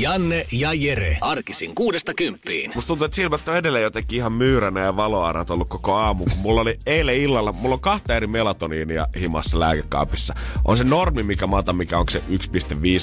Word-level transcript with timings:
Janne 0.00 0.46
ja 0.52 0.72
Jere. 0.72 1.18
Arkisin 1.20 1.74
kuudesta 1.74 2.14
kymppiin. 2.14 2.72
Musta 2.74 2.88
tuntuu, 2.88 3.04
että 3.04 3.14
silmät 3.16 3.48
on 3.48 3.56
edelleen 3.56 3.82
jotenkin 3.82 4.16
ihan 4.16 4.32
myyränä 4.32 4.80
ja 4.80 4.96
valoarat 4.96 5.50
ollut 5.50 5.68
koko 5.68 5.94
aamu. 5.94 6.24
Kun 6.24 6.38
mulla 6.38 6.60
oli 6.60 6.74
eilen 6.86 7.16
illalla, 7.16 7.52
mulla 7.52 7.74
on 7.74 7.80
kahta 7.80 8.16
eri 8.16 8.26
melatoniinia 8.26 9.08
himassa 9.20 9.60
lääkekaapissa. 9.60 10.34
On 10.64 10.76
se 10.76 10.84
normi, 10.84 11.22
mikä 11.22 11.46
mä 11.46 11.56
otan, 11.56 11.76
mikä 11.76 11.98
on 11.98 12.04
se 12.10 12.22
1,5 12.30 12.34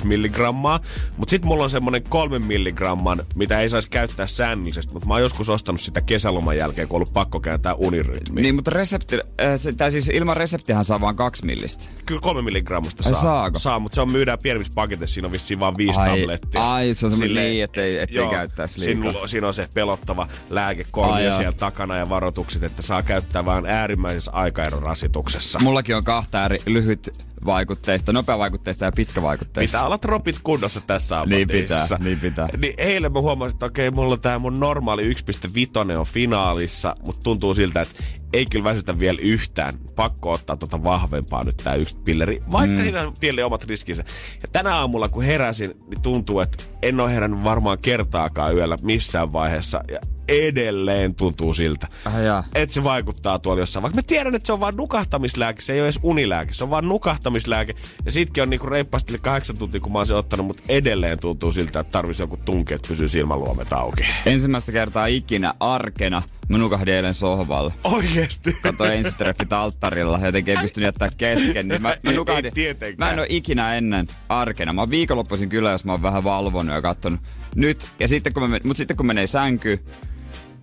milligrammaa. 0.04 0.80
Mutta 1.18 1.30
sitten 1.30 1.48
mulla 1.48 1.64
on 1.64 1.70
semmonen 1.70 2.04
3 2.04 2.40
milligramman, 2.40 3.24
mitä 3.36 3.60
ei 3.60 3.70
saisi 3.70 3.90
käyttää 3.90 4.28
säännöllisesti. 4.28 4.94
Mutta 4.94 5.08
mä 5.08 5.14
oon 5.14 5.22
joskus 5.22 5.50
ostanut 5.50 5.82
sitä 5.82 6.02
kesäloman 6.02 6.58
jälkeen, 6.58 6.88
kun 6.88 6.96
on 6.96 7.02
ollut 7.02 7.14
pakko 7.14 7.40
kääntää 7.40 7.74
unirytmi. 7.74 8.42
Niin, 8.42 8.56
mutta 8.56 8.72
resepti, 8.72 9.16
äh, 9.16 9.60
se, 9.60 9.74
tai 9.74 9.92
siis 9.92 10.10
ilman 10.10 10.38
reseptihän 10.38 10.86
saa 10.86 11.02
vaan 11.02 11.16
kaksi 11.16 11.46
millistä. 11.46 11.86
Kyllä 12.06 12.22
kolme 12.22 12.42
milligrammasta 12.42 13.04
Ai 13.06 13.14
saa. 13.14 13.22
saako? 13.22 13.60
Saa, 13.60 13.80
mutta 13.80 13.96
se 13.96 14.02
on 14.02 14.12
myydään 14.12 14.40
pienemmissä 14.40 14.74
paketissa. 14.76 15.14
Siinä 15.14 15.26
on 15.26 15.32
vissiin 15.32 15.60
vaan 15.60 15.78
viisi 15.78 16.02
Ai- 16.02 16.20
tablettia. 16.20 16.74
ai, 16.74 16.81
se 16.94 17.06
on 17.06 17.12
Silleen- 17.12 17.46
niin, 17.50 17.64
ettei- 17.64 17.98
ettei 17.98 18.16
joo, 18.18 18.32
käyttäisi 18.32 18.80
liikaa. 18.80 19.28
siinä 19.28 19.48
on 19.48 19.54
se 19.54 19.68
pelottava 19.74 20.28
lääkekolmio 20.50 21.14
Ai, 21.14 21.26
joo. 21.26 21.36
siellä 21.38 21.52
takana 21.52 21.96
ja 21.98 22.10
varoitukset, 22.10 22.64
että 22.64 22.82
saa 22.82 23.04
käyttää 23.04 23.46
vain 23.46 23.66
äärimmäisessä 23.66 24.32
aikaerorasituksessa. 24.32 25.60
Mullakin 25.60 25.96
on 25.96 26.04
kahta 26.04 26.46
eri 26.46 26.58
lyhyt 26.66 27.14
vaikutteista, 27.46 28.14
nopeavaikutteista 28.14 28.86
ja 28.86 28.92
pitkävaikutteista. 28.92 29.78
Pitää 29.78 29.86
olla 29.86 29.98
tropit 29.98 30.40
kunnossa 30.44 30.82
tässä 30.82 31.24
Niin 31.26 31.42
ammatissa. 31.42 31.84
pitää, 31.84 31.98
niin 32.00 32.20
pitää. 32.20 32.50
Niin 32.58 32.74
eilen 32.78 33.12
mä 33.12 33.22
huomasin, 33.22 33.56
että 33.56 33.66
okei, 33.66 33.92
mulla 33.92 34.18
tää 34.18 34.40
mun 34.40 34.60
normaali 34.60 35.14
1.5 35.14 35.98
on 35.98 36.06
finaalissa, 36.06 36.96
mutta 37.04 37.22
tuntuu 37.24 37.54
siltä, 37.54 37.82
että 37.82 38.04
ei 38.34 38.46
kyllä 38.46 38.64
väsytä 38.64 39.00
vielä 39.00 39.20
yhtään. 39.22 39.78
Pakko 39.96 40.32
ottaa 40.32 40.58
tota 40.58 40.84
vahvempaa 40.84 41.44
nyt 41.44 41.58
tää 41.58 41.76
yksi 41.76 41.98
pilleri, 42.06 42.44
vaikka 42.52 42.78
mm. 42.78 42.84
siinä 42.84 43.02
on 43.02 43.14
pieni 43.20 43.44
omat 43.44 43.64
riskinsä. 43.64 44.04
Ja 44.42 44.48
tänä 44.52 44.76
aamulla 44.76 45.10
kun 45.10 45.24
heräsin, 45.24 45.74
niin 45.90 46.02
tuntuu, 46.02 46.40
että 46.40 46.64
en 46.82 47.00
ole 47.00 47.14
herännyt 47.14 47.44
varmaan 47.44 47.78
kertaakaan 47.82 48.56
yöllä 48.56 48.78
missään 48.82 49.34
vaiheessa. 49.34 49.84
Ja 49.92 50.00
edelleen 50.28 51.16
tuntuu 51.16 51.54
siltä. 51.54 51.88
Jaa. 52.26 52.44
Että 52.56 52.74
se 52.74 52.84
vaikuttaa 52.84 53.40
tuolla 53.40 53.62
jossain. 53.62 53.84
Vaikka 53.84 53.96
mä 53.96 54.02
tiedän, 54.02 54.36
että 54.36 54.48
se 54.48 54.54
on 54.54 54.60
vain 54.60 54.76
nukahtamislääke, 54.76 55.62
se 55.62 55.74
ei 55.74 55.80
ole 55.80 55.86
edes 55.86 56.00
unilääke, 56.04 56.54
se 56.54 56.64
on 56.64 56.70
vain 56.70 56.88
nukahtamislääke. 56.88 57.76
Ja 58.06 58.12
sitkin 58.12 58.44
on 58.44 58.50
niinku 58.50 58.68
reippaasti 58.68 59.20
kahdeksan 59.22 59.58
tuntia, 59.58 59.80
kun 59.82 59.92
mä 59.92 60.00
oon 60.00 60.08
sen 60.08 60.18
ottanut, 60.18 60.46
mutta 60.46 60.64
edelleen 60.70 61.20
tuntuu 61.20 61.52
siltä, 61.52 61.80
että 61.80 61.92
tarvisi 61.92 62.24
joku 62.24 62.38
tunke, 62.38 62.76
että 62.76 62.88
pysyy 62.88 63.08
silmäluomet 63.08 63.74
auki. 63.74 64.06
Ensimmäistä 64.26 64.72
kertaa 64.72 65.06
ikinä 65.06 65.54
arkena 65.60 66.22
mä 66.52 66.58
nukahdin 66.58 66.94
eilen 66.94 67.14
sohvalla. 67.14 67.74
Oikeesti? 67.84 68.58
Katsoin 68.62 68.94
ensitreffit 68.94 69.54
alttarilla, 69.54 70.20
jotenkin 70.26 70.58
ei 70.58 70.62
pystynyt 70.62 70.86
jättää 70.86 71.10
kesken, 71.18 71.68
niin 71.68 71.82
mä, 71.82 71.96
mä 72.04 72.12
nukahdin. 72.16 72.46
ei 72.46 72.52
tietenkään. 72.52 73.08
mä 73.08 73.14
en 73.14 73.20
ole 73.20 73.28
ikinä 73.30 73.76
ennen 73.76 74.08
arkena. 74.30 74.74
Mä 74.74 74.82
oon 74.82 74.90
viikonloppuisin 74.90 75.50
kyllä, 75.50 75.72
jos 75.72 75.86
mä 75.86 75.92
oon 75.92 76.02
vähän 76.02 76.24
valvonut 76.24 76.76
ja 76.76 76.82
katsonut. 76.82 77.20
Nyt, 77.56 77.92
ja 78.00 78.08
sitten 78.08 78.34
kun, 78.34 78.50
mä, 78.50 78.58
mut 78.64 78.78
sitten 78.78 78.98
kun 78.98 79.06
menee 79.06 79.28
sänkyyn, 79.28 79.80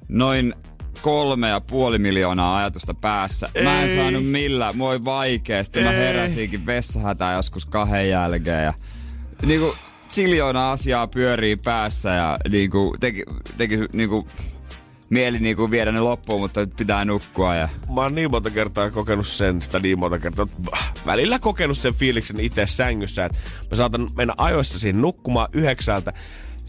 noin 0.09 0.55
kolme 1.03 1.48
ja 1.48 1.61
puoli 1.61 1.98
miljoonaa 1.98 2.57
ajatusta 2.57 2.95
päässä. 2.95 3.48
Mä 3.64 3.83
en 3.83 3.89
Ei. 3.89 3.96
saanut 3.96 4.27
millään, 4.27 4.77
mua 4.77 4.91
oli 4.91 5.05
vaikea. 5.05 5.64
Sitten 5.64 5.85
mä 5.85 5.92
Ei. 5.92 5.98
heräsinkin 5.98 6.67
vessahätään 6.67 7.36
joskus 7.36 7.67
kahden 7.67 8.11
jälkeen 8.11 8.64
ja 8.64 8.74
niinku 9.42 9.74
siljoona 10.08 10.73
asiaa 10.73 11.07
pyörii 11.07 11.57
päässä 11.57 12.08
ja 12.08 12.39
niinku 12.51 12.96
teki, 13.01 13.24
teki 13.57 13.79
niinku 13.92 14.29
mieli 15.11 15.39
niinku 15.39 15.70
viedä 15.70 15.92
ne 15.92 16.01
loppuun, 16.01 16.40
mutta 16.40 16.61
nyt 16.61 16.77
pitää 16.77 17.05
nukkua 17.05 17.55
ja 17.55 17.69
Mä 17.95 18.01
oon 18.01 18.14
niin 18.14 18.30
monta 18.30 18.51
kertaa 18.51 18.90
kokenut 18.90 19.27
sen, 19.27 19.63
sitä 19.63 19.79
niin 19.79 19.98
monta 19.98 20.19
kertaa, 20.19 20.46
välillä 21.07 21.39
kokenut 21.39 21.79
sen 21.79 21.95
fiiliksen 21.95 22.40
itse 22.40 22.67
sängyssä, 22.67 23.25
että 23.25 23.39
mä 23.70 23.75
saatan 23.75 24.11
mennä 24.17 24.35
ajoissa 24.36 24.79
siihen 24.79 25.01
nukkumaan 25.01 25.48
yhdeksältä. 25.52 26.13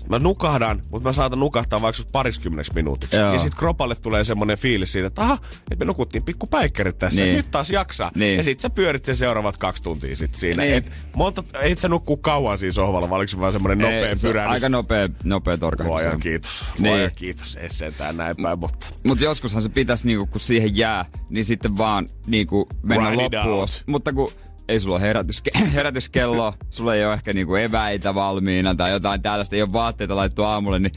Mä 0.09 0.19
nukahdan, 0.19 0.81
mutta 0.89 1.09
mä 1.09 1.13
saatan 1.13 1.39
nukahtaa 1.39 1.81
vaikka 1.81 2.03
pariskymmeneksi 2.11 2.73
minuutiksi. 2.75 3.17
Joo. 3.17 3.33
Ja 3.33 3.39
sit 3.39 3.55
kropalle 3.55 3.95
tulee 3.95 4.23
semmonen 4.23 4.57
fiilis 4.57 4.91
siitä, 4.91 5.07
että 5.07 5.21
aha, 5.21 5.37
että 5.71 5.85
me 5.85 5.85
nukuttiin 5.85 6.23
pikku 6.23 6.47
päikkärit 6.47 6.99
tässä. 6.99 7.23
Niin. 7.23 7.35
Nyt 7.35 7.51
taas 7.51 7.71
jaksaa. 7.71 8.11
Niin. 8.15 8.37
Ja 8.37 8.43
sit 8.43 8.59
sä 8.59 8.69
pyörit 8.69 9.05
sen 9.05 9.15
seuraavat 9.15 9.57
kaksi 9.57 9.83
tuntia 9.83 10.15
sit 10.15 10.35
siinä. 10.35 10.63
Niin. 10.63 10.75
Et, 10.75 10.91
monta, 11.15 11.43
et 11.61 11.79
sä 11.79 11.89
nukkuu 11.89 12.17
kauan 12.17 12.57
siinä 12.57 12.71
sohvalla, 12.71 13.09
vaan 13.09 13.17
oliko 13.17 13.29
se 13.29 13.39
vaan 13.39 13.53
semmonen 13.53 13.77
nopea 13.77 14.09
Ei, 14.09 14.17
se 14.17 14.27
on 14.27 14.31
pyrähdys? 14.31 14.53
Aika 14.53 14.69
nopea, 14.69 15.09
nopea 15.23 15.57
torkahdus. 15.57 15.91
Luojan 15.91 16.19
kiitos. 16.19 16.63
Niin. 16.79 16.91
Luojan 16.91 17.11
kiitos. 17.15 17.55
Ei 17.55 17.69
sentään 17.69 18.17
näin 18.17 18.35
päin, 18.41 18.59
mutta... 18.59 18.87
Mutta 19.07 19.23
joskushan 19.23 19.61
se 19.61 19.69
pitäisi, 19.69 20.07
niinku, 20.07 20.25
kun 20.25 20.41
siihen 20.41 20.77
jää, 20.77 21.05
niin 21.29 21.45
sitten 21.45 21.77
vaan 21.77 22.07
niinku, 22.27 22.69
mennä 22.83 23.09
Ride 23.09 23.23
loppuun. 23.23 23.67
Mutta 23.85 24.13
kun 24.13 24.31
ei 24.69 24.79
sulla 24.79 24.95
ole 24.95 25.13
herätyske- 25.13 25.65
herätyskelloa, 25.75 26.53
sulla 26.69 26.95
ei 26.95 27.05
ole 27.05 27.13
ehkä 27.13 27.33
niinku 27.33 27.55
eväitä 27.55 28.15
valmiina 28.15 28.75
tai 28.75 28.91
jotain 28.91 29.21
tällaista, 29.21 29.55
ei 29.55 29.61
ole 29.61 29.73
vaatteita 29.73 30.15
laittu 30.15 30.43
aamulle, 30.43 30.79
niin 30.79 30.93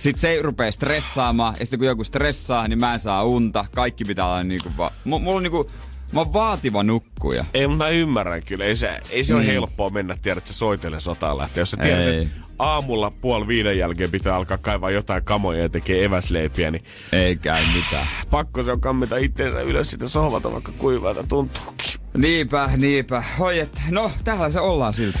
sitten 0.00 0.20
se 0.20 0.38
rupee 0.42 0.72
stressaamaan. 0.72 1.54
Ja 1.60 1.66
sitten 1.66 1.78
kun 1.78 1.86
joku 1.88 2.04
stressaa, 2.04 2.68
niin 2.68 2.78
mä 2.80 2.92
en 2.92 2.98
saa 2.98 3.24
unta. 3.24 3.64
Kaikki 3.74 4.04
pitää 4.04 4.26
olla 4.26 4.42
niinku 4.44 4.70
vaan... 4.78 4.90
M- 5.04 5.08
mulla 5.08 5.36
on 5.36 5.42
niinku... 5.42 5.70
Mä 6.12 6.20
oon 6.20 6.32
vaativa 6.32 6.82
nukkuja. 6.82 7.44
Ei, 7.54 7.66
mutta 7.66 7.84
mä 7.84 7.90
ymmärrän 7.90 8.42
kyllä. 8.44 8.64
Ei 8.64 8.76
se, 8.76 9.00
ei 9.10 9.24
se 9.24 9.34
ole 9.34 9.42
Mm. 9.42 9.46
helppoa 9.48 9.90
mennä, 9.90 10.16
tiedät, 10.22 10.38
että 10.38 10.52
sä 10.52 10.58
soitelle 10.58 11.00
sotaan 11.00 11.38
lähtee. 11.38 11.60
Jos 11.60 11.70
sä 11.70 11.76
tiedät, 11.76 12.08
että 12.14 12.36
aamulla 12.62 13.10
puoli 13.10 13.46
viiden 13.46 13.78
jälkeen 13.78 14.10
pitää 14.10 14.36
alkaa 14.36 14.58
kaivaa 14.58 14.90
jotain 14.90 15.24
kamoja 15.24 15.62
ja 15.62 15.68
tekee 15.68 16.04
eväsleipiä, 16.04 16.70
niin 16.70 16.84
Ei 17.12 17.36
käy 17.36 17.62
mitään. 17.76 18.06
pakko 18.30 18.62
se 18.62 18.72
on 18.72 18.80
kammita 18.80 19.16
itseensä 19.16 19.60
ylös 19.60 19.90
sitä 19.90 20.08
sohvalta, 20.08 20.52
vaikka 20.52 20.72
kuivalta 20.78 21.24
tuntuukin. 21.28 21.92
Niinpä, 22.16 22.70
niinpä. 22.76 23.22
Hoi 23.38 23.58
et, 23.58 23.80
no, 23.90 24.10
täällä 24.24 24.50
se 24.50 24.60
ollaan 24.60 24.94
silti. 24.94 25.18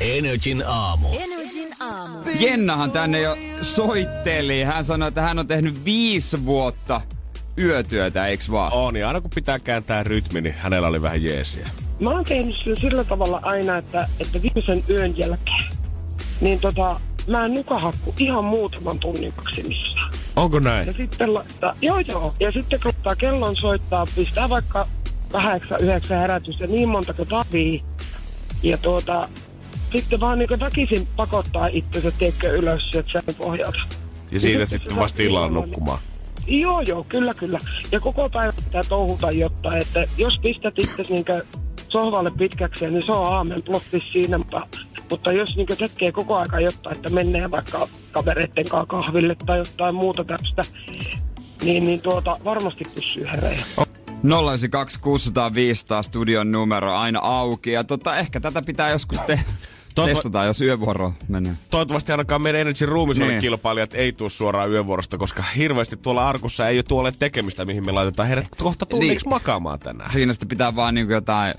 Energin 0.00 0.62
aamu. 0.66 1.08
Energin 1.18 1.68
aamu. 1.80 2.18
Jennahan 2.40 2.90
tänne 2.90 3.20
jo 3.20 3.36
soitteli. 3.62 4.62
Hän 4.62 4.84
sanoi, 4.84 5.08
että 5.08 5.22
hän 5.22 5.38
on 5.38 5.46
tehnyt 5.46 5.84
viisi 5.84 6.46
vuotta 6.46 7.00
yötyötä, 7.58 8.26
eiks 8.26 8.50
vaan? 8.50 8.72
On, 8.72 8.96
ja 8.96 9.08
aina 9.08 9.20
kun 9.20 9.30
pitää 9.34 9.58
kääntää 9.58 10.02
rytmi, 10.04 10.40
niin 10.40 10.54
hänellä 10.54 10.88
oli 10.88 11.02
vähän 11.02 11.22
jeesiä. 11.22 11.68
Mä 12.00 12.10
oon 12.10 12.24
tehnyt 12.24 12.56
sillä 12.80 13.04
tavalla 13.04 13.40
aina, 13.42 13.76
että, 13.76 14.08
että 14.20 14.42
viimeisen 14.42 14.84
yön 14.90 15.18
jälkeen, 15.18 15.64
niin 16.40 16.60
tota, 16.60 17.00
mä 17.26 17.44
en 17.44 17.54
nukahakku 17.54 18.14
ihan 18.18 18.44
muutaman 18.44 18.98
tunnin 18.98 19.32
maksimissaan. 19.36 20.12
Onko 20.36 20.58
näin? 20.58 20.86
Ja 20.86 20.92
sitten 20.92 21.34
laittaa, 21.34 21.76
joo 21.82 21.98
joo, 21.98 22.34
ja 22.40 22.52
sitten 22.52 22.80
kun 22.82 22.92
kellon 23.18 23.56
soittaa, 23.56 24.06
pistää 24.16 24.48
vaikka 24.48 24.88
kahdeksan, 25.32 25.80
yhdeksän 25.80 26.18
herätys 26.18 26.60
ja 26.60 26.66
niin 26.66 26.88
monta 26.88 27.14
kuin 27.14 27.28
tarvii. 27.28 27.82
Ja 28.62 28.78
tuota, 28.78 29.28
sitten 29.92 30.20
vaan 30.20 30.38
niin 30.38 30.60
väkisin 30.60 31.08
pakottaa 31.16 31.66
itsensä, 31.66 32.10
tiedätkö, 32.10 32.52
ylös 32.52 32.90
sieltä 32.90 33.10
sen 33.12 33.34
pohjalta. 33.34 33.78
Ja 34.30 34.40
siitä 34.40 34.58
sitten 34.58 34.68
sitten 34.68 34.96
se 34.96 35.00
vasta 35.02 35.22
illalla 35.22 35.46
niin- 35.46 35.54
nukkumaan. 35.54 35.98
Joo, 36.46 36.80
joo, 36.80 37.04
kyllä, 37.08 37.34
kyllä. 37.34 37.58
Ja 37.92 38.00
koko 38.00 38.28
päivä 38.28 38.52
pitää 38.64 38.82
touhuta 38.88 39.30
jotta, 39.30 39.76
että 39.76 40.04
jos 40.18 40.38
pistät 40.42 40.74
itse 40.78 41.02
niinkö 41.08 41.44
sohvalle 41.88 42.30
pitkäksi, 42.38 42.90
niin 42.90 43.02
se 43.06 43.12
on 43.12 43.32
aamen 43.32 43.62
plotti 43.62 44.02
siinä, 44.12 44.38
mutta, 44.38 44.66
mutta 45.10 45.32
jos 45.32 45.56
niinkö 45.56 45.76
tekee 45.76 46.12
koko 46.12 46.36
aika 46.36 46.60
jotta, 46.60 46.90
että 46.92 47.10
menee 47.10 47.50
vaikka 47.50 47.88
kavereitten 48.12 48.64
kanssa 48.68 48.86
kahville 48.86 49.36
tai 49.46 49.58
jotain 49.58 49.94
muuta 49.94 50.24
tästä, 50.24 50.62
niin, 51.64 51.84
niin 51.84 52.00
tuota, 52.00 52.38
varmasti 52.44 52.84
pysyy 52.94 53.26
hereillä. 53.32 53.62
092 54.22 55.00
605 55.00 55.86
studion 56.02 56.52
numero 56.52 56.94
aina 56.96 57.20
auki. 57.22 57.72
Ja 57.72 57.84
tota, 57.84 58.16
ehkä 58.16 58.40
tätä 58.40 58.62
pitää 58.62 58.90
joskus 58.90 59.20
te- 59.20 59.40
Toivo- 59.94 60.06
testata, 60.08 60.44
jos 60.44 60.60
yövuoro 60.60 61.12
menee. 61.28 61.52
Toivottavasti 61.70 62.12
ainakaan 62.12 62.42
meidän 62.42 62.60
Energy 62.60 62.86
Roomissa 62.86 63.24
Niin. 63.24 63.40
kilpailijat 63.40 63.94
ei 63.94 64.12
tule 64.12 64.30
suoraan 64.30 64.70
yövuorosta, 64.70 65.18
koska 65.18 65.42
hirveästi 65.56 65.96
tuolla 65.96 66.28
arkussa 66.28 66.68
ei 66.68 66.76
ole 66.76 66.82
tuolle 66.82 67.12
tekemistä, 67.18 67.64
mihin 67.64 67.86
me 67.86 67.92
laitetaan 67.92 68.28
heidät 68.28 68.48
kohta 68.58 68.86
tunniksi 68.86 69.26
Niin. 69.26 69.34
makaamaan 69.34 69.78
tänään. 69.80 70.10
Siinä 70.10 70.32
sitten 70.32 70.48
pitää 70.48 70.76
vaan 70.76 70.94
niinku 70.94 71.12
jotain 71.12 71.54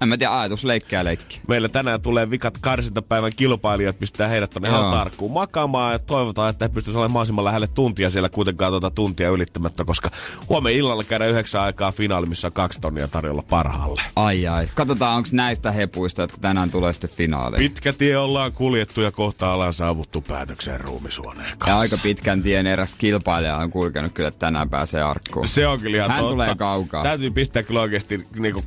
En 0.00 0.08
mä 0.08 0.16
tiedä, 0.16 0.40
ajatus 0.40 0.64
leikkiä 0.64 1.04
leikkiä. 1.04 1.40
Meillä 1.48 1.68
tänään 1.68 2.00
tulee 2.00 2.30
vikat 2.30 2.58
karsintapäivän 2.60 3.32
kilpailijat, 3.36 3.98
pistää 3.98 4.28
heidät 4.28 4.50
tonne 4.50 4.68
ihan 4.68 4.90
tarkkuun 4.90 5.32
makaamaan 5.32 5.92
ja 5.92 5.98
toivotaan, 5.98 6.50
että 6.50 6.64
he 6.64 6.68
pystyisivät 6.68 6.96
olemaan 7.00 7.10
mahdollisimman 7.12 7.44
lähelle 7.44 7.66
tuntia 7.66 8.10
siellä 8.10 8.28
kuitenkaan 8.28 8.72
tuota 8.72 8.90
tuntia 8.90 9.30
ylittämättä, 9.30 9.84
koska 9.84 10.10
huomenna 10.48 10.78
illalla 10.78 11.04
käydään 11.04 11.30
yhdeksän 11.30 11.62
aikaa 11.62 11.92
finaali, 11.92 12.26
missä 12.26 12.46
on 12.48 12.52
kaksi 12.52 12.80
tonnia 12.80 13.08
tarjolla 13.08 13.42
parhaalle. 13.42 14.02
Ai 14.16 14.46
ai. 14.46 14.66
Katsotaan, 14.74 15.16
onko 15.16 15.28
näistä 15.32 15.70
hepuista, 15.70 16.22
jotka 16.22 16.38
tänään 16.40 16.70
tulee 16.70 16.92
sitten 16.92 17.10
finaaliin. 17.10 17.58
Pitkä 17.62 17.92
tie 17.92 18.18
ollaan 18.18 18.52
kuljettu 18.52 19.00
ja 19.00 19.10
kohta 19.10 19.52
ollaan 19.52 19.72
saavuttu 19.72 20.20
päätökseen 20.20 20.80
ruumisuoneen 20.80 21.58
kanssa. 21.58 21.68
ja 21.70 21.78
aika 21.78 21.96
pitkän 22.02 22.42
tien 22.42 22.66
eräs 22.66 22.96
kilpailija 22.96 23.56
on 23.56 23.70
kulkenut 23.70 24.12
kyllä, 24.12 24.28
että 24.28 24.38
tänään 24.38 24.70
pääsee 24.70 25.02
arkkuun. 25.02 25.46
Se 25.48 25.66
on 25.66 25.80
kyllä 25.80 25.96
ihan 25.96 26.10
Hän 26.10 26.18
totta. 26.20 26.30
tulee 26.32 26.54
kaukaa. 26.54 27.02
Täytyy 27.02 27.30
pistää 27.30 27.62
kyllä 27.62 27.80
oikeasti 27.80 28.26
niinku, 28.38 28.60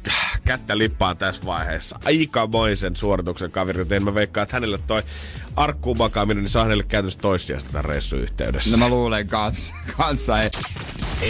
kättä 0.45 0.77
lippaan 0.77 1.16
tässä 1.17 1.45
vaiheessa. 1.45 1.99
Aikamoisen 2.05 2.95
suorituksen 2.95 3.51
kaveri, 3.51 3.79
joten 3.79 4.03
mä 4.03 4.13
veikkaan, 4.13 4.43
että 4.43 4.55
hänelle 4.55 4.79
toi 4.87 5.03
arkkuun 5.57 5.97
makaaminen, 5.97 6.43
niin 6.43 6.51
saa 6.51 6.63
hänelle 6.63 6.83
käytännössä 6.83 7.19
toissijasta 7.19 7.69
tämän 7.71 7.85
reissun 7.85 8.19
yhteydessä. 8.19 8.71
No 8.71 8.77
mä 8.77 8.89
luulen 8.89 9.27
kans, 9.27 9.73
kanssa. 9.97 10.41
Ei. 10.41 10.49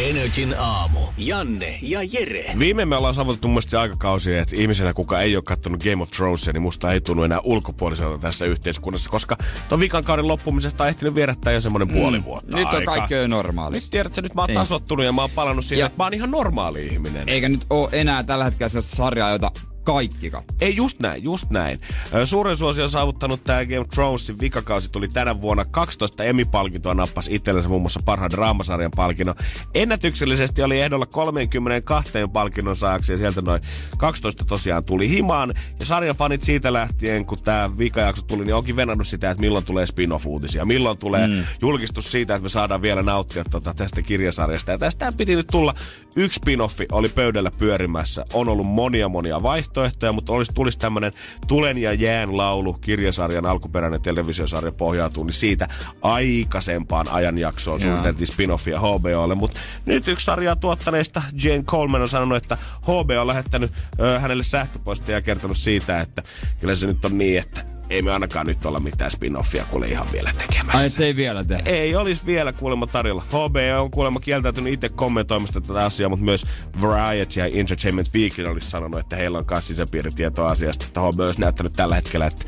Energin 0.09 0.56
aamu. 0.59 1.00
Janne 1.18 1.79
ja 1.81 2.00
Jere. 2.13 2.44
Viime 2.59 2.85
me 2.85 2.95
ollaan 2.95 3.15
saavutettu 3.15 3.47
mun 3.47 3.62
se 3.62 3.77
aikakausi, 3.77 4.35
että 4.38 4.56
ihmisenä, 4.56 4.94
kuka 4.94 5.21
ei 5.21 5.35
ole 5.35 5.44
kattonut 5.44 5.83
Game 5.83 6.03
of 6.03 6.12
Thronesia, 6.12 6.53
niin 6.53 6.62
musta 6.62 6.94
ei 6.94 7.01
tunnu 7.01 7.24
enää 7.24 7.39
ulkopuoliselta 7.44 8.18
tässä 8.18 8.45
yhteiskunnassa, 8.45 9.09
koska 9.09 9.38
ton 9.69 9.79
vikan 9.79 10.03
kauden 10.03 10.27
loppumisesta 10.27 10.83
on 10.83 10.89
ehtinyt 10.89 11.15
vierättää 11.15 11.53
jo 11.53 11.62
semmonen 11.62 11.88
puoli 11.88 12.23
vuotta 12.23 12.57
Nyt 12.57 12.68
on 12.68 12.75
aikaa. 12.75 12.95
kaikki 12.95 13.13
jo 13.13 13.27
normaali. 13.27 13.75
Nyt 13.75 13.83
tiedät, 13.91 14.07
että 14.12 14.21
nyt 14.21 14.33
mä 14.35 14.41
oon 14.41 14.47
Niin. 14.47 14.57
tasottunut 14.57 15.06
ja 15.06 15.12
mä 15.12 15.21
oon 15.21 15.30
palannut 15.31 15.65
siihen, 15.65 15.80
Ja- 15.80 15.85
että 15.85 15.97
mä 15.97 16.03
oon 16.03 16.13
ihan 16.13 16.31
normaali 16.31 16.85
ihminen. 16.88 17.30
Eikä 17.30 17.50
nyt 17.50 17.65
oo 17.69 17.89
enää 17.91 18.23
tällä 18.23 18.44
hetkellä 18.45 18.69
sellaista 18.69 18.95
sarjaa, 18.95 19.30
jota 19.31 19.51
kaikki 19.83 20.30
katsoo. 20.30 20.57
Ei, 20.62 20.75
just 20.75 21.00
näin, 21.00 21.23
just 21.23 21.50
näin. 21.50 21.80
Suuren 22.25 22.57
suosion 22.57 22.89
saavuttanut 22.89 23.44
tämä 23.44 23.65
Game 23.65 23.80
of 23.80 23.88
Thronesin 24.18 24.40
vikakausi 24.40 24.92
tuli 24.92 25.08
tänä 25.08 25.42
vuonna 25.42 25.66
12 25.66 26.24
Emmy-palkintoa 26.24 26.94
nappasi 26.94 27.36
itsellensä 27.36 27.69
muun 27.69 27.81
muassa 27.81 28.00
parhaan 28.06 28.31
draamasarjan 28.31 28.92
palkinnon. 28.96 29.36
Ennätyksellisesti 29.74 30.64
oli 30.64 30.80
ehdolla 30.80 31.06
32 31.06 32.14
palkinnon 32.34 32.75
saajaksi 32.75 33.14
ja 33.14 33.18
sieltä 33.18 33.42
noin 33.42 33.62
12 33.98 34.46
tosiaan 34.46 34.86
tuli 34.86 35.10
himaan. 35.10 35.54
Ja 35.80 35.86
sarjan 35.86 36.16
fanit 36.16 36.44
siitä 36.44 36.74
lähtien, 36.74 37.25
kun 37.25 37.38
tämä 37.44 37.78
vikajakso 37.78 38.22
tuli, 38.22 38.46
niin 38.46 38.56
onkin 38.56 38.75
venannut 38.75 39.08
sitä, 39.08 39.31
että 39.31 39.42
milloin 39.42 39.66
tulee 39.66 39.86
spin-off-uutisia. 39.86 40.66
Milloin 40.66 40.98
tulee 40.98 41.28
mm. 41.28 41.44
julkistus 41.62 42.12
siitä, 42.12 42.36
että 42.36 42.44
me 42.44 42.50
saadaan 42.50 42.81
vielä 42.81 43.04
nauttia 43.04 43.44
tota, 43.52 43.74
tästä 43.74 44.02
kirjasarjasta. 44.02 44.72
Ja 44.72 44.78
tästä 44.78 45.14
piti 45.18 45.36
nyt 45.36 45.48
tulla 45.52 45.74
yksi 46.16 46.40
spin-offi, 46.40 46.86
oli 46.92 47.10
pöydällä 47.10 47.52
pyörimässä. 47.58 48.25
On 48.34 48.50
ollut 48.50 48.68
monia 48.68 49.10
monia 49.10 49.44
vaihtoehtoja, 49.44 50.12
mutta 50.12 50.34
olisi 50.34 50.54
tulisi 50.54 50.80
tämmönen 50.80 51.12
Tulen 51.48 51.78
ja 51.78 51.94
jään 51.94 52.38
laulu, 52.38 52.74
kirjasarjan 52.74 53.46
alkuperäinen 53.46 54.02
televisiosarja 54.07 54.71
pohjautuu, 54.71 55.24
niin 55.24 55.33
siitä 55.33 55.68
aikaisempaan 56.01 57.09
ajanjaksoon 57.09 57.81
suunniteltiin 57.81 58.27
spin-offia 58.27 58.80
HBOlle. 58.80 59.36
Mutta 59.36 59.59
nyt 59.86 60.07
yksi 60.07 60.25
sarjaa 60.25 60.56
tuottaneista, 60.56 61.21
Jane 61.44 61.63
Coleman, 61.63 62.01
on 62.01 62.09
sanonut, 62.09 62.38
että 62.38 62.57
HBO 62.81 63.21
on 63.21 63.27
lähettänyt 63.27 63.71
ö, 64.00 64.19
hänelle 64.19 64.44
sähköpostia 64.44 65.15
ja 65.15 65.21
kertonut 65.21 65.57
siitä, 65.57 66.01
että 66.01 66.24
kyllä 66.59 66.75
se 66.75 66.88
nyt 66.88 67.06
on 67.06 67.18
niin, 67.18 67.39
että 67.39 67.76
ei 67.89 68.01
me 68.01 68.12
ainakaan 68.12 68.45
nyt 68.45 68.66
olla 68.66 68.80
mitään 68.80 69.12
spin-offia 69.12 69.66
kuule 69.69 69.88
ihan 69.88 70.07
vielä 70.12 70.34
tekemässä. 70.38 70.78
Ai 70.78 70.86
ettei 70.86 71.16
vielä 71.16 71.44
tee. 71.44 71.62
Ei 71.66 71.95
olisi 71.95 72.25
vielä 72.25 72.54
kuulemma 72.54 72.88
tarjolla. 72.88 73.24
HBO 73.30 73.81
on 73.84 73.92
kuulemma 73.92 74.19
kieltäytynyt 74.19 74.74
itse 74.74 74.89
kommentoimasta 74.89 75.62
tätä 75.62 75.86
asiaa, 75.86 76.10
mutta 76.10 76.25
myös 76.25 76.45
Variety 76.81 77.39
ja 77.39 77.45
Entertainment 77.45 78.07
Weekly 78.16 78.48
olisi 78.48 78.69
sanonut, 78.69 79.00
että 79.00 79.16
heillä 79.16 79.38
on 79.38 79.45
myös 79.51 79.68
sisäpiiritietoa 79.68 80.50
asiasta, 80.50 80.86
että 80.86 81.01
HBO 81.01 81.24
olisi 81.25 81.42
näyttänyt 81.42 81.74
tällä 81.74 81.95
hetkellä, 81.95 82.25
että 82.25 82.45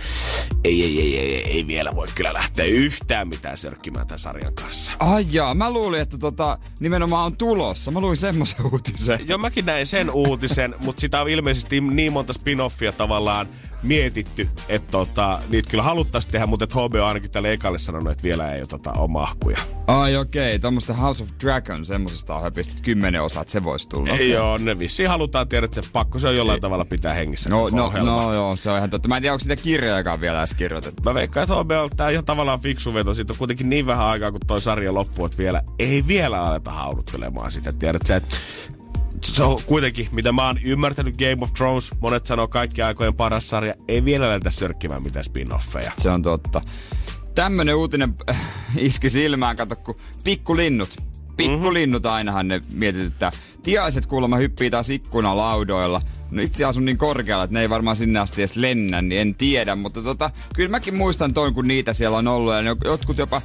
ei, 0.63 0.83
ei, 0.83 1.01
ei, 1.01 1.19
ei, 1.19 1.35
ei, 1.35 1.51
ei 1.51 1.67
vielä 1.67 1.95
voi 1.95 2.07
kyllä 2.15 2.33
lähteä 2.33 2.65
yhtään 2.65 3.27
mitään 3.27 3.57
sörkkimään 3.57 4.07
tämän 4.07 4.19
sarjan 4.19 4.53
kanssa. 4.53 4.93
Ai 4.99 5.25
jaa, 5.29 5.53
mä 5.53 5.71
luulin, 5.71 6.01
että 6.01 6.17
tota, 6.17 6.57
nimenomaan 6.79 7.25
on 7.25 7.37
tulossa. 7.37 7.91
Mä 7.91 7.99
luin 7.99 8.17
semmoisen 8.17 8.65
uutisen. 8.71 9.19
Joo, 9.27 9.37
mäkin 9.37 9.65
näin 9.65 9.85
sen 9.85 10.11
uutisen, 10.11 10.75
mutta 10.79 11.01
sitä 11.01 11.21
on 11.21 11.29
ilmeisesti 11.29 11.81
niin 11.81 12.13
monta 12.13 12.33
spin-offia 12.33 12.91
tavallaan 12.97 13.47
mietitty, 13.83 14.49
että 14.69 14.91
tota, 14.91 15.39
niitä 15.49 15.69
kyllä 15.69 15.83
haluttaisiin 15.83 16.31
tehdä, 16.31 16.45
mutta 16.45 16.67
HBO 16.71 17.01
on 17.01 17.07
ainakin 17.07 17.31
tälle 17.31 17.53
ekalle 17.53 17.77
sanonut, 17.77 18.11
että 18.11 18.23
vielä 18.23 18.53
ei 18.53 18.61
ole 18.61 18.67
tota, 18.67 19.07
mahkuja. 19.07 19.57
Ai 19.87 20.15
okei, 20.15 20.49
okay. 20.49 20.59
tuommoista 20.59 20.93
House 20.93 21.23
of 21.23 21.29
Dragon, 21.43 21.85
semmosesta 21.85 22.35
on 22.35 22.41
höpistetty 22.41 22.81
kymmenen 22.83 23.23
osaa, 23.23 23.41
että 23.41 23.51
se 23.51 23.63
voisi 23.63 23.89
tulla. 23.89 24.13
Okay. 24.13 24.25
Joo, 24.25 24.57
ne 24.57 24.79
vissiin 24.79 25.09
halutaan 25.09 25.47
tiedä, 25.47 25.65
että 25.65 25.81
se 25.81 25.89
pakko 25.93 26.19
se 26.19 26.27
on 26.27 26.35
jollain 26.35 26.61
tavalla 26.61 26.85
pitää 26.85 27.13
hengissä. 27.13 27.49
No, 27.49 27.69
no, 27.69 27.85
ohjelma. 27.85 28.11
no 28.11 28.33
joo, 28.33 28.55
se 28.55 28.71
on 28.71 28.77
ihan 28.77 28.89
totta. 28.89 29.09
Mä 29.09 29.17
en 29.17 29.23
tiedä, 29.23 29.33
onko 29.33 29.41
sitä 29.41 29.55
kirjojakaan 29.55 30.21
vielä 30.21 30.39
edes 30.39 30.53
kirjoitettu. 30.55 31.03
Mä 31.05 31.13
veikkaan, 31.13 31.43
että 31.43 31.55
HBO 31.55 31.83
on 31.83 31.89
tää 31.97 32.09
ihan 32.09 32.25
tavallaan 32.25 32.59
fiksu 32.59 32.93
veto. 32.93 33.13
Siitä 33.13 33.33
on 33.33 33.37
kuitenkin 33.37 33.69
niin 33.69 33.85
vähän 33.85 34.05
aikaa, 34.05 34.31
kun 34.31 34.41
toi 34.47 34.61
sarja 34.61 34.93
loppuu, 34.93 35.25
että 35.25 35.37
vielä 35.37 35.61
ei 35.79 36.03
vielä 36.07 36.41
aleta 36.41 36.71
hauduttelemaan 36.71 37.51
sitä. 37.51 37.73
Tiedät 37.73 38.01
sä, 38.07 38.15
että 38.15 38.35
se 39.23 39.43
on 39.43 39.59
kuitenkin, 39.65 40.07
mitä 40.11 40.31
mä 40.31 40.47
oon 40.47 40.57
ymmärtänyt 40.63 41.17
Game 41.17 41.37
of 41.41 41.53
Thrones, 41.53 41.91
monet 42.01 42.25
sanoo 42.25 42.47
kaikki 42.47 42.81
aikojen 42.81 43.15
paras 43.15 43.49
sarja, 43.49 43.73
ei 43.87 44.05
vielä 44.05 44.27
lähdetä 44.27 44.51
sörkkimään 44.51 45.03
mitään 45.03 45.25
spin-offeja. 45.25 45.91
Se 45.97 46.09
on 46.09 46.21
totta. 46.21 46.61
Tämmönen 47.35 47.75
uutinen 47.75 48.15
äh, 48.29 48.41
iski 48.77 49.09
silmään, 49.09 49.55
kato 49.55 49.75
kun 49.75 49.95
pikkulinnut. 50.23 50.97
Pikkulinnut 51.37 52.05
ainahan 52.05 52.47
ne 52.47 52.61
mietityttää. 52.73 53.31
Tiaiset 53.63 54.05
kuulemma 54.05 54.37
hyppii 54.37 54.69
taas 54.69 54.89
ikkunalaudoilla. 54.89 56.01
No 56.31 56.41
itse 56.41 56.65
asun 56.65 56.85
niin 56.85 56.97
korkealla, 56.97 57.43
että 57.43 57.53
ne 57.53 57.61
ei 57.61 57.69
varmaan 57.69 57.95
sinne 57.95 58.19
asti 58.19 58.41
edes 58.41 58.55
lennä, 58.55 59.01
niin 59.01 59.21
en 59.21 59.35
tiedä. 59.35 59.75
Mutta 59.75 60.01
tota, 60.01 60.31
kyllä 60.55 60.69
mäkin 60.69 60.95
muistan 60.95 61.33
toin, 61.33 61.53
kun 61.53 61.67
niitä 61.67 61.93
siellä 61.93 62.17
on 62.17 62.27
ollut. 62.27 62.53
Ja 62.53 62.75
jotkut 62.85 63.17
jopa 63.17 63.41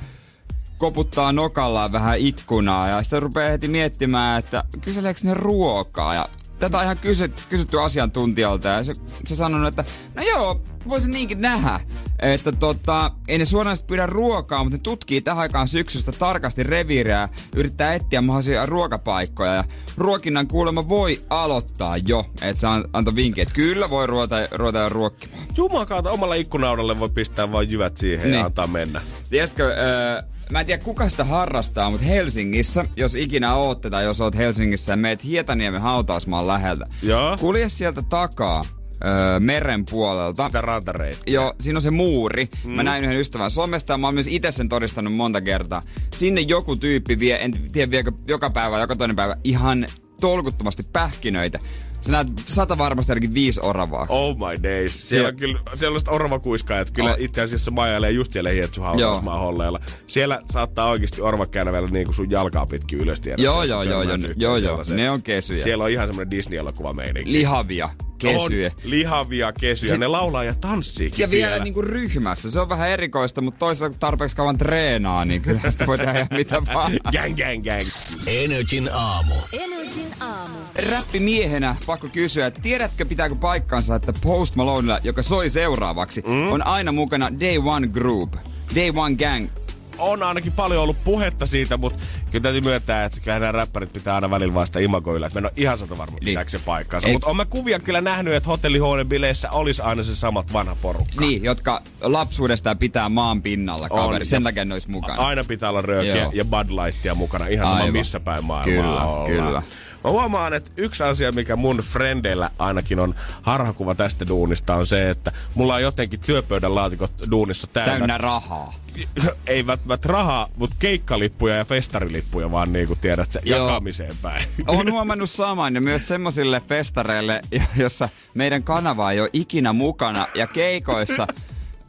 koputtaa 0.79 1.33
nokallaan 1.33 1.93
vähän 1.93 2.19
ikkunaa 2.19 2.89
ja 2.89 3.03
sitten 3.03 3.23
rupeaa 3.23 3.51
heti 3.51 3.69
miettimään, 3.69 4.39
että 4.39 4.65
kyseleekö 4.81 5.21
ne 5.25 5.35
ruokaa 5.35 6.15
ja 6.15 6.29
tätä 6.59 6.79
on 6.79 6.85
ihan 6.85 6.99
kysyt, 6.99 7.47
kysytty 7.49 7.81
asiantuntijalta 7.81 8.69
ja 8.69 8.85
se, 8.85 8.95
se 9.27 9.37
sanonut, 9.37 9.69
että 9.69 9.85
no 10.15 10.23
joo, 10.23 10.61
voisin 10.89 11.11
niinkin 11.11 11.41
nähdä, 11.41 11.81
että 12.19 12.53
tota, 12.53 13.11
ei 13.29 13.39
ne 13.39 13.45
suoranaisesti 13.45 13.87
pidä 13.87 14.07
ruokaa, 14.07 14.65
mutta 14.65 14.77
ne 14.77 14.81
tutkii 14.83 15.21
tähän 15.21 15.41
aikaan 15.43 15.69
syksystä 15.69 16.13
tarkasti 16.13 16.63
reviiriä 16.63 17.19
ja 17.19 17.29
yrittää 17.57 17.95
etsiä 17.95 18.21
mahdollisia 18.21 18.67
ruokapaikkoja 18.67 19.55
ja 19.55 19.65
ruokinnan 19.97 20.47
kuulemma 20.47 20.89
voi 20.89 21.23
aloittaa 21.31 21.97
jo, 21.97 22.27
että 22.43 22.61
se 22.61 22.67
an- 22.67 22.85
antoi 22.93 23.15
vinkin, 23.15 23.43
että 23.43 23.55
kyllä 23.55 23.91
voi 23.91 24.07
ruveta, 24.07 24.37
ruveta 24.53 24.79
jo 24.79 24.89
ruokkimaan. 24.89 25.43
Jumakaata, 25.57 26.11
omalla 26.11 26.35
ikkunaudalle 26.35 26.99
voi 26.99 27.09
pistää 27.11 27.53
vain 27.53 27.71
jyvät 27.71 27.97
siihen 27.99 28.31
Niin. 28.31 28.39
ja 28.39 28.45
antaa 28.45 28.67
mennä. 28.67 29.01
Tiedätkö, 29.31 29.65
öö, 29.67 30.23
mä 30.51 30.61
en 30.61 30.67
tiedä 30.67 30.85
kuka 30.85 31.09
sitä 31.09 31.25
harrastaa, 31.25 31.91
mutta 31.91 32.07
Helsingissä, 32.07 32.85
jos 32.97 33.15
ikinä 33.15 33.55
ootte 33.55 33.91
tai 33.91 34.05
jos 34.05 34.21
oot 34.21 34.37
Helsingissä 34.37 34.93
ja 34.93 34.97
meet 34.97 35.25
Hietaniemen 35.25 35.81
hautausmaan 35.81 36.47
läheltä, 36.47 36.87
Joo. 37.03 37.37
kulje 37.37 37.69
sieltä 37.69 38.03
takaa 38.03 38.65
öö, 39.05 39.41
meren 39.41 39.85
puolelta. 39.91 40.47
Sitä 40.47 40.61
rantareittiä. 40.61 41.35
Joo, 41.35 41.55
siinä 41.61 41.77
on 41.77 41.83
se 41.83 41.91
muuri. 41.91 42.49
Mm. 42.65 42.73
Mä 42.73 42.83
näin 42.83 43.05
yhden 43.05 43.21
ystävän 43.21 43.51
somesta 43.51 43.93
ja 43.93 43.99
mä 43.99 44.07
oon 44.07 44.15
myös 44.15 44.27
itse 44.27 44.53
sen 44.53 44.69
todistanut 44.69 45.15
monta 45.15 45.41
kertaa. 45.41 45.83
Sinne 46.15 46.41
joku 46.41 46.77
tyyppi 46.77 47.19
vie, 47.19 47.45
en 47.45 47.53
tiedä 47.73 47.91
viekö 47.91 48.13
joka 48.29 48.51
päivä, 48.51 48.81
joka 48.81 48.97
toinen 48.97 49.17
päivä, 49.17 49.37
ihan 49.45 49.87
tolkuttomasti 50.21 50.83
pähkinöitä. 50.93 51.59
Sä 52.05 52.13
näet 52.13 52.29
sata 52.47 52.79
varmasti 52.79 53.13
ainakin 53.13 53.35
viisi 53.35 53.61
oravaa. 53.63 54.07
Oh 54.09 54.37
my 54.37 54.63
days. 54.63 55.09
Siellä 55.09 55.29
on 55.29 55.37
kyllä 55.37 55.61
sellaiset 55.75 56.09
orvakuiskaajat 56.09 56.91
kyllä 56.91 57.11
Oh. 57.11 57.17
itse 57.19 57.43
asiassa 57.43 57.71
majailee 57.71 58.11
just 58.11 58.33
siellä 58.33 58.51
hietsuhautausmaan 58.51 59.41
holleilla. 59.41 59.81
Siellä 60.07 60.41
saattaa 60.51 60.89
oikeasti 60.91 61.21
orva 61.21 61.47
käydä 61.47 61.81
niin 61.81 62.05
kuin 62.07 62.15
sun 62.15 62.31
jalkaa 62.31 62.67
pitkin 62.67 62.99
ylös. 62.99 63.21
tiedät 63.21 63.41
Joo, 63.41 63.65
joo, 63.65 63.83
joo, 63.83 64.03
joo, 64.03 64.17
joo, 64.37 64.57
joo, 64.57 64.85
ne 64.95 65.11
on 65.11 65.23
kesyjä. 65.23 65.63
Siellä 65.63 65.85
on 65.85 65.91
ihan 65.91 66.07
semmoinen 66.07 66.31
Disney-elokuva 66.31 66.93
meininki. 66.93 67.33
Lihavia 67.33 67.89
kesyjä. 68.33 68.67
On 68.75 68.91
lihavia 68.91 69.53
kesyjä. 69.53 69.89
Se- 69.91 69.99
ne 69.99 70.07
laulaa 70.07 70.45
ja 70.45 70.55
tanssiikin 70.55 71.23
Ja 71.23 71.31
vielä, 71.31 71.51
vielä. 71.51 71.65
niinku 71.65 71.83
ryhmässä. 71.83 72.51
Se 72.51 72.61
on 72.61 72.69
vähän 72.69 72.89
erikoista, 72.91 73.41
mutta 73.41 73.59
toisaalta 73.59 73.91
kun 73.93 74.01
tarpeeksi 74.01 74.37
kauan 74.37 74.59
treenaa, 74.59 75.25
niin 75.25 75.43
kyllä 75.43 75.71
sitä 75.71 75.87
voi 75.87 75.99
tehdä 75.99 76.27
mitä 76.31 76.63
vaan. 76.75 76.93
Gang, 77.13 77.37
gang, 77.37 77.65
gang. 77.65 77.89
Energin 78.27 78.89
aamu. 78.93 79.35
Energin 79.53 80.15
aamu. 80.21 80.55
Räppimiehenä 80.77 81.77
pakko 81.87 82.09
kysyä, 82.13 82.47
että 82.47 82.61
tiedätkö 82.63 83.05
pitääkö 83.07 83.35
paikkansa, 83.35 83.95
että 83.97 84.13
Post 84.13 84.55
Malonella, 84.57 85.01
joka 85.03 85.23
soi 85.23 85.51
seuraavaksi, 85.51 86.23
mm? 86.27 86.53
on 86.53 86.67
aina 86.67 86.93
mukana 86.93 87.31
Day 87.41 87.59
One 87.65 87.87
Group, 87.87 88.35
Day 88.75 88.93
One 88.97 89.15
Gang. 89.17 89.49
On 89.99 90.23
ainakin 90.23 90.53
paljon 90.53 90.83
ollut 90.83 90.97
puhetta 91.05 91.47
siitä, 91.47 91.77
mutta 91.77 92.03
kyllä 92.31 92.43
täytyy 92.43 92.61
myöntää, 92.61 93.05
että 93.05 93.21
kyllä 93.21 93.39
nämä 93.39 93.53
räppärit 93.53 93.93
pitää 93.93 94.15
aina 94.15 94.31
välillä 94.31 94.55
vaan 94.55 94.67
sitä 94.67 94.81
imagoilla. 94.81 95.27
Että 95.27 95.41
mä 95.41 95.47
en 95.47 95.53
ole 95.53 95.63
ihan 95.63 95.79
sata 95.79 95.99
varma, 95.99 96.17
Niin. 96.17 96.25
pitääkö 96.25 96.51
se 96.51 96.59
paikkaansa. 96.59 97.09
Mutta 97.09 97.27
on 97.27 97.37
mä 97.37 97.45
kuvia 97.45 97.79
kyllä 97.79 98.01
nähnyt, 98.01 98.35
että 98.35 98.49
hotellihuoneen 98.49 99.09
bileissä 99.09 99.51
olisi 99.51 99.83
aina 99.83 100.03
se 100.03 100.17
samat 100.17 100.53
vanha 100.53 100.77
porukka. 100.83 101.21
Niin, 101.21 101.45
jotka 101.45 101.83
lapsuudestaan 102.01 102.79
pitää 102.79 103.09
maan 103.09 103.43
pinnalla 103.43 103.89
kaveri. 103.89 104.23
On. 104.23 104.27
Sen 104.27 104.43
takia 104.43 104.65
ne 104.65 104.75
olisi 104.75 104.91
mukana. 104.91 105.23
Aina 105.23 105.45
pitää 105.45 105.71
olla 105.71 105.83
röökiä 105.83 106.17
Joo. 106.17 106.31
ja 106.35 106.45
Bud 106.45 106.71
Lightia 106.85 107.15
mukana, 107.15 107.47
ihan 107.47 107.67
sama 107.69 107.79
Aivan. 107.81 107.93
missä 107.93 108.21
päin 108.21 108.45
maailmaa 108.45 108.83
Kyllä, 108.85 109.05
ollaan. 109.05 109.31
kyllä. 109.31 109.63
Mä 110.05 110.11
huomaan, 110.11 110.53
että 110.53 110.71
yksi 110.77 111.05
asia, 111.05 111.33
mikä 111.33 111.57
mun 111.57 111.77
frendeillä 111.77 112.51
ainakin 112.59 113.01
on 113.01 113.15
harhakuva 113.43 113.95
tästä 113.95 114.29
duunista, 114.29 114.75
on 114.75 114.87
se, 114.87 115.11
että 115.11 115.33
mulla 115.55 115.75
on 115.75 115.83
jotenkin 115.83 116.21
työpöydän 116.21 116.75
laatikot 116.75 117.11
duunissa 117.31 117.67
täynnä. 117.67 117.93
Täynnä 117.99 118.19
rahaa. 118.19 118.75
Ei 119.47 119.67
välttämättä 119.67 120.09
rahaa, 120.09 120.49
mutta 120.57 120.77
keikkalippuja 120.79 121.55
ja 121.55 121.65
festarilippuja 121.65 122.51
vaan 122.51 122.73
niin 122.73 122.87
kuin 122.87 123.01
tiedät 123.01 123.33
se 123.33 123.41
Joo. 123.45 123.69
jakamiseen 123.69 124.17
päin. 124.23 124.49
Olen 124.67 124.93
huomannut 124.93 125.31
saman 125.31 125.75
ja 125.75 125.81
myös 125.81 126.09
semmosille 126.09 126.63
festareille, 126.69 127.43
jossa 127.77 128.09
meidän 128.35 128.63
kanava 128.63 129.13
ei 129.13 129.21
ole 129.21 129.31
ikinä 129.33 129.73
mukana 129.73 130.27
ja 130.35 130.47
keikoissa 130.47 131.27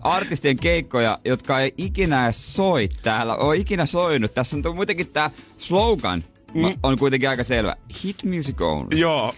artistien 0.01 0.57
keikkoja, 0.57 1.19
jotka 1.25 1.59
ei 1.59 1.73
ikinä 1.77 2.25
edes 2.25 2.55
soi 2.55 2.89
täällä, 3.01 3.35
ole 3.35 3.57
ikinä 3.57 3.85
soinut. 3.85 4.33
Tässä 4.33 4.57
on 4.65 4.75
muutenkin 4.75 5.07
tämä 5.07 5.29
slogan, 5.57 6.23
mm. 6.55 6.79
on 6.83 6.97
kuitenkin 6.97 7.29
aika 7.29 7.43
selvä. 7.43 7.75
Hit 8.03 8.23
music 8.23 8.61
only. 8.61 8.99
Joo. 8.99 9.33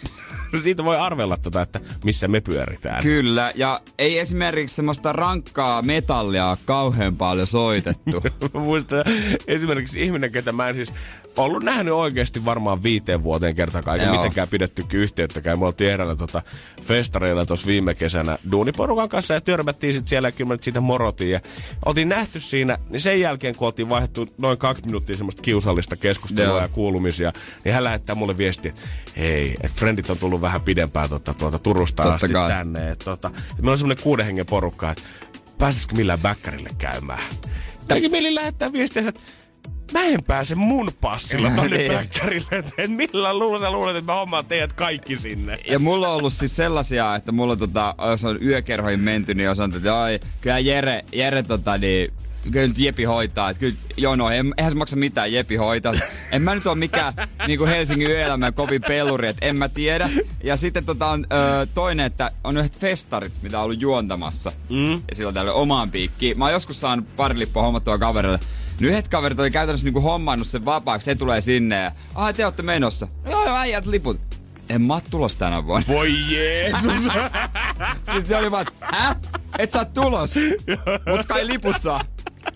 Siitä 0.63 0.83
voi 0.83 0.97
arvella 0.97 1.37
tota, 1.37 1.61
että 1.61 1.79
missä 2.05 2.27
me 2.27 2.41
pyöritään. 2.41 3.03
Kyllä, 3.03 3.51
ja 3.55 3.81
ei 3.97 4.19
esimerkiksi 4.19 4.75
semmoista 4.75 5.13
rankkaa 5.13 5.81
metallia 5.81 6.57
kauhean 6.65 7.17
paljon 7.17 7.47
soitettu. 7.47 8.23
Muistan 8.53 9.03
esimerkiksi 9.47 10.03
ihminen, 10.03 10.31
ketä 10.31 10.51
mä 10.51 10.69
en 10.69 10.75
siis 10.75 10.93
ollut 11.37 11.63
nähnyt 11.63 11.93
oikeasti 11.93 12.45
varmaan 12.45 12.83
viiteen 12.83 13.23
vuoteen 13.23 13.55
kertakaan, 13.55 13.97
eikä 13.99 14.07
Joo. 14.07 14.15
mitenkään 14.15 14.47
pidettykin 14.47 14.99
yhteyttäkään. 14.99 15.59
Me 15.59 15.65
oltiin 15.65 15.91
eräällä 15.91 16.15
tota 16.15 16.41
festareilla 16.81 17.45
tuossa 17.45 17.67
viime 17.67 17.95
kesänä 17.95 18.37
duuniporukan 18.51 19.09
kanssa 19.09 19.33
ja 19.33 19.41
törmättiin 19.41 19.93
sit 19.93 20.07
siellä 20.07 20.27
ja 20.27 20.31
kyllä 20.31 20.49
me 20.49 20.57
siitä 20.61 20.81
morotiin. 20.81 21.31
Ja 21.31 21.39
oltiin 21.85 22.09
nähty 22.09 22.39
siinä, 22.39 22.77
niin 22.89 23.01
sen 23.01 23.21
jälkeen 23.21 23.55
kun 23.55 23.65
oltiin 23.65 23.89
vaihdettu 23.89 24.27
noin 24.37 24.57
kaksi 24.57 24.85
minuuttia 24.85 25.15
semmoista 25.15 25.41
kiusallista 25.41 25.95
keskustelua 25.95 26.49
Joo. 26.49 26.61
ja 26.61 26.67
kuulumisia, 26.67 27.33
niin 27.63 27.73
hän 27.73 27.83
lähettää 27.83 28.15
mulle 28.15 28.37
viestiä, 28.37 28.71
että 28.71 28.81
hei, 29.17 29.55
että 29.63 29.77
frendit 29.77 30.09
on 30.09 30.17
tullut 30.17 30.41
vähän 30.41 30.61
pidempään 30.61 31.09
tuota, 31.09 31.33
tuota 31.33 31.59
Turusta 31.59 32.03
Totta 32.03 32.15
asti 32.15 32.33
kai. 32.33 32.49
tänne. 32.49 32.91
Et, 32.91 33.01
et 33.01 33.31
meillä 33.57 33.71
on 33.71 33.77
semmoinen 33.77 34.03
kuuden 34.03 34.25
hengen 34.25 34.45
porukka, 34.45 34.91
että 34.91 35.03
pääsisikö 35.57 35.95
millään 35.95 36.19
bäkkärille 36.19 36.69
käymään. 36.77 37.23
Tääkin 37.87 38.11
mieli 38.11 38.35
lähettää 38.35 38.73
viestiä, 38.73 39.03
että 39.07 39.21
mä 39.93 40.03
en 40.03 40.23
pääse 40.23 40.55
mun 40.55 40.91
passilla 41.01 41.49
tonne 41.55 41.77
Niin. 41.77 41.91
bäkkärille. 41.91 42.47
että 42.51 42.71
et 42.77 42.91
millä 42.91 43.33
luulet, 43.39 43.61
sä 43.61 43.71
luulet, 43.71 43.95
että 43.95 44.11
mä 44.11 44.19
hommaan 44.19 44.45
teidät 44.45 44.73
kaikki 44.73 45.17
sinne. 45.17 45.59
Ja 45.69 45.79
mulla 45.79 46.09
on 46.09 46.15
ollut 46.15 46.33
siis 46.33 46.55
sellaisia, 46.55 47.15
että 47.15 47.31
mulla 47.31 47.55
tota, 47.55 47.95
jos 48.09 48.25
on 48.25 48.43
yökerhoihin 48.43 48.99
menty, 48.99 49.33
niin 49.33 49.49
on 49.49 49.55
sanottu, 49.55 49.77
että 49.77 50.01
ai, 50.01 50.19
kyllä 50.41 50.59
Jere, 50.59 51.05
Jere 51.11 51.43
tota, 51.43 51.77
niin, 51.77 52.13
kyllä 52.51 52.67
nyt 52.67 52.77
Jepi 52.79 53.03
hoitaa. 53.03 53.49
Että 53.49 53.59
kyllä, 53.59 53.75
joo 53.97 54.15
no, 54.15 54.29
en- 54.29 54.53
eihän 54.57 54.71
se 54.71 54.77
maksa 54.77 54.95
mitään, 54.95 55.33
Jepi 55.33 55.55
hoitaa. 55.55 55.93
En 56.31 56.41
mä 56.41 56.55
nyt 56.55 56.67
ole 56.67 56.75
mikään 56.75 57.13
niin 57.47 57.59
kuin 57.59 57.69
Helsingin 57.69 58.09
yöelämän 58.11 58.53
kovin 58.53 58.81
peluri, 58.87 59.27
että 59.27 59.45
en 59.45 59.57
mä 59.57 59.69
tiedä. 59.69 60.09
Ja 60.43 60.57
sitten 60.57 60.85
tota 60.85 61.07
on 61.07 61.27
ö, 61.61 61.67
toinen, 61.73 62.05
että 62.05 62.31
on 62.43 62.57
yhdet 62.57 62.79
festarit, 62.79 63.33
mitä 63.41 63.57
on 63.59 63.63
ollut 63.65 63.81
juontamassa. 63.81 64.51
Mm. 64.69 64.91
Ja 64.91 64.99
silloin 65.15 65.35
tälle 65.35 65.51
omaan 65.51 65.91
piikkiin. 65.91 66.37
Mä 66.37 66.45
oon 66.45 66.53
joskus 66.53 66.81
saanut 66.81 67.15
pari 67.17 67.39
lippua 67.39 67.61
hommattua 67.63 67.97
kaverille. 67.97 68.39
Nyt 68.79 68.89
yhdet 68.89 69.07
kaverit 69.07 69.39
oli 69.39 69.51
käytännössä 69.51 69.85
niinku 69.85 70.01
hommannut 70.01 70.47
sen 70.47 70.65
vapaaksi, 70.65 71.05
se 71.05 71.15
tulee 71.15 71.41
sinne 71.41 71.81
ja 71.81 71.91
ai 72.15 72.33
te 72.33 72.45
olette 72.45 72.63
menossa. 72.63 73.07
No 73.25 73.31
joo, 73.31 73.55
äijät 73.55 73.85
liput. 73.85 74.19
En 74.69 74.81
mä 74.81 75.01
tulos 75.09 75.35
tänä 75.35 75.65
vuonna. 75.65 75.87
Voi 75.87 76.13
Jeesus! 76.31 77.03
Siis 78.11 78.27
ne 78.29 78.35
oli 78.35 78.51
vaan, 78.51 78.65
hä? 78.81 79.15
Et 79.59 79.71
sä 79.71 79.79
oot 79.79 79.93
tulos? 79.93 80.35
Mut 81.07 81.25
kai 81.27 81.47
liput 81.47 81.81
saa. 81.81 82.01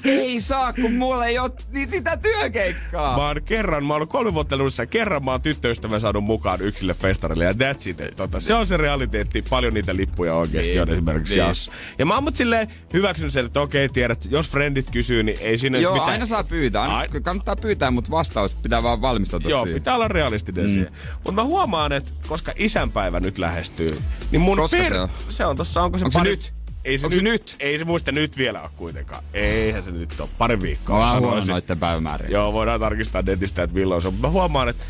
Ei 0.06 0.42
saa, 0.42 0.74
kun 0.74 0.94
mulla 0.94 1.26
ei 1.26 1.40
oo 1.40 1.50
niin 1.72 1.92
sitä 1.92 2.18
työkeikkaa. 2.18 3.18
Mä 3.18 3.28
oon 3.28 3.42
kerran, 3.46 3.86
mä 3.86 3.94
oon 3.94 3.98
ollut 3.98 4.10
kolme 4.10 4.34
vuotta 4.34 4.58
luussa, 4.58 4.86
kerran 4.86 5.26
mä 5.26 5.32
oon 5.32 5.42
tyttöystävän 5.42 6.02
saanut 6.02 6.24
mukaan 6.24 6.62
yksille 6.62 6.94
festarille 6.94 7.46
ja 7.46 7.52
that's 7.52 7.90
it. 7.90 8.16
Tota, 8.16 8.40
se 8.40 8.54
on 8.54 8.68
se 8.68 8.78
realiteetti, 8.78 9.42
paljon 9.50 9.74
niitä 9.74 9.96
lippuja 9.96 10.36
oikeasti 10.36 10.72
Niin, 10.72 10.82
on 10.82 10.90
esimerkiksi 10.90 11.34
niin. 11.34 11.48
jas. 11.48 11.72
Ja 11.98 12.06
mä 12.06 12.14
oon 12.14 12.24
mut 12.24 12.36
silleen 12.36 12.68
hyväksynyt 12.94 13.34
sen, 13.34 13.46
että 13.46 13.62
okei, 13.62 13.90
tiedät, 13.90 14.28
jos 14.30 14.50
frendit 14.50 14.90
kysyy, 14.92 15.24
niin 15.24 15.38
ei 15.42 15.58
siinä 15.58 15.78
Joo, 15.78 15.94
mitään. 15.94 16.10
aina 16.12 16.26
saa 16.26 16.44
pyytää. 16.44 16.82
Aina, 16.82 16.98
Ai- 16.98 17.08
kannattaa 17.22 17.56
pyytää, 17.56 17.92
mutta 17.92 18.12
vastaus 18.12 18.56
pitää 18.56 18.84
vaan 18.84 19.02
valmistautua 19.02 19.52
Joo, 19.52 19.64
siihen. 19.66 19.82
pitää 19.82 19.96
olla 19.96 20.08
realistinen 20.08 20.66
mm. 20.66 20.70
siihen. 20.72 20.92
Mutta 21.14 21.32
mä 21.32 21.44
huomaan, 21.44 21.92
että 21.92 22.12
koska 22.28 22.54
isänpäivä 22.56 23.20
nyt 23.20 23.38
lähestyy, 23.38 24.02
niin 24.32 24.42
mun 24.42 24.58
Koska 24.58 24.78
se 24.78 25.00
on? 25.02 25.10
se 25.30 25.46
on 25.46 25.58
tossa, 25.58 25.82
onko 25.82 25.98
se 25.98 26.06
Onko 26.06 26.12
se 26.14 26.20
pari... 26.20 26.30
nyt? 26.30 26.54
Ei 26.86 26.98
se, 26.98 27.06
Onko 27.06 27.16
nyt, 27.16 27.24
se 27.24 27.32
nyt? 27.32 27.56
Ei 27.60 27.80
se 27.80 27.86
muista 27.86 28.12
nyt 28.12 28.38
vielä 28.38 28.62
ole 28.62 28.70
kuitenkaan. 28.78 29.24
Eihän 29.34 29.84
se 29.84 29.92
nyt 29.92 30.20
ole. 30.20 30.30
Pari 30.38 30.62
viikkoa 30.62 31.14
Mä 31.14 31.20
huono 31.20 31.42
päivämääriä. 31.80 32.30
Joo, 32.30 32.54
voidaan 32.54 32.80
tarkistaa 32.80 33.22
netistä, 33.22 33.64
että 33.64 33.74
milloin 33.78 34.02
se 34.02 34.08
on. 34.08 34.14
Mä 34.14 34.30
huomaan, 34.30 34.70
että 34.70 34.84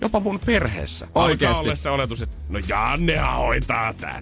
jopa 0.00 0.20
mun 0.20 0.40
perheessä. 0.46 1.08
Oikeesti? 1.14 1.46
Alkaa 1.46 1.60
olla 1.60 1.74
se 1.74 1.90
oletus, 1.90 2.22
että 2.22 2.36
no 2.48 2.60
Jannehan 2.68 3.36
hoitaa 3.36 3.94
tän. 3.94 4.20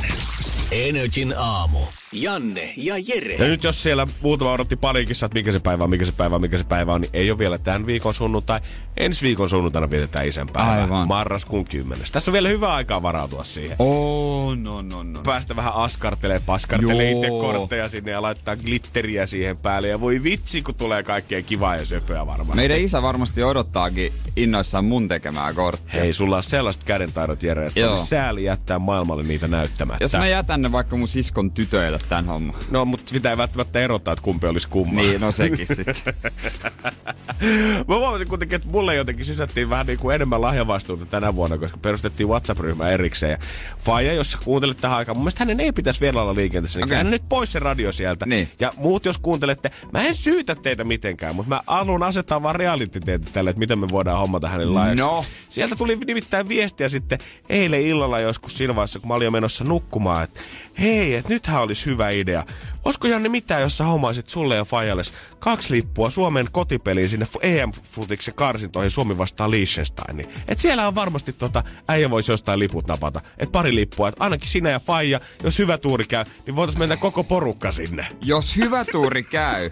Energin 0.73 1.35
aamu. 1.39 1.79
Janne 2.15 2.73
ja 2.77 2.95
Jere. 3.09 3.35
Ja 3.35 3.49
nyt 3.49 3.65
jos 3.65 3.83
siellä 3.83 4.07
muutama 4.21 4.53
odotti 4.53 4.77
paniikissa, 4.77 5.27
että 5.27 5.39
mikä 5.39 5.53
se 5.53 5.61
päivä 5.61 5.85
on, 5.85 5.91
mikä 5.91 6.05
se 6.05 6.13
päivä 6.13 6.35
on, 6.35 6.41
mikä 6.41 6.57
se 6.57 6.65
päivä 6.65 6.95
on, 6.95 7.01
niin 7.01 7.11
ei 7.13 7.31
ole 7.31 7.39
vielä 7.39 7.59
tämän 7.59 7.87
viikon 7.87 8.15
sunnuntai. 8.15 8.61
Ensi 8.97 9.27
viikon 9.27 9.49
sunnuntaina 9.49 9.91
vietetään 9.91 10.27
isänpäivää. 10.27 10.83
Aivan. 10.83 11.09
Marraskuun 11.09 11.65
10. 11.65 12.07
Tässä 12.13 12.31
on 12.31 12.33
vielä 12.33 12.49
hyvä 12.49 12.75
aikaa 12.75 13.03
varautua 13.03 13.45
siihen. 13.45 13.77
Oh, 13.79 14.57
no, 14.57 14.83
no, 14.83 15.03
no. 15.03 15.21
Päästä 15.23 15.57
vähän 15.57 15.75
askartelee, 15.75 16.41
paskartelee 16.47 17.11
itse 17.11 17.29
kortteja 17.29 17.89
sinne 17.89 18.11
ja 18.11 18.23
laittaa 18.23 18.57
glitteriä 18.57 19.27
siihen 19.27 19.57
päälle. 19.57 19.89
Ja 19.89 20.01
voi 20.01 20.23
vitsi, 20.23 20.63
kun 20.63 20.75
tulee 20.75 21.03
kaikkea 21.03 21.43
kivaa 21.43 21.77
ja 21.77 21.87
söpöä 21.87 22.27
varmaan. 22.27 22.57
Meidän 22.57 22.79
isä 22.79 23.03
varmasti 23.03 23.43
odottaakin 23.43 24.13
innoissaan 24.37 24.85
mun 24.85 25.09
tekemää 25.09 25.53
korttia. 25.53 26.01
Hei, 26.01 26.13
sulla 26.13 26.37
on 26.37 26.43
sellaiset 26.43 26.85
kädentaidot, 26.85 27.43
Jere, 27.43 27.67
että 27.67 27.97
sääli 27.97 28.45
jättää 28.45 28.79
maailmalle 28.79 29.23
niitä 29.23 29.49
näyttämättä. 29.49 30.05
Jos 30.05 30.13
mä 30.13 30.27
jätän 30.27 30.63
ne 30.63 30.73
vaikka 30.73 30.97
mun 30.97 31.09
siskon 31.09 31.51
tytöille 31.51 31.99
tän 32.09 32.27
homman. 32.27 32.57
No, 32.71 32.85
mutta 32.85 33.11
sitä 33.11 33.31
ei 33.31 33.37
välttämättä 33.37 33.81
erottaa, 33.81 34.13
että 34.13 34.23
kumpi 34.23 34.47
olisi 34.47 34.69
kumma. 34.69 35.01
Niin, 35.01 35.21
no 35.21 35.33
sekin 35.33 35.67
sitten. 35.67 35.95
Mä 37.89 37.97
huomasin 37.97 38.29
kuitenkin, 38.29 38.57
että 38.57 38.69
mulle 38.69 38.95
jotenkin 38.95 39.25
sysättiin 39.25 39.71
vähän 39.71 39.87
niin 39.87 39.99
kuin 39.99 40.15
enemmän 40.15 40.41
lahjavastuuta 40.41 41.07
tänä 41.07 41.35
vuonna, 41.35 41.59
koska 41.59 41.79
perustettiin 41.79 42.29
WhatsApp-ryhmä 42.29 42.89
erikseen. 42.89 43.31
Ja 43.31 43.39
Faija, 43.79 44.13
jos 44.13 44.33
sä 44.33 44.39
kuuntelet 44.45 44.77
tähän 44.77 44.99
aikaan, 44.99 45.17
mun 45.17 45.25
mielestä 45.25 45.39
hänen 45.39 45.61
ei 45.61 45.73
pitäisi 45.73 46.01
vielä 46.01 46.23
olla 46.23 46.35
liikenteessä. 46.35 46.79
Niin 46.79 46.85
okay. 46.85 47.05
nyt 47.05 47.23
pois 47.29 47.53
se 47.53 47.59
radio 47.59 47.93
sieltä. 47.93 48.27
Niin. 48.27 48.49
Ja 48.61 48.73
muut, 48.77 49.07
jos 49.07 49.19
kuuntelette, 49.19 49.71
mä 49.93 50.03
en 50.03 50.15
syytä 50.15 50.55
teitä 50.55 50.85
mitenkään, 50.85 51.37
mutta 51.37 51.49
mä 51.49 51.63
haluan 51.67 52.03
asettaa 52.03 52.43
vaan 52.43 52.57
realiteetti 52.57 53.33
tälle, 53.33 53.51
että 53.51 53.61
miten 53.61 53.79
me 53.79 53.91
voidaan 53.91 54.19
hommata 54.19 54.49
hänelle 54.49 54.75
laajaksi. 54.75 55.05
No. 55.05 55.25
Sieltä 55.51 55.77
tuli 55.77 55.97
nimittäin 55.97 56.49
viestiä 56.49 56.89
sitten 56.89 57.19
eilen 57.49 57.83
illalla 57.83 58.21
joskus 58.21 58.59
siinä 58.59 58.75
vaiheessa, 58.75 58.99
kun 58.99 59.09
mä 59.09 59.15
olin 59.15 59.25
jo 59.25 59.31
menossa 59.31 59.65
nukkumaan, 59.65 60.25
että 60.25 60.41
hei, 60.79 61.15
että 61.15 61.33
nythän 61.33 61.63
olisi 61.63 61.87
hyvä 61.87 61.94
idea. 62.13 62.47
Olisiko 62.85 63.09
Janne 63.09 63.29
mitään, 63.29 63.63
jos 63.63 63.77
sä 63.77 63.85
hommaisit 63.85 64.29
sulle 64.29 64.57
ja 64.57 64.65
Fajalles 64.65 65.13
kaksi 65.39 65.75
lippua 65.75 66.11
Suomen 66.11 66.49
kotipeliin 66.53 67.09
sinne 67.09 67.27
EM-futiksen 67.43 68.35
karsintoihin 68.35 68.91
Suomi 68.91 69.19
vastaan 69.19 69.51
Liechtensteiniin. 69.51 70.29
Et 70.49 70.61
siellä 70.61 70.87
on 70.87 70.95
varmasti 70.95 71.33
tota, 71.33 71.63
äijä 71.89 72.11
voisi 72.11 72.33
jostain 72.33 72.59
liput 72.59 72.87
napata. 72.87 73.21
Et 73.39 73.53
pari 73.53 73.75
lippua, 73.75 74.09
että 74.09 74.25
ainakin 74.25 74.49
sinä 74.49 74.71
ja 74.71 74.81
Faija, 74.81 75.21
jos 75.43 75.59
hyvä 75.59 75.79
tuuri 75.79 76.05
käy, 76.05 76.25
niin 76.47 76.57
voitais 76.57 76.79
mennä 76.79 76.97
koko 76.97 77.25
porukka 77.25 77.73
sinne. 77.73 78.07
Jos 78.25 78.57
hyvä 78.57 78.85
tuuri 78.85 79.23
käy. 79.23 79.71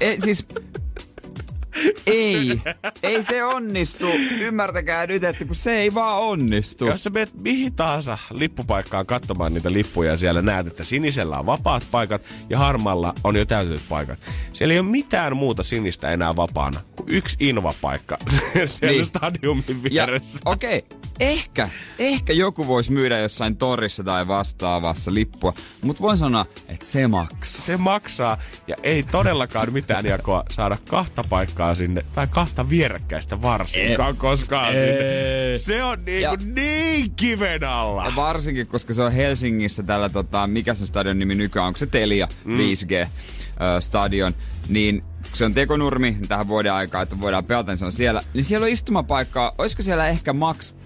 Ei, 0.00 0.20
siis... 0.20 0.46
Ei. 2.06 2.60
Ei 3.02 3.24
se 3.24 3.44
onnistu. 3.44 4.06
Ymmärtäkää 4.40 5.06
nyt, 5.06 5.24
että 5.24 5.44
kun 5.44 5.56
se 5.56 5.72
ei 5.76 5.94
vaan 5.94 6.18
onnistu. 6.22 6.86
Jos 6.86 7.04
sä 7.04 7.10
menet 7.10 7.34
mihin 7.42 7.72
tahansa 7.74 8.18
lippupaikkaan 8.30 9.06
katsomaan 9.06 9.54
niitä 9.54 9.72
lippuja 9.72 10.10
ja 10.10 10.16
siellä 10.16 10.42
näet, 10.42 10.66
että 10.66 10.84
sinisellä 10.84 11.38
on 11.38 11.46
vapaat 11.46 11.86
paikat 11.90 12.22
ja 12.50 12.58
harmalla 12.58 13.14
on 13.24 13.36
jo 13.36 13.44
täytetyt 13.44 13.82
paikat. 13.88 14.18
Siellä 14.52 14.74
ei 14.74 14.80
ole 14.80 14.88
mitään 14.88 15.36
muuta 15.36 15.62
sinistä 15.62 16.10
enää 16.10 16.36
vapaana 16.36 16.80
kuin 16.96 17.08
yksi 17.08 17.36
invapaikka 17.40 18.18
siellä 18.54 18.92
Niin. 18.92 19.06
stadiumin 19.06 19.82
vieressä. 19.82 20.38
okei, 20.44 20.78
okay, 20.78 20.98
ehkä, 21.20 21.68
ehkä 21.98 22.32
joku 22.32 22.66
voisi 22.66 22.92
myydä 22.92 23.18
jossain 23.18 23.56
torissa 23.56 24.04
tai 24.04 24.28
vastaavassa 24.28 25.14
lippua, 25.14 25.54
mutta 25.82 26.02
voin 26.02 26.18
sanoa, 26.18 26.46
että 26.68 26.86
se 26.86 27.08
maksaa. 27.08 27.64
Se 27.64 27.76
maksaa 27.76 28.38
ja 28.66 28.76
ei 28.82 29.02
todellakaan 29.02 29.72
mitään 29.72 30.06
jakoa 30.06 30.42
saada 30.50 30.78
kahta 30.88 31.24
paikkaa 31.28 31.74
sinne 31.74 32.04
tai 32.14 32.26
kahta 32.26 32.68
vierekkäistä 32.70 33.42
varsinkaan 33.42 34.16
koskaan 34.16 34.72
sinne. 34.72 35.58
Se 35.58 35.82
on 35.84 36.04
niin, 36.04 36.22
Ja- 36.22 36.28
kuin 36.28 36.54
niin 36.54 37.10
kiven 37.16 37.64
alla. 37.64 38.04
Ja 38.04 38.12
varsinkin, 38.16 38.66
koska 38.66 38.94
se 38.94 39.02
on 39.02 39.12
Helsingissä 39.12 39.82
tällä, 39.82 40.08
tota, 40.08 40.46
mikä 40.46 40.74
se 40.74 40.86
stadion 40.86 41.18
nimi 41.18 41.34
nykyään, 41.34 41.66
onko 41.66 41.76
se 41.76 41.86
Telia 41.86 42.28
mm. 42.44 42.58
5G-stadion, 42.58 44.34
niin 44.68 45.00
kun 45.00 45.30
se 45.32 45.44
on 45.44 45.54
tekonurmi 45.54 46.10
niin 46.10 46.28
tähän 46.28 46.48
vuoden 46.48 46.72
aikaa, 46.72 47.02
että 47.02 47.20
voidaan 47.20 47.44
pelata, 47.44 47.72
niin 47.72 47.78
se 47.78 47.84
on 47.84 47.92
siellä. 47.92 48.22
Niin 48.34 48.44
siellä 48.44 48.64
on 48.64 48.70
istumapaikkaa, 48.70 49.52
olisiko 49.58 49.82
siellä 49.82 50.08
ehkä 50.08 50.32
maks 50.32 50.76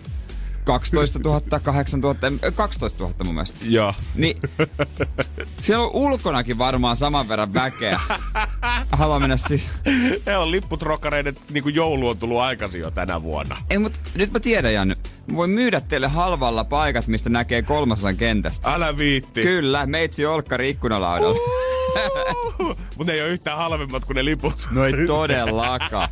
12 0.68 1.18
000, 1.24 1.40
8 1.62 2.00
000, 2.00 2.16
12 2.54 3.04
000 3.04 3.14
mun 3.24 3.34
mielestä. 3.34 3.58
Joo. 3.62 3.94
Niin, 4.14 4.36
siellä 5.62 5.84
on 5.84 5.90
ulkonakin 5.92 6.58
varmaan 6.58 6.96
saman 6.96 7.28
verran 7.28 7.54
väkeä. 7.54 8.00
Haluan 8.92 9.22
mennä 9.22 9.36
siis. 9.36 9.70
He 10.26 10.36
on 10.36 10.50
lipputrokkareiden 10.50 11.36
niin 11.50 11.62
kuin 11.62 11.74
joulu 11.74 12.08
on 12.08 12.18
tullut 12.18 12.38
aikaisin 12.38 12.80
jo 12.80 12.90
tänä 12.90 13.22
vuonna. 13.22 13.56
Ei, 13.70 13.78
mutta 13.78 14.00
nyt 14.14 14.32
mä 14.32 14.40
tiedän, 14.40 14.74
Janne. 14.74 14.96
Mä 15.26 15.36
voin 15.36 15.50
myydä 15.50 15.80
teille 15.80 16.08
halvalla 16.08 16.64
paikat, 16.64 17.06
mistä 17.06 17.28
näkee 17.28 17.62
kolmasosan 17.62 18.16
kentästä. 18.16 18.74
Älä 18.74 18.96
viitti. 18.96 19.42
Kyllä, 19.42 19.86
meitsi 19.86 20.26
Olkkari 20.26 20.70
ikkunalaudalla. 20.70 21.77
Mutta 22.58 23.04
ne 23.04 23.12
ei 23.12 23.20
ole 23.20 23.28
yhtään 23.28 23.56
halvemmat 23.56 24.04
kuin 24.04 24.14
ne 24.14 24.24
liput. 24.24 24.68
No 24.70 24.84
ei 24.84 24.92
todellakaan. 25.06 26.08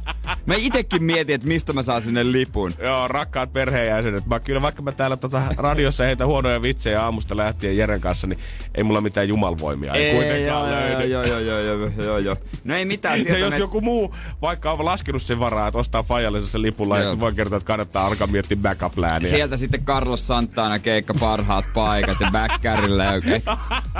Mä 0.46 0.54
itekin 0.56 1.02
mietin, 1.02 1.34
että 1.34 1.48
mistä 1.48 1.72
mä 1.72 1.82
saan 1.82 2.02
sinne 2.02 2.32
lipun. 2.32 2.72
Joo, 2.82 3.08
rakkaat 3.08 3.52
perheenjäsenet. 3.52 4.26
Mä 4.26 4.40
kyllä 4.40 4.62
vaikka 4.62 4.82
mä 4.82 4.92
täällä 4.92 5.16
tota 5.16 5.42
radiossa 5.56 6.04
heitä 6.04 6.26
huonoja 6.26 6.62
vitsejä 6.62 7.02
aamusta 7.02 7.36
lähtien 7.36 7.76
Jeren 7.76 8.00
kanssa, 8.00 8.26
niin 8.26 8.38
ei 8.74 8.84
mulla 8.84 9.00
mitään 9.00 9.28
jumalvoimia. 9.28 9.92
Ei, 9.92 10.04
ei 10.04 10.14
kuitenkaan 10.14 10.46
joo, 10.46 10.80
löydy. 10.80 11.04
Joo, 11.04 11.24
joo, 11.24 11.38
joo, 11.38 11.60
joo, 11.60 11.90
joo, 12.04 12.18
joo. 12.18 12.36
No 12.64 12.74
ei 12.76 12.84
mitään. 12.84 13.18
Ja 13.18 13.24
sieltä 13.24 13.38
jos 13.38 13.58
joku 13.58 13.80
muu 13.80 14.14
vaikka 14.42 14.72
on 14.72 14.84
laskenut 14.84 15.22
sen 15.22 15.40
varaa, 15.40 15.68
että 15.68 15.78
ostaa 15.78 16.02
Fajalle 16.02 16.40
se 16.40 16.62
lipulla, 16.62 16.98
Joo. 16.98 17.10
niin 17.10 17.20
voi 17.20 17.34
kertoa, 17.34 17.56
että 17.56 17.66
kannattaa 17.66 18.06
alkaa 18.06 18.26
miettiä 18.26 18.56
backup-lääniä. 18.56 19.30
Sieltä 19.30 19.56
sitten 19.56 19.84
Carlos 19.84 20.26
Santana 20.26 20.78
keikka 20.78 21.14
parhaat 21.20 21.64
paikat 21.74 22.20
ja 22.20 22.30
backkärille. 22.32 23.08
Okay. 23.16 23.40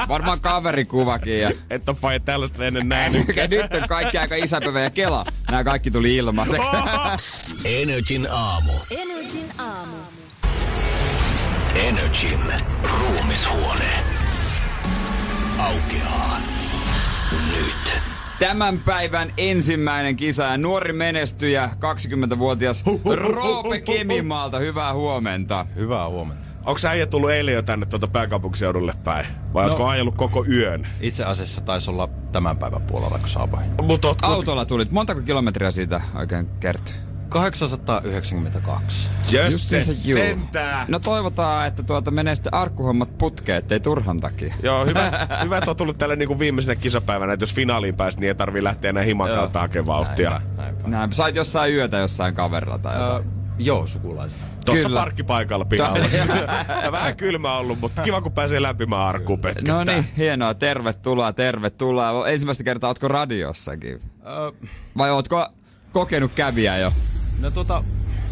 Varmaan 0.08 0.40
kaverikuvakin. 0.40 1.40
Ja... 1.40 1.50
Et 1.76 1.88
ole 1.88 1.96
Faija 2.00 2.20
tällaista 2.20 2.64
ennen 2.64 2.88
nähnyt. 2.96 3.36
Ja 3.36 3.46
nyt 3.48 3.74
on 3.74 3.88
kaikki 3.88 4.18
aika 4.18 4.36
isäpäivä 4.36 4.80
ja 4.80 4.90
kela. 4.90 5.24
Nämä 5.50 5.64
kaikki 5.64 5.90
tuli 5.90 6.16
ilmaiseksi. 6.16 6.70
Energin 7.64 8.26
aamu. 8.30 8.72
Energin 8.90 9.52
aamu. 9.58 9.96
Energin 11.74 12.40
ruumishuone. 12.98 13.90
Aukeaa. 15.58 16.36
Nyt. 17.56 18.02
Tämän 18.38 18.78
päivän 18.78 19.32
ensimmäinen 19.36 20.16
kisa 20.16 20.42
ja 20.42 20.58
nuori 20.58 20.92
menestyjä, 20.92 21.70
20-vuotias 21.74 22.84
Roope 23.14 23.80
Kemimaalta. 23.80 24.58
Hyvää 24.58 24.94
huomenta. 24.94 25.66
Hyvää 25.76 26.08
huomenta. 26.08 26.45
Onko 26.66 26.78
sä 26.78 26.90
äijä 26.90 27.06
tullut 27.06 27.30
eilen 27.30 27.54
jo 27.54 27.62
tänne 27.62 27.86
tuota 27.86 28.06
pääkaupunkiseudulle 28.08 28.92
päin? 29.04 29.26
Vai 29.54 29.64
No. 29.64 29.68
ootko 29.70 29.86
ajellut 29.86 30.14
koko 30.14 30.44
yön? 30.44 30.86
Itse 31.00 31.24
asiassa 31.24 31.60
taisi 31.60 31.90
olla 31.90 32.08
tämän 32.32 32.56
päivän 32.56 32.82
puolella, 32.82 33.18
kun 33.18 33.28
saavuin. 33.28 33.66
Mut 33.82 34.04
ootko... 34.04 34.26
Autolla 34.26 34.64
tulit. 34.64 34.90
Montako 34.92 35.20
kilometriä 35.20 35.70
siitä 35.70 36.00
oikein 36.14 36.48
kertyy? 36.60 36.94
892. 37.28 39.10
Jösses, 39.30 39.52
Justiinsa 39.52 40.08
juu. 40.10 40.18
sentään. 40.18 40.86
No 40.90 40.98
toivotaan, 40.98 41.66
että 41.66 41.82
tuota 41.82 42.10
menee 42.10 42.34
sitten 42.34 42.54
arkkuhommat 42.54 43.18
putkeen, 43.18 43.58
ettei 43.58 43.80
turhan 43.80 44.20
takia. 44.20 44.54
Joo, 44.62 44.86
hyvä, 44.86 45.10
hyvä, 45.44 45.58
että 45.58 45.70
on 45.70 45.76
tullut 45.76 45.98
tälle 45.98 46.16
niinku 46.16 46.38
viimeisenä 46.38 46.76
kisapäivänä, 46.76 47.32
että 47.32 47.42
jos 47.42 47.54
finaaliin 47.54 47.96
pääsit, 47.96 48.20
niin 48.20 48.28
ei 48.28 48.34
tarvii 48.34 48.64
lähteä 48.64 48.88
enää 48.90 49.02
himan 49.02 49.30
kautta 49.30 49.60
hakemaan 49.60 49.86
vauhtia. 49.86 50.30
Näinpä, 50.30 50.48
näinpä. 50.62 50.88
Näin, 50.88 51.12
sait 51.12 51.36
jossain 51.36 51.74
yötä 51.74 51.98
jossain 51.98 52.34
kaverilla 52.34 52.78
tai 52.78 53.00
jotain. 53.02 53.24
joo, 53.58 53.86
sukulaisena. 53.86 54.45
Tuossa 54.66 54.88
Kyllä. 54.88 55.00
parkkipaikalla 55.00 55.64
pihalla. 55.64 55.98
ja 56.84 56.92
vähän 56.92 57.16
kylmä 57.16 57.56
ollut, 57.58 57.80
mutta 57.80 58.02
kiva 58.02 58.20
kun 58.20 58.32
pääsee 58.32 58.62
lämpimään 58.62 59.02
arkkuun. 59.02 59.38
No 59.68 59.84
niin, 59.84 60.04
hienoa. 60.16 60.54
Tervetuloa, 60.54 61.32
tervetuloa. 61.32 62.28
Ensimmäistä 62.28 62.64
kertaa 62.64 62.88
ootko 62.90 63.08
radiossakin? 63.08 64.00
Ö, 64.26 64.66
Vai 64.98 65.10
ootko 65.10 65.46
kokenut 65.92 66.32
käviä 66.34 66.78
jo? 66.78 66.92
no 67.40 67.50
tota, 67.50 67.84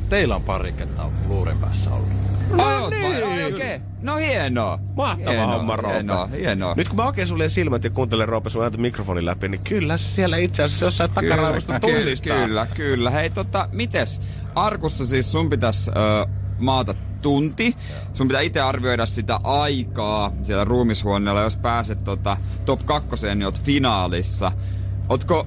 teillä 0.08 0.36
on 0.36 0.42
pari 0.42 0.72
kertaa 0.72 1.12
luurin 1.28 1.58
päässä 1.58 1.90
ollut. 1.90 2.08
No 2.50 2.88
niin. 2.90 3.24
Okei, 3.24 3.76
okay. 3.76 3.80
no 4.02 4.16
hienoa. 4.16 4.78
Mahtava 4.96 5.30
hienoa, 5.30 5.56
homma, 5.56 5.76
Roope. 5.76 5.94
Hienoa, 5.94 6.26
hienoa. 6.26 6.74
Nyt 6.76 6.88
kun 6.88 6.96
mä 6.96 7.06
oikein 7.06 7.26
suljen 7.26 7.50
silmät 7.50 7.84
ja 7.84 7.90
kuuntelen 7.90 8.28
Roope 8.28 8.50
sun 8.50 8.62
ääntä 8.62 8.78
mikrofonin 8.78 9.26
läpi, 9.26 9.48
niin 9.48 9.60
kyllä 9.64 9.96
se 9.96 10.08
siellä 10.08 10.36
itse 10.36 10.62
asiassa 10.62 10.84
jossain 10.84 11.10
takaraivosta 11.10 11.80
tunnistaa. 11.80 12.36
kyllä, 12.36 12.66
kyllä. 12.74 13.10
Hei 13.10 13.30
tota, 13.30 13.68
mites? 13.72 14.20
Arkussa 14.54 15.06
siis 15.06 15.32
sun 15.32 15.50
pitäisi 15.50 15.90
ö, 15.90 16.26
maata 16.58 16.94
tunti. 17.22 17.76
Sun 18.14 18.28
pitää 18.28 18.42
itse 18.42 18.60
arvioida 18.60 19.06
sitä 19.06 19.40
aikaa 19.44 20.32
siellä 20.42 20.64
ruumishuoneella. 20.64 21.40
Jos 21.40 21.56
pääset 21.56 22.04
tota, 22.04 22.36
top 22.64 22.80
kakkoseen, 22.84 23.38
niin 23.38 23.46
oot 23.46 23.62
finaalissa. 23.62 24.52
Ootko 25.08 25.46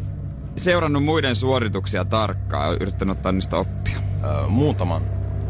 seurannut 0.57 1.03
muiden 1.03 1.35
suorituksia 1.35 2.05
tarkkaan 2.05 2.69
ja 2.71 2.77
yrittänyt 2.81 3.17
ottaa 3.17 3.31
niistä 3.31 3.57
oppia? 3.57 3.97
Ö, 4.23 4.47
muutaman 4.47 5.01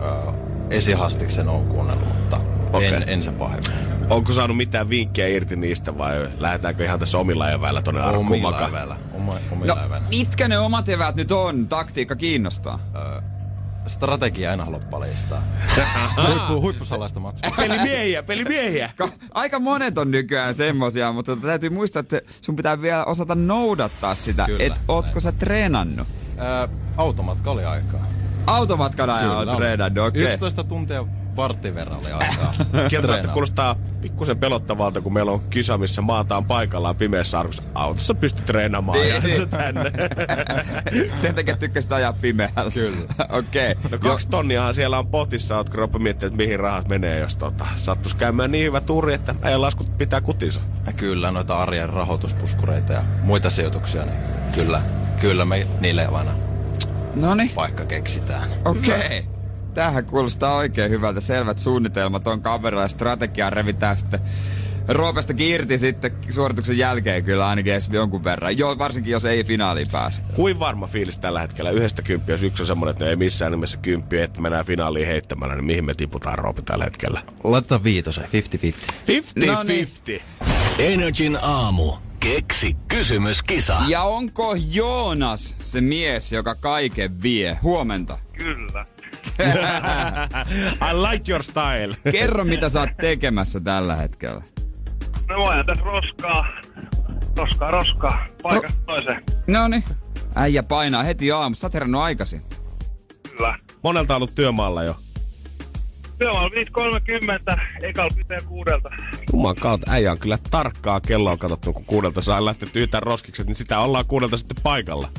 ö, 0.01 0.31
esihastiksen 0.69 1.49
on 1.49 1.65
kuunnellut, 1.67 2.07
mutta 2.17 2.39
Okei. 2.73 2.93
en, 2.93 3.03
en 3.09 3.23
sen 3.23 3.33
pahemmin. 3.33 3.71
Onko 4.09 4.31
saanut 4.33 4.57
mitään 4.57 4.89
vinkkejä 4.89 5.27
irti 5.35 5.55
niistä 5.55 5.97
vai 5.97 6.27
lähdetäänkö 6.39 6.83
ihan 6.83 6.99
tässä 6.99 7.17
omilla 7.17 7.51
eväillä 7.51 7.81
tonne 7.81 8.01
arkkuun 8.01 8.25
Omilla 8.27 8.67
eväillä. 8.67 8.97
Oma, 9.13 9.33
omilla 9.51 9.75
No, 9.75 9.85
eväillä. 9.85 10.07
mitkä 10.09 10.47
ne 10.47 10.59
omat 10.59 10.89
eväät 10.89 11.15
nyt 11.15 11.32
on? 11.32 11.67
Taktiikka 11.67 12.15
kiinnostaa. 12.15 12.79
Ö, 12.95 13.21
strategia 13.88 14.54
en 14.54 14.60
halua 14.60 14.80
paljastaa. 14.91 15.43
Huippu, 16.28 16.62
huippusalaista 16.62 17.19
matskua. 17.19 17.52
Pelimiehiä, 17.58 18.23
pelimiehiä! 18.23 18.89
Ka- 18.95 19.10
Aika 19.34 19.60
monet 19.60 19.97
on 19.97 20.12
nykyään 20.12 20.56
semmosia, 20.56 21.12
mutta 21.12 21.36
täytyy 21.36 21.69
muistaa, 21.69 22.00
että 22.00 22.21
sun 22.41 22.56
pitää 22.56 22.82
vielä 22.82 23.06
osata 23.06 23.36
noudattaa 23.36 24.15
sitä. 24.15 24.45
Kyllä, 24.45 24.63
Et 24.63 24.73
ootko 24.88 25.19
sä 25.19 25.32
treenannut? 25.32 26.08
Ö, 26.63 26.67
automatka 26.97 27.52
oli 27.52 27.65
aikaa. 27.65 28.08
Automatkan 28.47 29.10
ajan 29.10 29.38
oli. 29.38 29.56
treenannut, 29.58 30.08
okei. 30.08 30.23
11 30.23 30.63
tuntia 30.63 31.06
vartin 31.38 31.76
verran 31.76 32.00
oli 32.02 32.12
aikaa. 32.12 32.54
Kieltämättä 32.89 33.28
kuulostaa 33.28 33.76
pikkusen 34.02 34.38
pelottavalta, 34.38 35.02
kun 35.02 35.13
meillä 35.13 35.32
on 35.32 35.41
kisa, 35.50 35.78
missä 35.78 36.02
maataan 36.02 36.45
paikallaan 36.45 36.95
pimeässä 36.95 37.39
arkussa. 37.39 37.63
Autossa 37.73 38.13
pystyt 38.15 38.45
treenaamaan 38.45 39.00
Niin, 39.00 39.13
ja 39.13 39.19
niin. 39.19 39.36
se 39.38 39.45
tänne. 39.45 39.91
Sen 41.21 41.36
takia 41.36 41.58
tykkäsit 41.58 41.91
ajaa 41.91 42.13
pimeällä. 42.13 42.71
Kyllä. 42.73 42.97
okei. 43.30 43.76
No 43.91 43.97
kaksi 43.97 44.30
tonniahan 44.30 44.73
siellä 44.73 45.00
on 45.00 45.08
potissa, 45.08 45.58
ootko 45.58 45.78
Roppa 45.78 46.00
miettinyt, 46.00 46.34
että 46.34 46.43
mihin 46.43 46.60
rahat 46.60 46.88
menee, 46.88 47.19
jos 47.19 47.36
tota, 47.36 47.65
sattus 47.76 48.15
käymään 48.15 48.52
niin 48.52 48.65
hyvä 48.65 48.82
tuuri, 48.82 49.13
että 49.13 49.36
ei 49.45 49.58
laskut 49.58 49.97
pitää 49.97 50.21
kutinsa. 50.21 50.60
Ja 50.86 50.93
kyllä 50.93 51.32
noita 51.32 51.58
arjen 51.58 51.89
rahoituspuskureita 51.89 52.93
ja 52.93 53.02
muita 53.23 53.50
sijoituksia, 53.50 54.06
niin 54.06 54.17
kyllä, 54.52 54.82
kyllä 55.21 55.45
me 55.45 55.67
niille 55.80 56.06
aina 56.06 56.32
Noni, 57.15 57.52
paikka 57.56 57.86
keksitään. 57.86 58.50
okei. 58.65 59.26
Tämähän 59.77 60.05
kuulostaa 60.05 60.55
oikein 60.55 60.91
hyvältä. 60.91 61.21
Selvät 61.21 61.59
suunnitelmat 61.59 62.27
on 62.27 62.41
kaverilla 62.41 62.81
ja 62.81 62.87
strategiaa 62.87 63.49
revitään 63.49 63.97
sitten 63.97 64.19
Roopesta 64.87 65.33
irti 65.37 65.77
sitten 65.77 66.11
suorituksen 66.29 66.77
jälkeen 66.77 67.23
kyllä 67.23 67.47
ainakin 67.47 67.73
edes 67.73 67.89
jonkun 67.91 68.23
verran. 68.23 68.57
Joo, 68.57 68.77
varsinkin 68.77 69.11
jos 69.11 69.25
ei 69.25 69.43
finaaliin 69.43 69.87
pääse. 69.91 70.21
Kuin 70.35 70.59
varma 70.59 70.87
fiilis 70.87 71.17
tällä 71.17 71.39
hetkellä 71.39 71.71
yhdestä 71.71 72.01
kymppiä, 72.01 72.33
jos 72.33 72.43
yksi 72.43 72.63
on 72.63 72.67
semmonen, 72.67 72.91
että 72.91 73.03
ne 73.03 73.09
ei 73.09 73.15
missään 73.15 73.51
nimessä 73.51 73.77
kymppiä, 73.77 74.23
että 74.23 74.41
mennään 74.41 74.65
finaaliin 74.65 75.07
heittämällä, 75.07 75.55
niin 75.55 75.65
mihin 75.65 75.85
me 75.85 75.93
tiputaan 75.93 76.37
Roope 76.37 76.61
tällä 76.61 76.83
hetkellä? 76.83 77.21
Laitetaan 77.43 77.83
viitosen, 77.83 78.23
50-50. 78.23 78.27
50-50. 79.43 79.45
No 79.45 79.63
niin. 79.63 79.89
Energin 80.79 81.37
aamu. 81.41 81.93
Keksi 82.19 82.77
kysymyskisa. 82.87 83.77
Ja 83.87 84.01
onko 84.01 84.55
Joonas 84.71 85.55
se 85.63 85.81
mies, 85.81 86.31
joka 86.31 86.55
kaiken 86.55 87.21
vie? 87.21 87.59
Huomenta. 87.63 88.19
Kyllä. 88.33 88.85
I 90.82 90.93
like 91.12 91.32
your 91.32 91.43
style. 91.43 91.95
Kerro, 92.12 92.43
mitä 92.43 92.69
sä 92.69 92.80
oot 92.80 92.89
tekemässä 93.02 93.60
tällä 93.60 93.95
hetkellä. 93.95 94.41
No 95.30 95.38
mä 95.38 95.50
ajan 95.50 95.65
tässä 95.65 95.84
roskaa. 95.84 96.47
Roskaa, 97.38 97.71
roskaa. 97.71 98.26
Paikasta 98.43 98.82
toiseen. 98.86 99.23
Noni. 99.47 99.84
Äijä 100.36 100.63
painaa 100.63 101.04
heti 101.04 101.32
aamusta. 101.32 101.62
Sä 101.62 101.67
oot 101.67 101.73
herännyt 101.73 102.02
aikaisin. 102.02 102.41
Kyllä. 103.30 103.60
Monelta 103.84 104.13
on 104.13 104.17
ollut 104.17 104.36
työmaalla 104.36 104.84
jo. 104.84 104.95
Työmaalla 106.17 106.50
5.30, 107.56 107.62
ekalla 107.84 108.13
pitää 108.17 108.39
kuudelta. 108.45 108.89
Juman 109.34 109.56
kautta, 109.56 109.91
äijä 109.91 110.12
on 110.12 110.17
kyllä 110.19 110.38
tarkkaa 110.52 111.02
kelloa 111.02 111.38
katsottu, 111.38 111.73
kun 111.73 111.86
kuudelta 111.86 112.21
saa 112.21 112.45
lähtetty 112.45 112.82
yhtään 112.82 113.04
roskikset, 113.04 113.47
niin 113.47 113.56
sitä 113.56 113.80
ollaan 113.80 114.06
kuudelta 114.06 114.38
sitten 114.38 114.63
paikalla. 114.63 115.10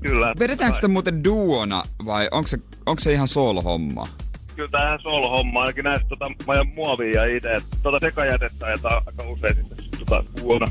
Kyllä. 0.00 0.34
Vedetäänkö 0.38 0.74
sitä 0.74 0.88
muuten 0.88 1.24
duona 1.24 1.82
vai 2.06 2.28
onko 2.30 2.48
se, 2.48 2.58
onko 2.86 3.00
se 3.00 3.12
ihan 3.12 3.28
solo-homma? 3.28 4.08
Kyllä 4.56 4.70
tää 4.70 4.86
ihan 4.86 5.00
solo-homma, 5.02 5.60
ainakin 5.60 5.84
näistä 5.84 6.08
tota, 6.08 6.28
mä 6.28 6.52
ajan 6.52 6.68
muovia 6.68 7.24
ja 7.24 7.36
itse. 7.36 7.60
Tota 7.82 7.98
sekajätettä 8.00 8.66
ja 8.66 8.76
aika 9.06 9.22
usein 9.28 9.54
sitten 9.54 9.78
tota 9.98 10.24
vuonna. 10.42 10.66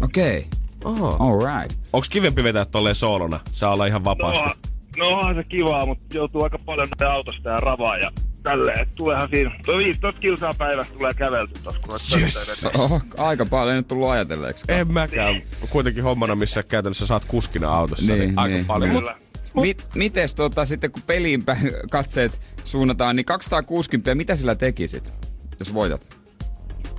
Okei. 0.00 0.46
Oho. 0.84 1.08
Okay. 1.08 1.26
Alright. 1.28 1.80
Onks 1.92 2.08
kivempi 2.08 2.44
vetää 2.44 2.64
tolleen 2.64 2.94
soolona? 2.94 3.40
Saa 3.52 3.72
olla 3.72 3.86
ihan 3.86 4.04
vapaasti. 4.04 4.44
No, 4.44 4.54
no 4.96 5.08
onhan 5.08 5.34
se 5.34 5.44
kivaa, 5.44 5.86
mutta 5.86 6.16
joutuu 6.16 6.42
aika 6.42 6.58
paljon 6.58 6.88
näitä 6.88 7.12
autosta 7.12 7.48
ja 7.48 7.60
ravaa 7.60 7.98
ja 7.98 8.10
tälleen. 8.42 8.88
Tuleehan 8.94 9.28
siinä. 9.28 9.50
Tuo 9.64 9.78
15 9.78 10.20
kilsaa 10.20 10.54
päivässä 10.58 10.92
tulee 10.94 11.14
kävelty 11.14 11.54
tossa, 11.62 11.80
kun 11.80 11.98
Yes. 12.20 12.66
Oho, 12.78 13.00
aika 13.16 13.46
paljon 13.46 13.70
ei 13.70 13.76
nyt 13.76 13.88
tullut 13.88 14.08
ajatelleeksi. 14.10 14.64
En 14.68 14.92
mäkään. 14.92 15.42
Kuitenkin 15.70 16.02
hommana, 16.04 16.34
missä 16.34 16.62
käytännössä 16.62 17.06
saat 17.06 17.24
kuskina 17.24 17.68
autossa, 17.74 18.06
niin, 18.12 18.18
Niin, 18.18 18.28
niin 18.28 18.38
aika 18.38 18.54
niin, 18.54 18.64
paljon. 18.66 18.90
niin. 18.90 18.92
Mut 18.94 19.04
Kyllä. 19.04 19.28
Mit, 19.60 19.86
mites 19.94 20.34
tota, 20.34 20.64
sitten 20.64 20.90
kun 20.92 21.02
peliin 21.02 21.44
päin 21.44 21.70
katseet 21.90 22.40
suunnataan, 22.64 23.16
niin 23.16 23.26
260, 23.26 24.14
mitä 24.14 24.36
sillä 24.36 24.54
tekisit, 24.54 25.12
jos 25.58 25.74
voitat? 25.74 26.16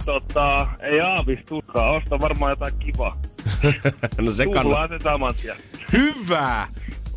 Tota, 0.06 0.68
ei 0.80 1.00
aavistukaan. 1.02 1.96
Osta 1.96 2.20
varmaan 2.20 2.50
jotain 2.50 2.74
kivaa. 2.80 3.22
no 4.22 4.32
se 4.32 4.46
kannattaa. 4.54 4.88
sen 4.88 5.02
saman 5.02 5.36
tien. 5.42 5.56
Hyvä! 5.94 6.68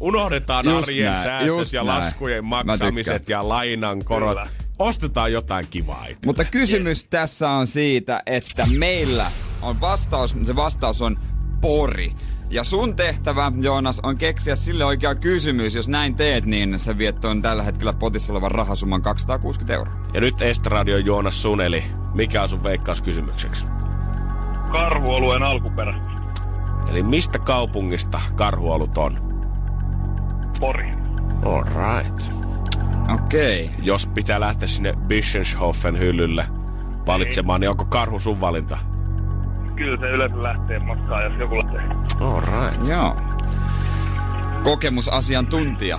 Unohdetaan 0.02 0.64
Just 0.64 0.88
arjen 0.88 1.04
näin, 1.12 1.22
säästöt 1.22 1.48
just 1.48 1.72
ja 1.72 1.84
näin. 1.84 1.98
laskujen 1.98 2.44
maksamiset 2.44 3.28
ja 3.28 3.48
lainan 3.48 4.04
korot. 4.04 4.30
Kyllä. 4.30 4.48
Ostetaan 4.78 5.32
jotain 5.32 5.66
kivaa 5.70 6.06
itse. 6.06 6.26
Mutta 6.26 6.44
kysymys 6.44 7.04
tässä 7.04 7.50
on 7.50 7.66
siitä, 7.66 8.22
että 8.26 8.66
meillä 8.78 9.26
on 9.62 9.80
vastaus, 9.80 10.36
se 10.44 10.56
vastaus 10.56 11.02
on 11.02 11.18
pori. 11.60 12.12
Ja 12.50 12.64
sun 12.64 12.96
tehtävä, 12.96 13.52
Joonas, 13.60 14.00
on 14.00 14.16
keksiä 14.16 14.56
sille 14.56 14.84
oikea 14.84 15.14
kysymys. 15.14 15.74
Jos 15.74 15.88
näin 15.88 16.14
teet, 16.14 16.46
niin 16.46 16.78
se 16.78 16.98
vietto 16.98 17.30
on 17.30 17.42
tällä 17.42 17.62
hetkellä 17.62 17.92
potissa 17.92 18.32
olevan 18.32 18.50
rahasumman 18.50 19.02
260 19.02 19.74
euroa. 19.74 19.94
Ja 20.14 20.20
nyt 20.20 20.42
Estradio 20.42 20.96
Joonas 20.98 21.42
Suneli. 21.42 21.84
Mikä 22.14 22.42
on 22.42 22.48
sun 22.48 22.64
veikkauskysymykseksi? 22.64 23.66
Karhuolueen 24.72 25.42
alkuperä. 25.42 25.94
Eli 26.90 27.02
mistä 27.02 27.38
kaupungista 27.38 28.20
karhuolut 28.36 28.98
on? 28.98 29.31
Pori. 30.62 30.92
All 31.44 31.62
right. 31.62 32.32
Okei. 33.14 33.64
Okay. 33.64 33.74
Jos 33.82 34.06
pitää 34.06 34.40
lähteä 34.40 34.68
sinne 34.68 34.92
Bischenshofen 35.06 35.98
hyllylle 35.98 36.46
valitsemaan, 37.06 37.60
niin 37.60 37.70
onko 37.70 37.84
karhu 37.84 38.20
sun 38.20 38.40
valinta? 38.40 38.78
Kyllä 39.76 40.00
se 40.00 40.10
yleensä 40.10 40.42
lähtee 40.42 40.78
matkaan, 40.78 41.24
jos 41.24 41.32
joku 41.38 41.56
lähtee. 41.56 41.80
All 42.20 42.40
right. 42.40 42.88
Joo. 42.88 43.16
Kokemusasiantuntija. 44.64 45.98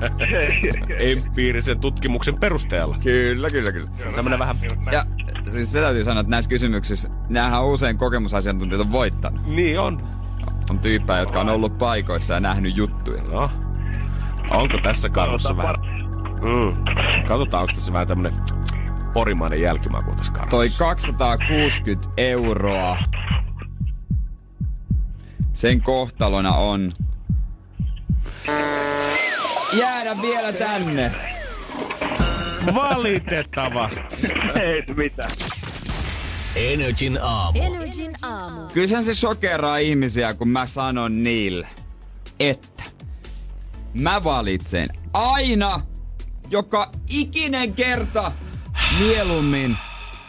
Empiirisen 0.98 1.80
tutkimuksen 1.80 2.38
perusteella. 2.40 2.96
Kyllä, 3.02 3.48
kyllä, 3.50 3.72
kyllä. 3.72 3.90
Tämmönen 4.16 4.38
vähän... 4.38 4.56
Ja 4.92 5.04
siis 5.52 5.72
se 5.72 5.80
täytyy 5.80 6.04
sanoa, 6.04 6.20
että 6.20 6.30
näissä 6.30 6.48
kysymyksissä, 6.48 7.10
näähän 7.28 7.62
on 7.62 7.72
usein 7.72 7.98
kokemusasiantuntijat 7.98 8.80
on 8.80 8.92
voittanut. 8.92 9.46
Niin 9.46 9.80
on. 9.80 10.02
On 10.70 10.78
tyyppejä, 10.78 11.18
jotka 11.18 11.40
on 11.40 11.48
ollut 11.48 11.78
paikoissa 11.78 12.34
ja 12.34 12.40
nähnyt 12.40 12.76
juttuja. 12.76 13.22
No. 13.22 13.50
Onko 14.50 14.78
tässä 14.82 15.08
karhussa 15.08 15.56
vähän... 15.56 15.76
Mm. 16.40 16.84
Katsotaan, 17.28 17.62
onko 17.62 17.74
tässä 17.74 17.92
vähän 17.92 18.08
tämmönen 18.08 18.34
porimainen 19.12 19.60
jälkimaku 19.60 20.14
tässä 20.14 20.32
karhussa. 20.32 20.50
Toi 20.50 20.68
260 20.78 22.08
euroa. 22.16 22.98
Sen 25.52 25.82
kohtalona 25.82 26.52
on 26.52 26.92
jäädä 29.72 30.16
vielä 30.22 30.52
tänne. 30.52 31.12
Valitettavasti. 32.74 34.32
Ei 34.60 34.82
mitään. 34.96 35.30
Energin 36.56 37.18
aamu. 37.22 37.58
Energin 37.62 38.12
aamu. 38.22 38.66
Kyllä 38.74 39.02
se 39.02 39.14
shokeraa 39.14 39.78
ihmisiä, 39.78 40.34
kun 40.34 40.48
mä 40.48 40.66
sanon 40.66 41.24
niille, 41.24 41.68
että 42.40 42.79
mä 43.94 44.24
valitsen 44.24 44.88
aina 45.12 45.80
joka 46.50 46.90
ikinen 47.08 47.74
kerta 47.74 48.32
mieluummin 49.00 49.76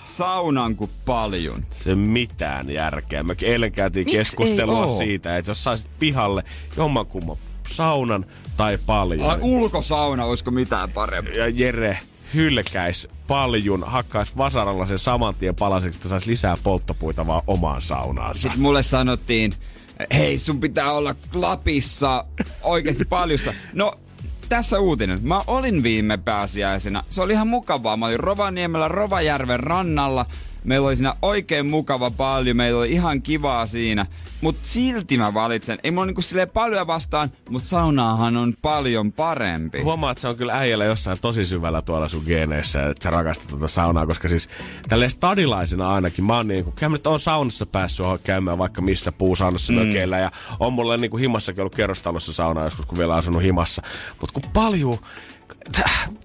saunan 0.03 0.75
kuin 0.75 0.91
paljon. 1.05 1.65
Se 1.71 1.95
mitään 1.95 2.69
järkeä. 2.69 3.23
Me 3.23 3.35
eilen 3.41 3.71
käytiin 3.71 4.05
Miks 4.05 4.17
keskustelua 4.17 4.89
siitä, 4.89 5.37
että 5.37 5.51
jos 5.51 5.63
saisit 5.63 5.87
pihalle 5.99 6.43
jommankumman 6.77 7.37
saunan 7.71 8.25
tai 8.57 8.77
paljon. 8.85 9.29
Ai, 9.29 9.37
ulkosauna, 9.41 10.25
olisiko 10.25 10.51
mitään 10.51 10.89
parempaa? 10.89 11.33
ja 11.33 11.47
Jere 11.47 11.99
hylkäis 12.33 13.07
paljun, 13.27 13.83
hakkaisi 13.87 14.37
vasaralla 14.37 14.85
sen 14.85 14.99
saman 14.99 15.35
tien 15.35 15.55
palaseksi, 15.55 15.97
että 15.97 16.09
saisi 16.09 16.27
lisää 16.27 16.57
polttopuita 16.63 17.27
vaan 17.27 17.41
omaan 17.47 17.81
saunaansa. 17.81 18.41
Sitten 18.41 18.61
mulle 18.61 18.83
sanottiin, 18.83 19.53
hei 20.13 20.39
sun 20.39 20.59
pitää 20.59 20.91
olla 20.91 21.15
Lapissa 21.33 22.25
oikeasti 22.63 23.05
paljussa. 23.05 23.53
No, 23.73 23.93
tässä 24.49 24.79
uutinen. 24.79 25.19
Mä 25.21 25.41
olin 25.47 25.83
viime 25.83 26.17
pääsiäisenä. 26.17 27.03
Se 27.09 27.21
oli 27.21 27.33
ihan 27.33 27.47
mukavaa. 27.47 27.97
Mä 27.97 28.05
olin 28.05 28.19
Rovaniemellä 28.19 28.87
Rovajärven 28.87 29.59
rannalla. 29.59 30.25
Meillä 30.63 30.87
oli 30.87 30.95
siinä 30.95 31.15
oikein 31.21 31.65
mukava 31.65 32.11
paljon. 32.11 32.57
Meillä 32.57 32.79
oli 32.79 32.91
ihan 32.91 33.21
kivaa 33.21 33.65
siinä. 33.65 34.05
Mut 34.41 34.55
silti 34.63 35.17
mä 35.17 35.33
valitsen. 35.33 35.79
Ei 35.83 35.91
mulla 35.91 36.05
niinku 36.05 36.21
silleen 36.21 36.49
paljon 36.49 36.87
vastaan, 36.87 37.31
mut 37.49 37.65
saunaahan 37.65 38.37
on 38.37 38.53
paljon 38.61 39.11
parempi. 39.11 39.81
Huomaat, 39.81 40.11
että 40.11 40.21
se 40.21 40.27
on 40.27 40.35
kyllä 40.35 40.53
äijällä 40.53 40.85
jossain 40.85 41.17
tosi 41.21 41.45
syvällä 41.45 41.81
tuolla 41.81 42.09
sun 42.09 42.23
geeneissä, 42.25 42.85
että 42.85 43.03
sä 43.03 43.09
rakastat 43.09 43.47
tuota 43.47 43.67
saunaa, 43.67 44.07
koska 44.07 44.29
siis 44.29 44.49
tälleen 44.89 45.11
stadilaisena 45.11 45.93
ainakin, 45.93 46.25
mä 46.25 46.35
oon 46.35 46.47
niinku, 46.47 46.71
kyllä 46.71 46.91
nyt 46.91 47.07
oon 47.07 47.19
saunassa 47.19 47.65
päässyt 47.65 48.05
käymään 48.23 48.57
vaikka 48.57 48.81
missä 48.81 49.11
puusaunassa 49.11 49.73
mm. 49.73 49.79
mökeillä 49.79 50.19
ja 50.19 50.31
on 50.59 50.73
mulla 50.73 50.97
niinku 50.97 51.17
himassakin 51.17 51.61
ollut 51.61 51.75
kerrostalossa 51.75 52.33
sauna 52.33 52.63
joskus, 52.63 52.85
kun 52.85 52.97
vielä 52.97 53.15
asunut 53.15 53.43
himassa. 53.43 53.81
Mut 54.21 54.31
kun 54.31 54.43
paljon 54.53 54.97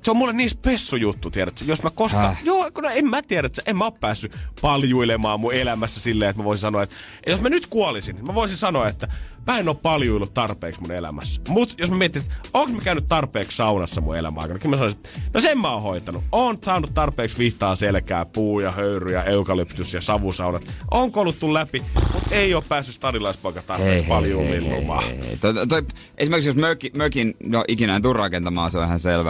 se 0.02 0.10
on 0.10 0.16
mulle 0.16 0.32
niin 0.32 0.50
spessu 0.50 0.96
juttu, 0.96 1.30
tiedätkö? 1.30 1.64
Jos 1.64 1.82
mä 1.82 1.90
koskaan... 1.90 2.34
Häh? 2.34 2.44
Joo, 2.44 2.70
kun 2.74 2.84
no, 2.84 2.90
en 2.94 3.10
mä 3.10 3.22
tiedä, 3.22 3.46
että 3.46 3.62
en 3.66 3.76
mä 3.76 3.84
oo 3.84 3.90
päässyt 3.90 4.36
paljuilemaan 4.62 5.40
mun 5.40 5.54
elämässä 5.54 6.00
silleen, 6.00 6.30
että 6.30 6.42
mä 6.42 6.44
voisin 6.44 6.60
sanoa, 6.60 6.82
että 6.82 6.96
jos 7.26 7.40
mä 7.40 7.48
nyt 7.48 7.66
kuolisin, 7.66 8.26
mä 8.26 8.34
voisin 8.34 8.58
sanoa, 8.58 8.88
että 8.88 9.08
mä 9.46 9.58
en 9.58 9.68
oo 9.68 9.74
paljuillut 9.74 10.34
tarpeeksi 10.34 10.80
mun 10.80 10.92
elämässä. 10.92 11.40
Mut 11.48 11.74
jos 11.78 11.90
mä 11.90 11.96
mietin, 11.96 12.22
että 12.22 12.34
onko 12.54 12.72
mä 12.72 12.82
käynyt 12.82 13.08
tarpeeksi 13.08 13.56
saunassa 13.56 14.00
mun 14.00 14.16
elämän 14.16 14.42
aikana, 14.42 14.60
niin 14.62 14.70
mä 14.70 14.76
sanoisin, 14.76 14.98
että 14.98 15.20
no 15.34 15.40
sen 15.40 15.60
mä 15.60 15.72
oon 15.72 15.82
hoitanut. 15.82 16.24
Oon 16.32 16.58
saanut 16.64 16.94
tarpeeksi 16.94 17.38
vihtaa 17.38 17.74
selkää, 17.74 18.24
puu 18.24 18.60
ja 18.60 18.72
höyry 18.72 19.12
ja 19.12 19.24
eukalyptus 19.24 19.94
ja 19.94 20.00
savusaunat. 20.00 20.62
On 20.90 21.12
koluttu 21.12 21.54
läpi, 21.54 21.82
mutta 22.14 22.34
ei 22.34 22.54
oo 22.54 22.62
päässyt 22.62 22.94
stadilaispoika 22.94 23.62
tarpeeksi 23.62 24.06
paljon 24.06 24.50
lillumaan. 24.50 25.04
esimerkiksi 26.18 26.48
jos 26.48 26.56
möki, 26.56 26.90
mökin, 26.96 27.34
no 27.42 27.64
ikinä 27.68 27.96
en 27.96 28.02
tuu 28.02 28.12
rakentamaan, 28.12 28.70
se 28.70 28.78
on 28.78 28.84
ihan 28.84 29.00
selvä. 29.00 29.25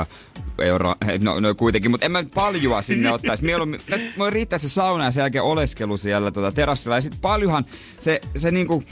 Euro, 0.58 0.94
no, 1.22 1.40
no 1.40 1.54
kuitenkin, 1.54 1.90
mutta 1.90 2.06
en 2.06 2.12
mä 2.12 2.24
paljua 2.34 2.82
sinne 2.82 3.12
ottaisi. 3.12 3.44
Mieluummin, 3.44 3.80
mä 4.16 4.30
riittää 4.30 4.58
se 4.58 4.68
sauna 4.68 5.04
ja 5.04 5.10
sen 5.10 5.20
jälkeen 5.20 5.44
oleskelu 5.44 5.96
siellä 5.96 6.30
tota, 6.30 6.52
terassilla. 6.52 6.96
Ja 6.96 7.00
sit 7.00 7.20
paljonhan 7.20 7.66
se, 7.98 8.20
se 8.36 8.50
niinku, 8.50 8.84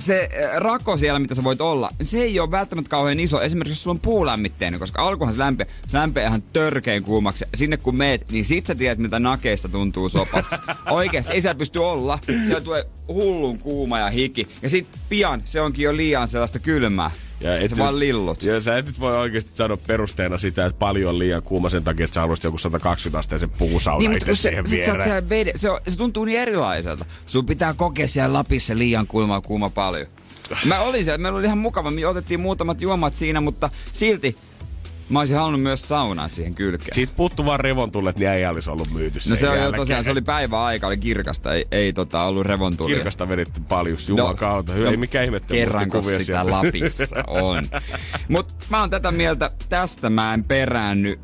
se 0.00 0.28
äh, 0.44 0.56
rako 0.56 0.96
siellä, 0.96 1.18
mitä 1.18 1.34
sä 1.34 1.44
voit 1.44 1.60
olla, 1.60 1.90
se 2.02 2.22
ei 2.22 2.40
ole 2.40 2.50
välttämättä 2.50 2.88
kauhean 2.88 3.20
iso. 3.20 3.42
Esimerkiksi 3.42 3.72
jos 3.72 3.82
sulla 3.82 3.94
on 3.94 4.00
puulämmitteinen, 4.00 4.80
koska 4.80 5.02
alkuhan 5.02 5.34
se 5.34 5.38
lämpee, 5.38 5.66
se 5.86 5.98
ihan 6.26 6.42
törkein 6.42 7.02
kuumaksi. 7.02 7.44
Sinne 7.54 7.76
kun 7.76 7.96
meet, 7.96 8.30
niin 8.30 8.44
sit 8.44 8.66
sä 8.66 8.74
tiedät, 8.74 8.98
mitä 8.98 9.18
nakeista 9.18 9.68
tuntuu 9.68 10.08
sopassa. 10.08 10.58
Oikeasti, 10.90 11.32
ei 11.32 11.40
siellä 11.40 11.58
pysty 11.58 11.78
olla. 11.78 12.18
Siellä 12.26 12.60
tulee 12.60 12.84
hullun 13.08 13.58
kuuma 13.58 13.98
ja 13.98 14.10
hiki. 14.10 14.48
Ja 14.62 14.70
sit 14.70 14.88
pian 15.08 15.42
se 15.44 15.60
onkin 15.60 15.84
jo 15.84 15.96
liian 15.96 16.28
sellaista 16.28 16.58
kylmää. 16.58 17.10
Ja 17.40 17.58
et 17.58 17.70
se 17.70 17.76
vaan 17.78 17.98
lillut. 17.98 18.42
Ja 18.42 18.60
sä 18.60 18.78
et 18.78 18.86
nyt 18.86 19.00
voi 19.00 19.16
oikeasti 19.16 19.50
sanoa 19.54 19.76
perusteena 19.86 20.38
sitä, 20.38 20.66
että 20.66 20.78
paljon 20.78 21.08
on 21.10 21.18
liian 21.18 21.42
kuuma 21.42 21.68
sen 21.68 21.84
takia, 21.84 22.04
että 22.04 22.14
sä 22.14 22.20
haluaisit 22.20 22.44
joku 22.44 22.58
120 22.58 23.18
asteisen 23.18 23.50
puusauna 23.50 23.98
Niin, 23.98 24.12
itse 24.12 24.34
se, 24.34 24.42
siihen 24.42 24.66
sit 24.68 24.78
viereen. 24.86 25.28
vede, 25.28 25.52
se, 25.56 25.70
on, 25.70 25.80
se 25.88 25.96
tuntuu 25.98 26.24
niin 26.24 26.40
erilaiselta. 26.40 27.04
Sun 27.26 27.46
pitää 27.46 27.74
kokea 27.74 28.08
siellä 28.08 28.32
Lapissa 28.32 28.78
liian 28.78 29.06
kuuma, 29.06 29.40
kuuma 29.40 29.70
paljon. 29.70 30.06
Mä 30.64 30.80
olin 30.80 31.04
siellä, 31.04 31.18
meillä 31.18 31.38
oli 31.38 31.46
ihan 31.46 31.58
mukava, 31.58 31.90
me 31.90 32.06
otettiin 32.06 32.40
muutamat 32.40 32.80
juomat 32.80 33.16
siinä, 33.16 33.40
mutta 33.40 33.70
silti 33.92 34.36
mä 35.10 35.18
olisin 35.18 35.36
halunnut 35.36 35.62
myös 35.62 35.88
saunaa 35.88 36.28
siihen 36.28 36.54
kylkeen. 36.54 36.94
Siitä 36.94 37.12
puuttu 37.16 37.46
vaan 37.46 37.60
revontullet, 37.60 38.18
niin 38.18 38.30
ei 38.30 38.46
olisi 38.46 38.70
ollut 38.70 38.90
myyty 38.92 39.18
no 39.30 39.36
se 39.36 39.48
on 39.48 39.56
jo 39.56 39.62
jälkeen. 39.62 39.80
tosiaan, 39.80 40.04
se 40.04 40.10
oli 40.10 40.22
päivä 40.22 40.64
aika, 40.64 40.86
oli 40.86 40.98
kirkasta, 40.98 41.54
ei, 41.54 41.66
ei 41.70 41.92
tota, 41.92 42.22
ollut 42.22 42.46
revontulia. 42.46 42.96
Kirkasta 42.96 43.28
vedetty 43.28 43.60
paljon, 43.68 43.98
juman 44.08 44.36
kautta. 44.36 44.72
Hyvä, 44.72 44.90
ei 44.90 44.96
mikään 44.96 45.24
ihme, 45.24 45.36
että 45.36 45.54
Kerran, 45.54 45.88
kun 45.88 46.04
sitä 46.04 46.24
sieltä. 46.24 46.50
Lapissa 46.50 47.16
on. 47.26 47.64
Mut 48.28 48.54
mä 48.70 48.80
oon 48.80 48.90
tätä 48.90 49.10
mieltä, 49.10 49.50
tästä 49.68 50.10
mä 50.10 50.34
en 50.34 50.44
peräänny. 50.44 51.18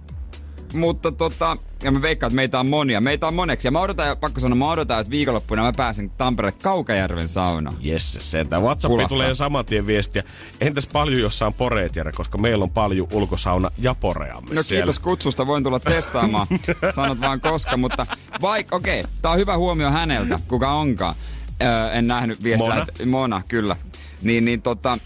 Mutta 0.76 1.12
tota, 1.12 1.56
ja 1.82 1.90
mä 1.90 2.02
veikkaan, 2.02 2.28
että 2.28 2.36
meitä 2.36 2.60
on 2.60 2.66
monia. 2.66 3.00
Meitä 3.00 3.26
on 3.26 3.34
moneksi. 3.34 3.66
Ja 3.66 3.72
mä 3.72 3.80
odotan, 3.80 4.16
pakko 4.16 4.40
sanoa, 4.40 4.56
mä 4.56 4.70
odotan, 4.70 5.00
että 5.00 5.10
viikonloppuna 5.10 5.62
mä 5.62 5.72
pääsen 5.72 6.10
Tampereen 6.10 6.54
Kaukajärven 6.62 7.28
saunaan. 7.28 7.76
Jes, 7.80 8.16
sentään. 8.20 8.62
Kulahtaa. 8.62 9.08
tulee 9.08 9.28
jo 9.28 9.34
saman 9.34 9.66
tien 9.66 9.86
viestiä. 9.86 10.22
Entäs 10.60 10.86
paljon, 10.86 11.20
jossa 11.20 11.46
on 11.46 11.54
poreet, 11.54 11.96
Jere, 11.96 12.12
koska 12.12 12.38
meillä 12.38 12.62
on 12.62 12.70
paljon 12.70 13.08
ulkosauna 13.12 13.70
ja 13.78 13.94
poreamme 13.94 14.54
No 14.54 14.62
siellä. 14.62 14.82
kiitos 14.82 14.98
kutsusta, 14.98 15.46
voin 15.46 15.64
tulla 15.64 15.80
testaamaan. 15.80 16.46
Sanot 16.94 17.20
vaan 17.20 17.40
koska, 17.40 17.76
mutta 17.76 18.06
vaikka, 18.40 18.76
okei, 18.76 19.00
okay, 19.00 19.12
tää 19.22 19.30
on 19.30 19.38
hyvä 19.38 19.56
huomio 19.56 19.90
häneltä, 19.90 20.40
kuka 20.48 20.72
onkaan. 20.72 21.14
Öö, 21.62 21.90
en 21.92 22.06
nähnyt 22.06 22.42
viestiä. 22.42 22.68
Mona? 22.68 22.86
Mona, 23.06 23.42
kyllä. 23.48 23.76
Niin, 24.22 24.44
niin 24.44 24.62
tota, 24.62 24.98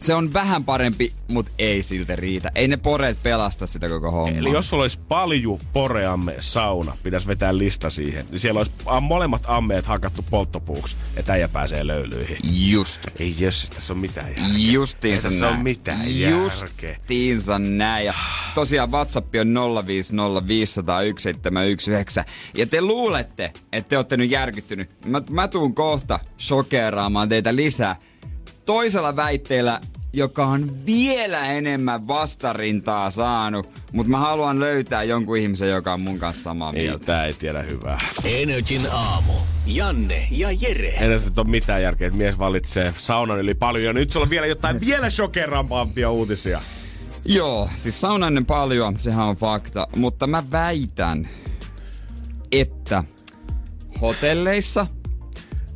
Se 0.00 0.14
on 0.14 0.32
vähän 0.32 0.64
parempi, 0.64 1.12
mutta 1.28 1.52
ei 1.58 1.82
silti 1.82 2.16
riitä. 2.16 2.52
Ei 2.54 2.68
ne 2.68 2.76
poreet 2.76 3.22
pelasta 3.22 3.66
sitä 3.66 3.88
koko 3.88 4.10
hommaa. 4.10 4.38
Eli 4.38 4.52
jos 4.52 4.68
sulla 4.68 4.82
olisi 4.82 4.98
paljon 5.08 5.58
poreamme 5.72 6.36
sauna, 6.40 6.96
pitäisi 7.02 7.26
vetää 7.26 7.58
lista 7.58 7.90
siihen, 7.90 8.26
niin 8.30 8.38
siellä 8.38 8.58
olisi 8.58 8.72
molemmat 9.00 9.42
ammeet 9.46 9.86
hakattu 9.86 10.24
polttopuuksi, 10.30 10.96
että 11.16 11.32
äijä 11.32 11.48
pääsee 11.48 11.86
löylyihin. 11.86 12.36
Just. 12.70 13.06
Ei 13.20 13.34
jös, 13.38 13.70
tässä 13.74 13.92
on 13.92 13.98
mitään 13.98 14.28
järkeä. 14.28 14.56
Justiinsa 14.56 15.28
tässä 15.28 15.44
näin. 15.44 15.54
ole 15.54 15.62
mitään 15.62 16.18
järkeä. 16.20 16.38
Justiinsa 16.38 17.58
näin. 17.58 18.06
Ja 18.06 18.14
tosiaan 18.54 18.90
WhatsApp 18.90 19.34
on 19.40 19.54
050501719. 22.20 22.24
Ja 22.54 22.66
te 22.66 22.82
luulette, 22.82 23.52
että 23.72 23.88
te 23.88 23.96
olette 23.96 24.16
nyt 24.16 24.30
järkyttynyt. 24.30 24.90
Mä, 25.04 25.22
mä 25.30 25.48
tuun 25.48 25.74
kohta 25.74 26.18
shokeeraamaan 26.38 27.28
teitä 27.28 27.56
lisää. 27.56 27.96
Toisella 28.66 29.16
väitteellä 29.16 29.80
joka 30.12 30.46
on 30.46 30.86
vielä 30.86 31.46
enemmän 31.46 32.06
vastarintaa 32.06 33.10
saanut, 33.10 33.68
mutta 33.92 34.10
mä 34.10 34.18
haluan 34.18 34.60
löytää 34.60 35.02
jonkun 35.02 35.36
ihmisen, 35.36 35.68
joka 35.70 35.92
on 35.92 36.00
mun 36.00 36.18
kanssa 36.18 36.42
samaa 36.42 36.72
Ei, 36.72 36.82
mieltä. 36.82 37.04
tää 37.04 37.26
ei 37.26 37.34
tiedä 37.34 37.62
hyvää. 37.62 37.98
Energin 38.24 38.82
aamu. 38.92 39.32
Janne 39.66 40.28
ja 40.30 40.48
Jere. 40.60 40.88
Ei 40.88 41.08
tässä 41.08 41.28
nyt 41.28 41.38
ole 41.38 41.48
mitään 41.48 41.82
järkeä, 41.82 42.06
että 42.06 42.18
mies 42.18 42.38
valitsee 42.38 42.94
saunan 42.98 43.38
yli 43.38 43.54
paljon. 43.54 43.84
Ja 43.84 43.92
nyt 43.92 44.12
sulla 44.12 44.24
on 44.24 44.30
vielä 44.30 44.46
jotain 44.46 44.80
vielä 44.80 45.10
shokerampampia 45.10 46.10
uutisia. 46.10 46.60
Joo, 47.24 47.70
siis 47.76 48.00
saunainen 48.00 48.46
paljon, 48.46 49.00
sehän 49.00 49.26
on 49.26 49.36
fakta, 49.36 49.88
mutta 49.96 50.26
mä 50.26 50.42
väitän, 50.52 51.28
että 52.52 53.04
hotelleissa 54.00 54.86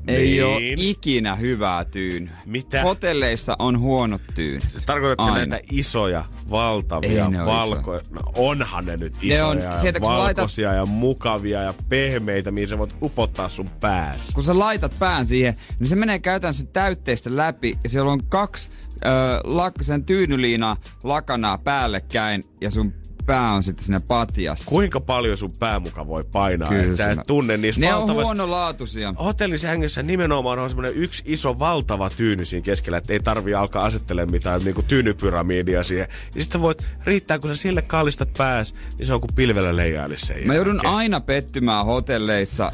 ei 0.09 0.27
Niin. 0.31 0.45
ole 0.45 0.61
ikinä 0.77 1.35
hyvää 1.35 1.85
tyynyä. 1.85 2.33
Mitä? 2.47 2.83
Hotelleissa 2.83 3.57
on 3.59 3.79
huonot 3.79 4.23
tyynyt. 4.35 4.65
Tarkoitatko 4.87 5.35
näitä 5.35 5.61
isoja, 5.73 6.25
valtavia, 6.51 7.29
ne 7.29 7.47
valkoja? 7.47 8.01
No 8.11 8.21
onhan 8.37 8.87
ne 8.87 8.97
nyt 8.97 9.13
Ne 9.23 9.29
isoja, 9.35 9.47
on- 9.47 9.59
ja 9.59 9.77
sieltä 9.77 10.01
valkoisia 10.01 10.73
ja 10.73 10.87
mukavia 10.87 11.63
ja 11.63 11.75
pehmeitä, 11.89 12.51
mihin 12.51 12.69
sä 12.69 12.79
voit 12.79 12.97
upottaa 13.03 13.49
sun 13.49 13.71
päässä. 13.81 14.33
Kun 14.35 14.43
sä 14.45 14.59
laitat 14.59 14.99
pään 14.99 15.27
siihen, 15.27 15.57
niin 15.79 15.89
se 15.89 15.97
menee 15.97 16.19
käytännössä 16.19 16.67
täytteistä 16.73 17.37
läpi 17.37 17.79
ja 17.83 17.89
siellä 17.89 18.13
on 18.13 18.25
kaksi 18.29 18.71
ö, 18.95 19.09
lak- 19.39 19.83
sen 19.83 20.05
tyynyliinaa 20.05 20.77
lakanaa 21.03 21.59
päällekkäin 21.59 22.45
ja 22.61 22.71
sun 22.71 22.95
pää 23.27 23.53
on 23.53 23.63
sitten 23.63 23.85
siinä 23.85 24.01
patjassa. 24.01 24.65
Kuinka 24.69 25.01
paljon 25.01 25.37
sun 25.37 25.53
päämuka 25.59 26.07
voi 26.07 26.25
painaa, 26.25 26.69
Kyllä 26.69 26.83
että 26.83 26.97
sä 26.97 27.11
et 27.11 27.19
tunne 27.27 27.57
niistä 27.57 27.81
Ne 27.81 27.95
on 27.95 28.01
valtavasta... 28.01 28.25
huonolaatuisia. 28.25 29.15
Hotellisängyssä 29.25 30.03
nimenomaan 30.03 30.59
on 30.59 30.71
semmoinen 30.71 30.95
yksi 30.95 31.23
iso 31.27 31.59
valtava 31.59 32.11
tyyny 32.11 32.45
siinä 32.45 32.65
keskellä, 32.65 32.99
että 32.99 33.13
ei 33.13 33.21
tarvi 33.21 33.55
alkaa 33.55 33.85
asettelemaan 33.85 34.31
mitään 34.31 34.61
niinku 34.61 34.83
tyynypyramidia 34.83 35.85
siihen. 35.85 36.09
Ja 36.35 36.43
sitten 36.43 36.61
voit, 36.61 36.87
riittää 37.05 37.39
kun 37.39 37.51
sä 37.51 37.63
sille 37.63 37.83
kallistat 37.83 38.33
pääs, 38.39 38.75
niin 38.99 39.07
se 39.07 39.15
on 39.15 39.21
kuin 39.21 39.35
pilvellä 39.35 39.77
leijailisi 39.77 40.27
sen 40.27 40.47
Mä 40.47 40.55
joudun 40.55 40.87
aina 40.87 41.21
pettymään 41.21 41.87
hotelleissa. 41.87 42.73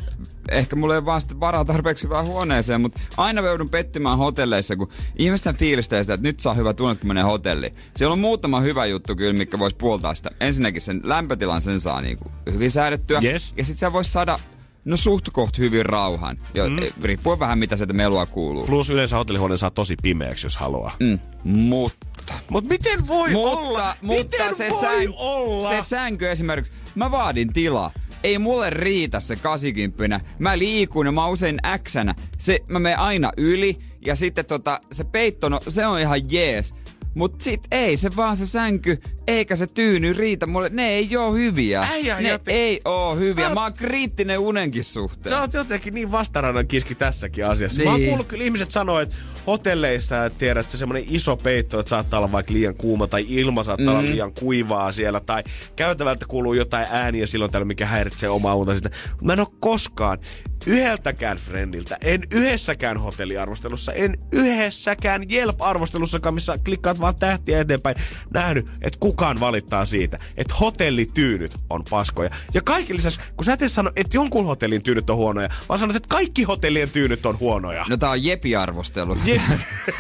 Ehkä 0.51 0.77
mulla 0.77 0.95
ei 0.95 1.05
vaan 1.05 1.23
varaa 1.41 1.65
tarpeeksi 1.65 2.05
hyvään 2.05 2.27
huoneeseen, 2.27 2.81
mutta 2.81 3.01
aina 3.17 3.43
joudun 3.43 3.71
pettymään 3.71 4.19
hotelleissa, 4.19 4.77
kun 4.77 4.89
ihmisten 5.19 5.57
fiilistää 5.57 6.03
sitä, 6.03 6.15
että 6.15 6.29
nyt 6.29 6.41
saa 6.41 6.55
hyvä 6.55 6.75
tunne, 6.75 6.95
kun 6.95 7.09
menee 7.09 7.23
hotelliin. 7.23 7.75
Siellä 7.97 8.13
on 8.13 8.19
muutama 8.19 8.61
hyvä 8.61 8.87
juttu 8.87 9.17
kyllä, 9.17 9.33
mikä 9.39 9.59
voisi 9.59 9.77
puoltaa 9.77 10.15
sitä. 10.15 10.31
Ensinnäkin 10.41 10.81
sen 10.81 11.01
lämpötilan 11.05 11.63
sen 11.63 11.81
saa 11.81 12.01
niinku 12.01 12.31
hyvin 12.53 12.71
säädettyä. 12.71 13.21
Yes. 13.23 13.55
Ja 13.57 13.65
sitten 13.65 13.79
sä 13.81 13.93
vois 13.93 14.13
saada 14.13 14.39
no 14.85 14.97
suht 14.97 15.29
koht 15.33 15.59
hyvin 15.59 15.87
rauhan. 15.87 16.39
Jo, 16.55 16.69
mm. 16.69 16.77
Riippuen 17.03 17.39
vähän 17.39 17.59
mitä 17.59 17.77
sieltä 17.77 17.93
melua 17.93 18.27
kuuluu. 18.27 18.67
Plus 18.67 18.91
yleensä 18.91 19.17
hotellihuone 19.17 19.57
saa 19.57 19.71
tosi 19.71 19.97
pimeäksi, 20.03 20.47
jos 20.47 20.57
haluaa. 20.57 20.97
Mm. 21.01 21.19
Mutta 21.45 22.11
Mut 22.51 22.65
miten 22.65 23.07
voi 23.07 23.31
mutta, 23.31 23.59
olla? 23.59 23.95
mutta 24.03 24.23
miten 24.23 24.57
se, 24.57 24.69
voi 24.71 24.81
sään, 24.81 25.15
olla? 25.17 25.71
se 25.71 25.83
sänky 25.83 26.31
esimerkiksi, 26.31 26.73
mä 26.95 27.11
vaadin 27.11 27.53
tilaa. 27.53 27.91
Ei 28.25 28.39
mulle 28.39 28.71
riitä 28.71 29.21
se 29.21 29.37
80. 29.37 30.21
Mä 30.39 30.59
liikun 30.59 31.07
ja 31.07 31.13
mä 31.13 31.25
oon 31.25 31.33
usein 31.33 31.59
x 31.85 31.95
Se, 32.39 32.59
mä 32.69 32.79
menen 32.79 32.99
aina 32.99 33.33
yli 33.37 33.79
ja 34.07 34.17
sitten 34.17 34.45
tota, 34.45 34.81
se 34.93 35.05
peitto, 35.05 35.49
no, 35.49 35.61
se 35.69 35.87
on 35.87 36.01
ihan 36.01 36.21
jees. 36.31 36.75
Mut 37.15 37.41
sit 37.41 37.61
ei 37.71 37.97
se 37.97 38.17
vaan 38.17 38.37
se 38.37 38.47
sänky, 38.47 38.99
eikä 39.31 39.57
se 39.57 39.67
tyyny 39.67 40.13
riitä 40.13 40.47
mulle. 40.47 40.69
Ne 40.69 40.89
ei 40.89 41.17
oo 41.17 41.33
hyviä. 41.33 41.81
Äijä 41.83 42.21
ne 42.21 42.29
joten- 42.29 42.55
ei 42.55 42.81
oo 42.85 43.17
hyviä. 43.17 43.49
Mä- 43.49 43.55
Mä 43.55 43.63
oon 43.63 43.73
kriittinen 43.73 44.39
unenkin 44.39 44.85
suhteen. 44.85 45.31
Sä 45.31 45.41
oot 45.41 45.55
jotenkin 45.55 45.95
niin 45.95 46.13
vastarannan 46.13 46.67
kiski 46.67 46.95
tässäkin 46.95 47.47
asiassa. 47.47 47.79
Niin. 47.79 47.85
Mä 47.87 47.91
oon 47.91 48.01
Niin. 48.01 48.09
kuullut 48.09 48.27
kyllä 48.27 48.45
ihmiset 48.45 48.71
sanoo, 48.71 49.01
että 49.01 49.17
hotelleissa 49.47 50.31
tiedät, 50.39 50.61
että 50.61 50.73
se 50.73 50.79
semmonen 50.79 51.05
iso 51.09 51.37
peitto, 51.37 51.81
että 51.81 51.91
saattaa 51.91 52.19
olla 52.21 52.33
vaikka 52.33 52.53
liian 52.53 52.75
kuuma 52.75 53.07
tai 53.07 53.27
ilma 53.29 53.65
saattaa 53.65 53.87
mm. 53.95 53.99
olla 53.99 54.11
liian 54.11 54.33
kuivaa 54.35 54.93
siellä 54.93 55.21
tai 55.21 55.43
käytävältä 55.77 56.27
kuuluu 56.29 56.55
jotain 56.55 56.87
ääniä 56.91 57.27
silloin 57.27 57.51
täällä, 57.51 57.65
mikä 57.65 57.87
häiritsee 57.87 58.29
omaa 58.29 58.55
unta 58.55 58.75
sitä. 58.77 58.91
Mä 59.23 59.33
en 59.33 59.41
oo 59.41 59.55
koskaan 59.61 60.19
yhdeltäkään 60.67 61.37
friendiltä, 61.39 61.97
en 62.01 62.21
yhdessäkään 62.35 62.97
hotelliarvostelussa, 62.97 63.93
en 63.93 64.15
yhdessäkään 64.33 65.23
Yelp-arvostelussakaan, 65.31 66.35
missä 66.35 66.59
klikkaat 66.65 67.01
vaan 67.01 67.17
tähtiä 67.17 67.61
eteenpäin, 67.61 67.97
nähnyt, 68.35 68.67
että 68.83 68.99
kukaan 69.21 69.41
valittaa 69.41 69.85
siitä, 69.85 70.19
että 70.37 70.55
hotellityynyt 70.55 71.57
on 71.71 71.85
paskoja. 71.91 72.31
Ja 72.55 72.61
kaiken 72.63 72.97
lisäksi, 72.97 73.21
kun 73.37 73.45
sä 73.45 73.53
et 73.53 73.63
edes 73.63 73.75
sano, 73.75 73.91
että 73.97 74.17
jonkun 74.17 74.47
hotellin 74.47 74.83
tyynyt 74.83 75.11
on 75.11 75.17
huonoja, 75.17 75.49
vaan 75.69 75.79
sanot, 75.79 75.97
että 75.97 76.09
kaikki 76.09 76.43
hotellien 76.43 76.91
tyynyt 76.91 77.27
on 77.27 77.39
huonoja. 77.41 77.85
No 77.89 77.97
tää 77.97 78.11
on 78.11 78.25
jepi-arvostelu. 78.25 79.15
Je- 79.15 79.41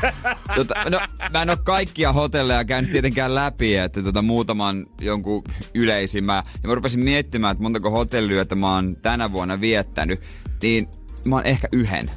tota, 0.56 0.74
no, 0.90 1.00
mä 1.30 1.42
en 1.42 1.50
oo 1.50 1.56
kaikkia 1.56 2.12
hotelleja 2.12 2.64
käynyt 2.64 2.90
tietenkään 2.90 3.34
läpi, 3.34 3.76
että 3.76 4.02
tota, 4.02 4.22
muutaman 4.22 4.86
jonkun 5.00 5.44
yleisimmän. 5.74 6.42
Ja 6.62 6.68
mä 6.68 6.74
rupesin 6.74 7.00
miettimään, 7.00 7.52
että 7.52 7.62
montako 7.62 7.90
hotelliyötä 7.90 8.54
mä 8.54 8.74
oon 8.74 8.96
tänä 8.96 9.32
vuonna 9.32 9.60
viettänyt. 9.60 10.20
Niin 10.62 10.88
mä 11.24 11.36
oon 11.36 11.46
ehkä 11.46 11.68
yhden. 11.72 12.10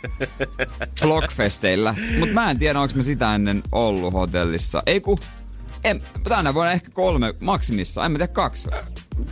Blockfesteillä. 1.02 1.94
Mutta 2.18 2.34
mä 2.34 2.50
en 2.50 2.58
tiedä, 2.58 2.80
onko 2.80 2.94
mä 2.96 3.02
sitä 3.02 3.34
ennen 3.34 3.62
ollut 3.72 4.12
hotellissa. 4.12 4.82
Ei 4.86 5.00
ku... 5.00 5.18
En, 5.84 6.02
tänä 6.28 6.54
vuonna 6.54 6.72
ehkä 6.72 6.90
kolme 6.90 7.34
maksimissa, 7.40 8.04
en 8.04 8.12
mä 8.12 8.18
tiedä 8.18 8.32
kaksi. 8.32 8.68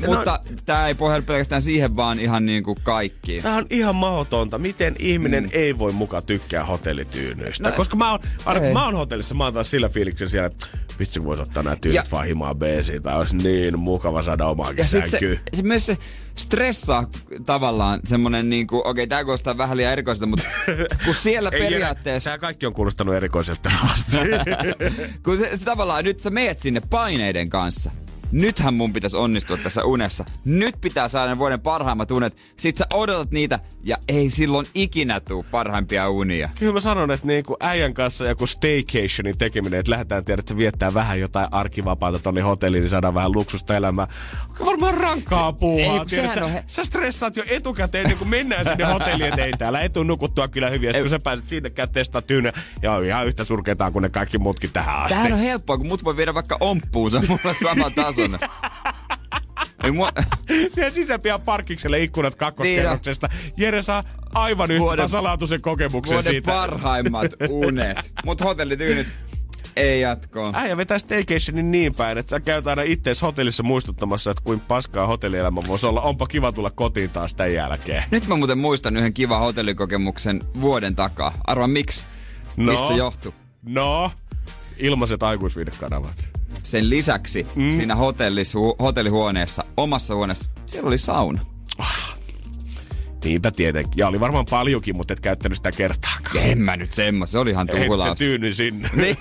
Mutta 0.07 0.41
tää 0.67 0.89
ei 0.89 0.95
pohjaudu 0.95 1.27
pelkästään 1.27 1.63
siihen, 1.63 1.97
vaan 1.97 2.21
ihan 2.21 2.47
niinku 2.47 2.77
kaikkiin. 2.83 3.43
Tämä 3.43 3.57
on 3.57 3.67
ihan 3.71 3.95
mahdotonta. 3.95 4.59
Miten 4.59 4.95
ihminen 4.99 5.45
mm. 5.45 5.51
ei 5.53 5.79
voi 5.79 5.93
muka 5.93 6.23
tykkää 6.23 6.65
hotellityynyistä? 6.65 7.71
No, 7.71 7.77
Koska 7.77 7.97
mä 7.97 8.11
oon, 8.11 8.21
aina 8.45 8.61
kun 8.61 8.73
mä 8.73 8.85
oon 8.85 8.97
hotellissa, 8.97 9.35
mä 9.35 9.45
oon 9.45 9.55
taas 9.55 9.71
sillä 9.71 9.89
fiiliksellä 9.89 10.31
siellä, 10.31 10.47
että 10.47 10.67
vitsi 10.99 11.21
kun 11.21 11.27
vois 11.27 11.41
ottaa 11.41 11.63
nämä 11.63 11.77
tyynyt 11.77 11.97
Ja- 11.97 12.03
vaan 12.13 12.27
himaan 12.27 12.57
beesiin. 12.57 13.03
Tai 13.03 13.19
olisi 13.19 13.37
niin 13.37 13.79
mukava 13.79 14.23
saada 14.23 14.47
omaakin 14.47 14.79
Ja 14.79 14.85
sit 14.85 15.05
se, 15.05 15.11
sänkyyn. 15.11 15.41
se, 15.55 15.63
myös 15.63 15.87
se 15.87 15.99
stressaa 16.35 17.11
tavallaan 17.47 18.01
semmonen 18.05 18.51
niinku, 18.51 18.79
okei 18.79 18.91
okay, 18.91 19.07
tää 19.07 19.25
kuulostaa 19.25 19.59
vähän 19.59 19.77
liian 19.77 19.93
erikoiselta, 19.93 20.27
mutta 20.27 20.45
kun 21.05 21.15
siellä 21.15 21.51
periaatteessa, 21.51 22.31
Tää 22.31 22.39
kaikki 22.39 22.67
on 22.67 22.75
kuulostanut 22.75 23.15
erikoiselta 23.15 23.61
tähän 23.63 23.91
asti. 23.91 24.17
kun 25.25 25.39
se, 25.39 25.57
se 25.57 25.65
tavallaan 25.65 26.05
nyt 26.05 26.21
sä 26.21 26.31
meet 26.31 26.59
sinne 26.59 26.81
paineiden 26.91 27.49
kanssa. 27.49 27.91
Nythän 28.33 28.75
mun 28.75 28.93
pitäisi 28.93 29.17
onnistua 29.17 29.57
tässä 29.57 29.85
unessa. 29.85 30.25
Nyt 30.45 30.81
pitää 30.81 31.09
saada 31.09 31.31
ne 31.31 31.39
vuoden 31.39 31.61
parhaimmat 31.61 32.11
unet. 32.11 32.37
Sit 32.57 32.77
sä 32.77 32.87
odotat 32.93 33.31
niitä 33.31 33.59
ja 33.83 33.97
ei 34.09 34.31
silloin 34.31 34.67
ikinä 34.75 35.21
tuu 35.21 35.47
parhaimpia 35.51 36.11
unia. 36.11 36.49
Kyllä 36.59 36.73
mä 36.73 36.81
sanon, 36.81 37.11
että 37.11 37.27
niinku 37.27 37.57
äijän 37.61 37.95
kanssa 37.95 38.27
joku 38.29 38.47
staycationin 38.47 39.39
tekeminen, 39.39 39.81
että 39.81 39.93
lähdetään 39.93 40.25
tiedä, 40.25 40.41
että 40.41 40.57
viettää 40.57 40.95
vähän 40.95 41.21
jotain 41.21 41.49
arkivapaata 41.51 42.19
tonne 42.19 42.41
hotelliin, 42.41 42.81
niin 42.81 42.91
saadaan 42.91 43.15
vähän 43.15 43.33
luksusta 43.33 43.77
elämää. 43.77 44.07
Varmaan 44.67 44.95
rankkaa 44.95 45.53
puuhaa. 45.53 45.93
ei, 45.93 45.99
kun 45.99 46.09
tiedät, 46.09 46.35
sä, 46.35 46.45
on 46.45 46.51
he- 46.51 46.65
sä 46.67 46.85
stressaat 46.85 47.37
jo 47.37 47.45
etukäteen, 47.51 48.03
ennen 48.03 48.19
kuin 48.19 48.29
mennään 48.29 48.67
sinne 48.67 48.85
hotelliin, 48.85 49.29
että 49.29 49.45
ei 49.45 49.53
täällä 49.59 49.81
etu 49.81 50.03
nukuttua 50.03 50.49
kyllä 50.49 50.71
hyvin. 50.71 50.87
Ja 50.87 50.93
sit 50.93 51.01
kun 51.03 51.11
sä 51.11 51.19
pääset 51.19 51.49
sinne 51.49 51.71
käy 51.71 51.87
testaa 51.87 52.23
tyynyä, 52.23 52.53
ja 52.83 53.01
ihan 53.01 53.27
yhtä 53.27 53.45
surkeetaan 53.45 53.93
kuin 53.93 54.03
ne 54.03 54.09
kaikki 54.09 54.39
muutkin 54.39 54.73
tähän 54.73 54.97
asti. 54.97 55.15
Tämähän 55.15 55.33
on 55.33 55.39
helppoa, 55.39 55.79
kun 55.79 55.87
mut 55.87 56.05
voi 56.05 56.17
viedä 56.17 56.35
vaikka 56.35 56.57
omppuun, 56.61 57.11
se 57.11 57.17
on 57.19 57.25
mulla 57.29 57.55
sama 57.63 57.91
tasoinen. 58.19 58.41
Ei 59.85 59.91
mua... 59.93 60.13
Siihen 60.75 60.93
sisäpihan 60.93 61.41
parkkikselle 61.41 61.99
ikkunat 62.03 62.35
kakkoskerroksesta. 62.35 63.29
Jere 63.57 63.83
saa 63.83 64.05
aivan 64.35 64.71
yhtä 64.71 64.81
Vuoden- 64.85 64.97
tasalaatuisen 65.03 65.63
kokemuksen 65.63 66.15
Vuoden 66.15 66.33
siitä. 66.33 66.53
parhaimmat 66.53 67.31
unet. 67.49 68.13
Mut 68.25 68.41
hotellityynyt 68.41 69.07
ei 69.77 70.01
jatkoa. 70.01 70.51
Äijä 70.55 70.77
vetää 70.77 70.99
staycationin 70.99 71.71
niin 71.71 71.95
päin, 71.95 72.19
että 72.19 72.31
sä 72.31 72.41
käyt 72.41 72.67
aina 72.67 72.83
ittees 72.83 73.23
hotellissa 73.23 73.63
muistuttamassa, 73.63 74.31
että 74.31 74.43
kuin 74.45 74.61
paskaa 74.61 75.07
hotellielämä 75.07 75.61
voisi 75.69 75.87
olla. 75.87 76.01
Onpa 76.01 76.27
kiva 76.27 76.53
tulla 76.53 76.71
kotiin 76.71 77.11
taas 77.11 77.35
tämän 77.35 77.55
jälkeen. 77.55 78.05
Nyt 78.11 78.27
mä 78.27 78.37
muuten 78.37 78.59
muistan 78.59 78.97
yhden 78.97 79.15
kivan 79.15 79.41
hotellikokemuksen 79.41 80.41
vuoden 80.61 80.97
takaa. 80.97 81.33
Arva 81.47 81.67
miksi? 81.67 82.03
No. 82.57 82.65
Mistä 82.73 82.87
se 82.87 82.95
johtui? 82.95 83.33
No, 83.67 84.11
ilmaiset 84.77 85.23
aikuisviidekanavat. 85.23 86.29
Sen 86.69 86.91
lisäksi 86.91 87.47
mm. 87.55 87.73
siinä 87.73 87.95
hotellis, 87.95 88.55
hu- 88.55 88.83
hotellihuoneessa, 88.83 89.65
omassa 89.77 90.15
huoneessa, 90.15 90.51
siellä 90.67 90.89
oli 90.89 90.99
sauna. 90.99 91.47
Niinpä 93.25 93.51
tietenkin. 93.51 93.93
Ja 93.97 94.09
oli 94.09 94.21
varmaan 94.21 94.47
paljonkin, 94.51 94.97
mutta 94.97 95.13
et 95.13 95.21
käyttänyt 95.21 95.57
sitä 95.57 95.73
kertaakaan. 95.73 96.45
En 96.45 96.59
mä 96.59 96.77
nyt 96.77 96.93
semmoista, 96.93 97.33
se 97.33 97.39
oli 97.39 97.51
ihan 97.51 97.69
Et 97.71 98.01
se 98.03 98.15
tyyny 98.19 98.53
sinne. 98.53 98.91
Niin. 98.97 99.17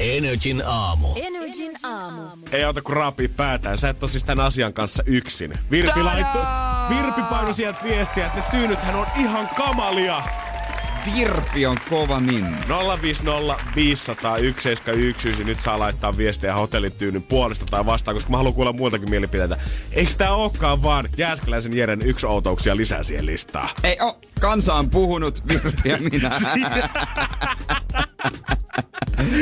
Energin 0.00 0.62
aamu. 0.66 1.08
Energin 1.16 1.72
aamu. 1.82 2.22
Ei 2.52 2.64
auta 2.64 2.82
kuin 2.82 2.96
raapii 2.96 3.28
päätään. 3.28 3.78
Sä 3.78 3.88
et 3.88 4.02
ole 4.02 4.10
siis 4.10 4.24
tämän 4.24 4.46
asian 4.46 4.72
kanssa 4.72 5.02
yksin. 5.06 5.52
Virpi 5.70 6.02
laitto. 6.02 6.38
Virpi 6.88 7.22
painoi 7.30 7.54
sieltä 7.54 7.80
viestiä, 7.84 8.26
että 8.26 8.38
ne 8.38 8.44
tyynythän 8.50 8.94
on 8.94 9.06
ihan 9.18 9.48
kamalia. 9.56 10.22
Virpi 11.14 11.66
on 11.66 11.76
kova 11.90 12.20
minne. 12.20 12.56
050 13.02 13.64
500 13.76 14.36
171. 14.36 15.44
Nyt 15.44 15.62
saa 15.62 15.78
laittaa 15.78 16.16
viestejä 16.16 16.54
hotellityynyn 16.54 17.22
puolesta 17.22 17.66
tai 17.70 17.86
vastaan, 17.86 18.14
koska 18.16 18.30
mä 18.30 18.36
haluan 18.36 18.54
kuulla 18.54 18.72
muiltakin 18.72 19.10
mielipiteitä. 19.10 19.56
Eikö 19.92 20.12
tää 20.18 20.34
olekaan 20.34 20.82
vaan 20.82 21.08
Jääskeläisen 21.16 21.76
Jeren 21.76 22.02
yksi 22.02 22.26
outouksia 22.26 22.76
lisää 22.76 23.02
siihen 23.02 23.26
listaan? 23.26 23.68
Ei 23.84 23.96
oo, 24.00 24.18
kansa 24.40 24.74
on 24.74 24.90
puhunut, 24.90 25.48
Virpi 25.48 25.88
ja 25.88 25.98
minä. 25.98 26.30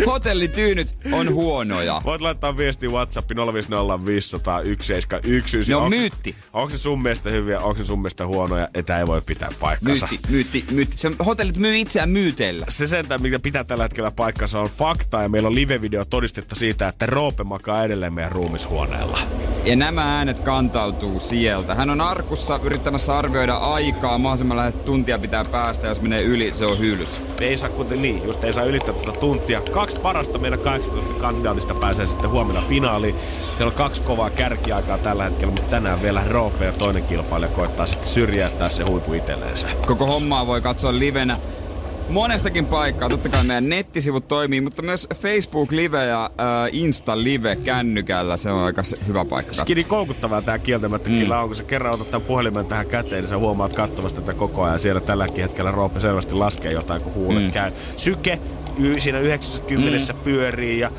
Hotellityynyt 0.06 0.96
on 1.12 1.34
huonoja. 1.34 2.02
Voit 2.04 2.20
laittaa 2.20 2.56
viestiä 2.56 2.88
WhatsApp 2.88 3.30
050 3.52 4.06
500 4.06 4.58
171. 4.58 5.58
Ne 5.68 5.76
on 5.76 5.82
Onks- 5.92 5.96
myytti. 5.96 6.36
Onko 6.52 6.70
se 6.70 6.78
sun 6.78 7.02
mielestä 7.02 7.30
hyviä, 7.30 7.60
onko 7.60 7.78
se 7.78 7.84
sun 7.84 7.98
mielestä 7.98 8.26
huonoja, 8.26 8.68
että 8.74 8.98
ei 8.98 9.06
voi 9.06 9.20
pitää 9.26 9.48
paikkansa. 9.60 10.08
Myytti, 10.10 10.28
myytti, 10.32 10.64
myytti. 10.70 10.98
Se 10.98 11.10
hotellit 11.26 11.56
myy 11.56 11.76
itseään 11.78 12.10
myyteillä. 12.10 12.66
Se 12.68 12.86
sentään, 12.86 13.22
mikä 13.22 13.38
pitää 13.38 13.64
tällä 13.64 13.84
hetkellä 13.84 14.10
paikkansa, 14.10 14.60
on 14.60 14.68
fakta 14.68 15.22
ja 15.22 15.28
meillä 15.28 15.46
on 15.46 15.54
live-video 15.54 16.04
todistetta 16.10 16.54
siitä, 16.54 16.88
että 16.88 17.06
Roope 17.06 17.44
makaa 17.44 17.84
edelleen 17.84 18.12
meidän 18.12 18.32
ruumishuoneella. 18.32 19.18
Ja 19.64 19.76
nämä 19.76 20.16
äänet 20.18 20.40
kantautuu 20.40 21.20
sieltä. 21.20 21.74
Hän 21.74 21.90
on 21.90 22.00
arkussa 22.00 22.60
yrittämässä 22.62 23.18
arvioida 23.18 23.54
aikaa. 23.56 24.18
Mahdollisimman 24.18 24.56
lähes 24.56 24.74
tuntia 24.82 25.18
pitää 25.18 25.44
päästä. 25.44 25.86
Jos 25.86 26.00
menee 26.00 26.22
yli, 26.22 26.54
se 26.54 26.66
on 26.66 26.78
hyllys. 26.78 27.22
Ei 27.40 27.56
saa 27.56 27.70
kuten 27.70 28.02
niin, 28.02 28.24
just 28.24 28.44
ei 28.44 28.52
saa 28.52 28.64
ylittää 28.64 28.94
tuota 28.94 29.20
tuntia. 29.20 29.60
Kaksi 29.60 29.98
parasta 29.98 30.38
meidän 30.38 30.58
18 30.58 31.14
kandidaatista 31.14 31.74
pääsee 31.74 32.06
sitten 32.06 32.30
huomenna 32.30 32.62
finaaliin. 32.68 33.14
Siellä 33.56 33.70
on 33.70 33.76
kaksi 33.76 34.02
kovaa 34.02 34.30
kärkiaikaa 34.30 34.98
tällä 34.98 35.24
hetkellä, 35.24 35.52
mutta 35.54 35.70
tänään 35.70 36.02
vielä 36.02 36.24
Roope 36.28 36.64
ja 36.64 36.72
toinen 36.72 37.04
kilpailija 37.04 37.52
koittaa 37.52 37.86
sitten 37.86 38.08
syrjäyttää 38.08 38.68
se 38.68 38.84
huipu 38.84 39.12
itselleensä. 39.12 39.68
Koko 39.86 40.06
hommaa 40.06 40.46
voi 40.46 40.60
katsoa 40.60 40.98
livenä 40.98 41.38
monestakin 42.08 42.66
paikkaa. 42.66 43.08
Totta 43.08 43.28
kai 43.28 43.44
meidän 43.44 43.68
nettisivut 43.68 44.28
toimii, 44.28 44.60
mutta 44.60 44.82
myös 44.82 45.08
Facebook 45.14 45.72
Live 45.72 46.04
ja 46.04 46.24
äh, 46.24 46.68
Insta 46.72 47.22
Live 47.22 47.56
kännykällä. 47.56 48.36
Se 48.36 48.50
on 48.50 48.60
aika 48.60 48.82
hyvä 49.06 49.24
paikka. 49.24 49.52
Skidi 49.52 49.84
koukuttavaa 49.84 50.42
tää 50.42 50.58
kieltämättä 50.58 51.10
mm. 51.10 51.18
kyllä 51.18 51.40
on, 51.40 51.48
kun 51.48 51.56
sä 51.56 51.64
kerran 51.64 51.94
otat 51.94 52.10
tämän 52.10 52.26
puhelimen 52.26 52.66
tähän 52.66 52.86
käteen, 52.86 53.22
niin 53.22 53.28
sä 53.28 53.38
huomaat 53.38 53.74
katsomasta 53.74 54.20
tätä 54.20 54.34
koko 54.34 54.62
ajan. 54.62 54.78
Siellä 54.78 55.00
tälläkin 55.00 55.44
hetkellä 55.44 55.70
Roope 55.70 56.00
selvästi 56.00 56.34
laskee 56.34 56.72
jotain, 56.72 57.02
kun 57.02 57.14
huulet 57.14 57.44
mm. 57.44 57.50
käy. 57.50 57.72
Syke 57.96 58.38
y- 58.78 59.00
siinä 59.00 59.18
90 59.18 60.12
mm. 60.12 60.18
pyörii 60.18 60.78
ja 60.78 60.90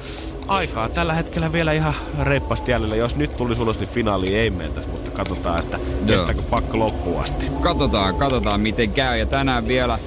aikaa 0.47 0.89
tällä 0.89 1.13
hetkellä 1.13 1.51
vielä 1.51 1.71
ihan 1.71 1.93
reippaasti 2.21 2.71
jäljellä. 2.71 2.95
Jos 2.95 3.15
nyt 3.15 3.37
tulisi 3.37 3.61
ulos, 3.61 3.79
niin 3.79 3.89
finaaliin 3.89 4.35
ei 4.35 4.49
mentäisi, 4.49 4.89
mutta 4.89 5.11
katsotaan, 5.11 5.59
että 5.59 5.79
kestääkö 6.07 6.41
pakko 6.41 6.79
loppuun 6.79 7.23
asti. 7.23 7.45
Katsotaan, 7.61 8.15
katsotaan 8.15 8.61
miten 8.61 8.91
käy. 8.91 9.17
Ja 9.19 9.25
tänään 9.25 9.67
vielä 9.67 9.99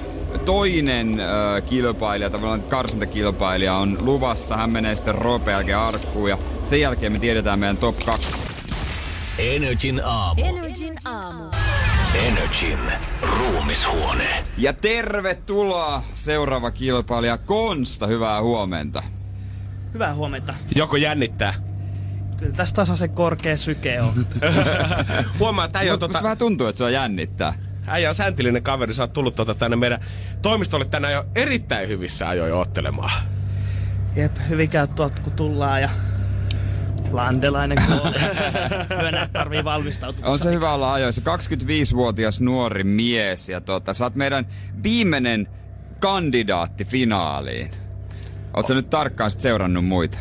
toinen 0.47 1.19
äh, 1.19 1.63
kilpailija, 1.69 2.29
tavallaan 2.29 2.61
karsintakilpailija 2.61 3.73
on 3.73 3.97
luvassa. 4.01 4.57
Hän 4.57 4.69
menee 4.69 4.95
sitten 4.95 5.15
Roope 5.15 5.51
jälkeen 5.51 5.77
arkkuun 5.77 6.29
ja 6.29 6.37
sen 6.63 6.81
jälkeen 6.81 7.11
me 7.11 7.19
tiedetään 7.19 7.59
meidän 7.59 7.77
top 7.77 8.03
2. 8.05 8.45
Energin 9.39 10.01
aamu. 10.05 10.41
Energin 10.45 10.95
aamu. 11.05 11.43
Energin 12.27 12.79
ruumishuone. 13.21 14.43
Ja 14.57 14.73
tervetuloa 14.73 16.03
seuraava 16.13 16.71
kilpailija 16.71 17.37
Konsta. 17.37 18.07
Hyvää 18.07 18.41
huomenta. 18.41 19.03
Hyvää 19.93 20.15
huomenta. 20.15 20.53
Joko 20.75 20.97
jännittää? 20.97 21.53
Kyllä 22.37 22.53
tässä 22.55 22.75
tasaisen 22.75 23.09
korkea 23.09 23.57
syke 23.57 24.01
on. 24.01 24.27
Huomaa, 25.39 25.65
että 25.65 25.79
on, 25.79 25.85
Musta 25.85 25.97
tota, 25.97 26.23
vähän 26.23 26.37
tuntuu, 26.37 26.67
että 26.67 26.77
se 26.77 26.83
on 26.83 26.93
jännittää. 26.93 27.66
Äijä 27.87 28.09
on 28.09 28.15
säntillinen 28.15 28.63
kaveri. 28.63 28.93
Sä 28.93 29.03
oot 29.03 29.13
tullut 29.13 29.35
tota 29.35 29.55
tänne 29.55 29.77
meidän 29.77 29.99
toimistolle 30.41 30.85
tänään 30.85 31.13
jo 31.13 31.25
erittäin 31.35 31.89
hyvissä 31.89 32.29
ajoin 32.29 32.53
ottelemaan. 32.53 33.11
Jep, 34.15 34.31
hyvin 34.49 34.69
käy 34.69 34.87
tuolta 34.87 35.21
kun 35.21 35.33
tullaan 35.33 35.81
ja 35.81 35.89
landelainen 37.11 37.77
kun 37.85 37.93
on. 37.93 38.13
Yönä 39.03 39.29
tarvii 39.33 39.63
valmistautua. 39.63 40.25
On 40.25 40.39
se 40.39 40.51
hyvä 40.51 40.73
olla 40.73 40.93
ajoissa. 40.93 41.21
25-vuotias 41.21 42.41
nuori 42.41 42.83
mies 42.83 43.49
ja 43.49 43.61
tota, 43.61 43.93
sä 43.93 44.03
oot 44.03 44.15
meidän 44.15 44.47
viimeinen 44.83 45.47
kandidaatti 45.99 46.85
finaaliin. 46.85 47.71
Oot 48.53 48.67
sä 48.67 48.73
nyt 48.73 48.89
tarkkaan 48.89 49.31
sit 49.31 49.41
seurannut 49.41 49.85
muita? 49.85 50.17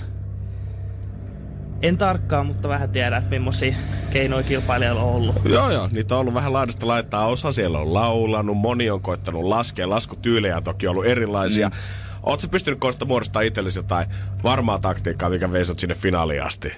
En 1.83 1.99
tarkkaan, 1.99 2.47
mutta 2.47 2.69
vähän 2.69 2.91
tiedän, 2.91 3.19
että 3.19 3.31
millaisia 3.31 3.75
keinoja 4.11 4.43
kilpailijalla 4.43 5.03
on 5.03 5.15
ollut. 5.15 5.37
Joo, 5.45 5.71
joo. 5.71 5.89
Niitä 5.93 6.15
on 6.15 6.21
ollut 6.21 6.35
vähän 6.35 6.53
laidasta 6.53 6.87
laittaa. 6.87 7.27
Osa 7.27 7.53
siellä 7.53 7.79
on 7.79 7.95
laulanut, 7.95 8.57
moni 8.57 8.91
on 8.91 9.01
koittanut 9.01 9.45
laskea. 9.45 9.91
Laskutyylejä 9.91 10.57
on 10.57 10.65
toki 10.65 10.87
ollut 10.87 11.07
erilaisia. 11.07 11.69
Mm. 11.69 11.75
Oletko 12.23 12.49
pystynyt 12.49 12.81
Konsta 12.81 13.05
muodostamaan 13.05 13.47
itsellesi 13.47 13.79
jotain 13.79 14.07
varmaa 14.43 14.79
taktiikkaa, 14.79 15.31
mikä 15.31 15.53
veisot 15.53 15.79
sinne 15.79 15.95
finaaliin 15.95 16.43
asti? 16.43 16.73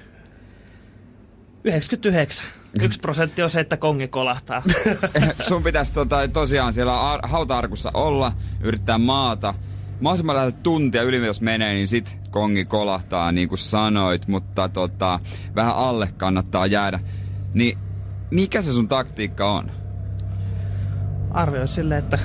99. 1.64 2.46
Yksi 2.82 3.00
prosentti 3.00 3.42
on 3.42 3.50
se, 3.50 3.60
että 3.60 3.76
kongi 3.76 4.08
kolahtaa. 4.08 4.62
Sun 5.48 5.62
pitäisi 5.62 5.92
tota, 5.92 6.28
tosiaan 6.28 6.72
siellä 6.72 7.00
ar- 7.00 7.28
hauta-arkussa 7.28 7.90
olla, 7.94 8.32
yrittää 8.60 8.98
maata. 8.98 9.54
Mahdollisimman 10.00 10.36
lähellä 10.36 10.56
tuntia 10.62 11.02
yli, 11.02 11.26
jos 11.26 11.40
menee, 11.40 11.74
niin 11.74 11.88
sit 11.88 12.18
kongi 12.30 12.64
kolahtaa, 12.64 13.32
niin 13.32 13.48
kuin 13.48 13.58
sanoit, 13.58 14.28
mutta 14.28 14.68
tota, 14.68 15.20
vähän 15.54 15.74
alle 15.74 16.08
kannattaa 16.16 16.66
jäädä. 16.66 17.00
Niin 17.54 17.78
mikä 18.30 18.62
se 18.62 18.72
sun 18.72 18.88
taktiikka 18.88 19.52
on? 19.52 19.70
Arvioi 21.30 21.68
silleen, 21.68 21.98
että 21.98 22.18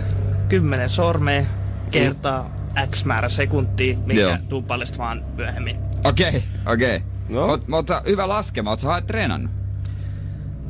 10 0.50 0.90
sormea 0.90 1.44
kertaa 1.92 2.56
X 2.92 3.06
määrä 3.06 3.30
sekuntia, 3.30 3.94
Joo. 3.94 4.02
minkä 4.06 4.40
tuu 4.50 4.62
paljasta 4.62 4.98
vaan 4.98 5.26
myöhemmin. 5.36 5.78
Okei, 6.06 6.28
okay, 6.28 6.42
okei. 6.66 6.96
Okay. 6.96 7.10
No. 7.30 7.46
Oot, 7.46 7.66
oot 7.72 7.88
sä 7.88 8.02
hyvä 8.08 8.28
laskema, 8.28 8.70
oot 8.70 8.80
sä 8.80 8.88
haet 8.88 9.08
treenannut? 9.08 9.52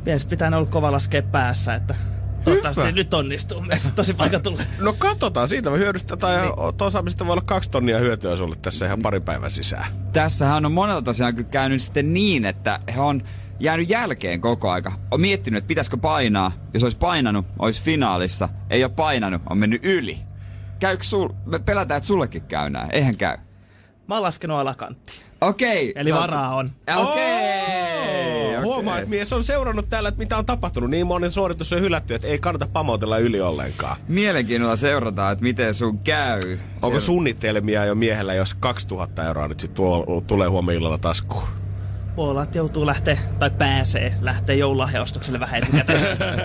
Pienesti 0.04 0.30
pitää 0.30 0.56
olla 0.56 0.66
kova 0.66 0.92
laskea 0.92 1.22
päässä, 1.22 1.74
että 1.74 1.94
toivottavasti 2.44 2.82
Hyvä. 2.82 2.92
nyt 2.92 3.14
onnistuu. 3.14 3.60
Meistä 3.60 3.90
tosi 3.94 4.14
paikka 4.14 4.40
tulee. 4.40 4.66
No 4.78 4.94
katsotaan, 4.98 5.48
siitä 5.48 5.70
voi 5.70 5.78
hyödystä 5.78 6.16
tai 6.16 6.40
niin. 6.40 6.52
osaamista 6.80 7.26
voi 7.26 7.32
olla 7.32 7.42
kaksi 7.46 7.70
tonnia 7.70 7.98
hyötyä 7.98 8.36
sulle 8.36 8.56
tässä 8.62 8.86
ihan 8.86 9.02
parin 9.02 9.22
päivän 9.22 9.50
sisään. 9.50 9.86
Tässähän 10.12 10.66
on 10.66 10.72
monelta 10.72 11.02
tosiaan 11.02 11.34
kyllä 11.34 11.48
käynyt 11.48 11.82
sitten 11.82 12.14
niin, 12.14 12.44
että 12.44 12.80
he 12.94 13.00
on 13.00 13.22
jäänyt 13.60 13.90
jälkeen 13.90 14.40
koko 14.40 14.70
aika. 14.70 14.92
On 15.10 15.20
miettinyt, 15.20 15.58
että 15.58 15.68
pitäisikö 15.68 15.96
painaa. 15.96 16.52
Jos 16.74 16.82
olisi 16.82 16.98
painanut, 16.98 17.46
olisi 17.58 17.82
finaalissa. 17.82 18.48
Ei 18.70 18.84
ole 18.84 18.92
painanut, 18.96 19.42
on 19.50 19.58
mennyt 19.58 19.84
yli. 19.84 20.18
Käykö 20.80 21.02
sul... 21.02 21.28
Me 21.46 21.58
pelätään, 21.58 21.98
että 21.98 22.06
sullekin 22.06 22.42
käy 22.42 22.70
näin. 22.70 22.88
Eihän 22.92 23.16
käy. 23.16 23.36
Mä 24.06 24.14
oon 24.14 24.22
laskenut 24.22 24.58
alakanttiin. 24.58 25.18
Okei. 25.40 25.92
Eli 25.96 26.10
sä 26.10 26.16
oot- 26.16 26.20
varaa 26.20 26.56
on. 26.56 26.70
Okei. 26.96 27.62
Okay. 27.62 27.83
Huomaa, 28.74 28.98
että 28.98 29.10
mies 29.10 29.32
on 29.32 29.44
seurannut 29.44 29.90
täällä, 29.90 30.08
että 30.08 30.18
mitä 30.18 30.36
on 30.36 30.46
tapahtunut. 30.46 30.90
Niin 30.90 31.06
monen 31.06 31.30
suoritus 31.30 31.72
on 31.72 31.80
hylätty, 31.80 32.14
että 32.14 32.28
ei 32.28 32.38
kannata 32.38 32.66
pamotella 32.72 33.18
yli 33.18 33.40
ollenkaan. 33.40 33.96
Mielenkiinnolla 34.08 34.76
seurataan, 34.76 35.32
että 35.32 35.42
miten 35.42 35.74
sun 35.74 35.98
käy. 35.98 36.58
Onko 36.82 37.00
suunnitelmia 37.00 37.84
jo 37.84 37.94
miehellä, 37.94 38.34
jos 38.34 38.54
2000 38.54 39.24
euroa 39.24 39.48
nyt 39.48 39.60
sit 39.60 39.74
tuo, 39.74 40.22
tulee 40.26 40.48
huomenna 40.48 40.78
illalla 40.78 40.98
taskuun? 40.98 41.44
Voi 42.16 42.30
olla, 42.30 42.42
että 42.42 42.58
joutuu 42.58 42.86
lähteä, 42.86 43.18
tai 43.38 43.50
pääsee 43.50 44.14
lähteä 44.20 44.54
joululahjaostokselle 44.54 45.40
vähän 45.40 45.62
etukäteen. 45.62 46.00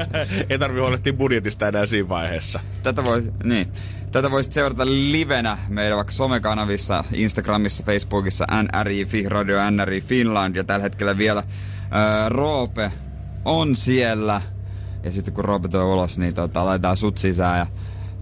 ei 0.49 0.59
tarvi 0.59 0.79
huolehtia 0.79 1.13
budjetista 1.13 1.67
enää 1.67 1.85
siinä 1.85 2.09
vaiheessa. 2.09 2.59
Tätä 2.83 3.03
voi, 3.03 3.23
niin. 3.43 3.67
Tätä 4.11 4.31
voisit 4.31 4.53
seurata 4.53 4.85
livenä 4.85 5.57
meidän 5.67 5.95
vaikka 5.95 6.13
somekanavissa, 6.13 7.03
Instagramissa, 7.13 7.83
Facebookissa, 7.83 8.45
NRI, 8.63 9.05
Fi, 9.05 9.29
Radio 9.29 9.71
NRI 9.71 10.01
Finland 10.01 10.55
ja 10.55 10.63
tällä 10.63 10.83
hetkellä 10.83 11.17
vielä 11.17 11.43
ää, 11.91 12.29
Roope 12.29 12.91
on 13.45 13.75
siellä. 13.75 14.41
Ja 15.03 15.11
sitten 15.11 15.33
kun 15.33 15.45
Roope 15.45 15.67
tulee 15.67 15.85
ulos, 15.85 16.19
niin 16.19 16.33
tota, 16.33 16.65
laitetaan 16.65 16.97
sut 16.97 17.17
sisään 17.17 17.59
ja 17.59 17.67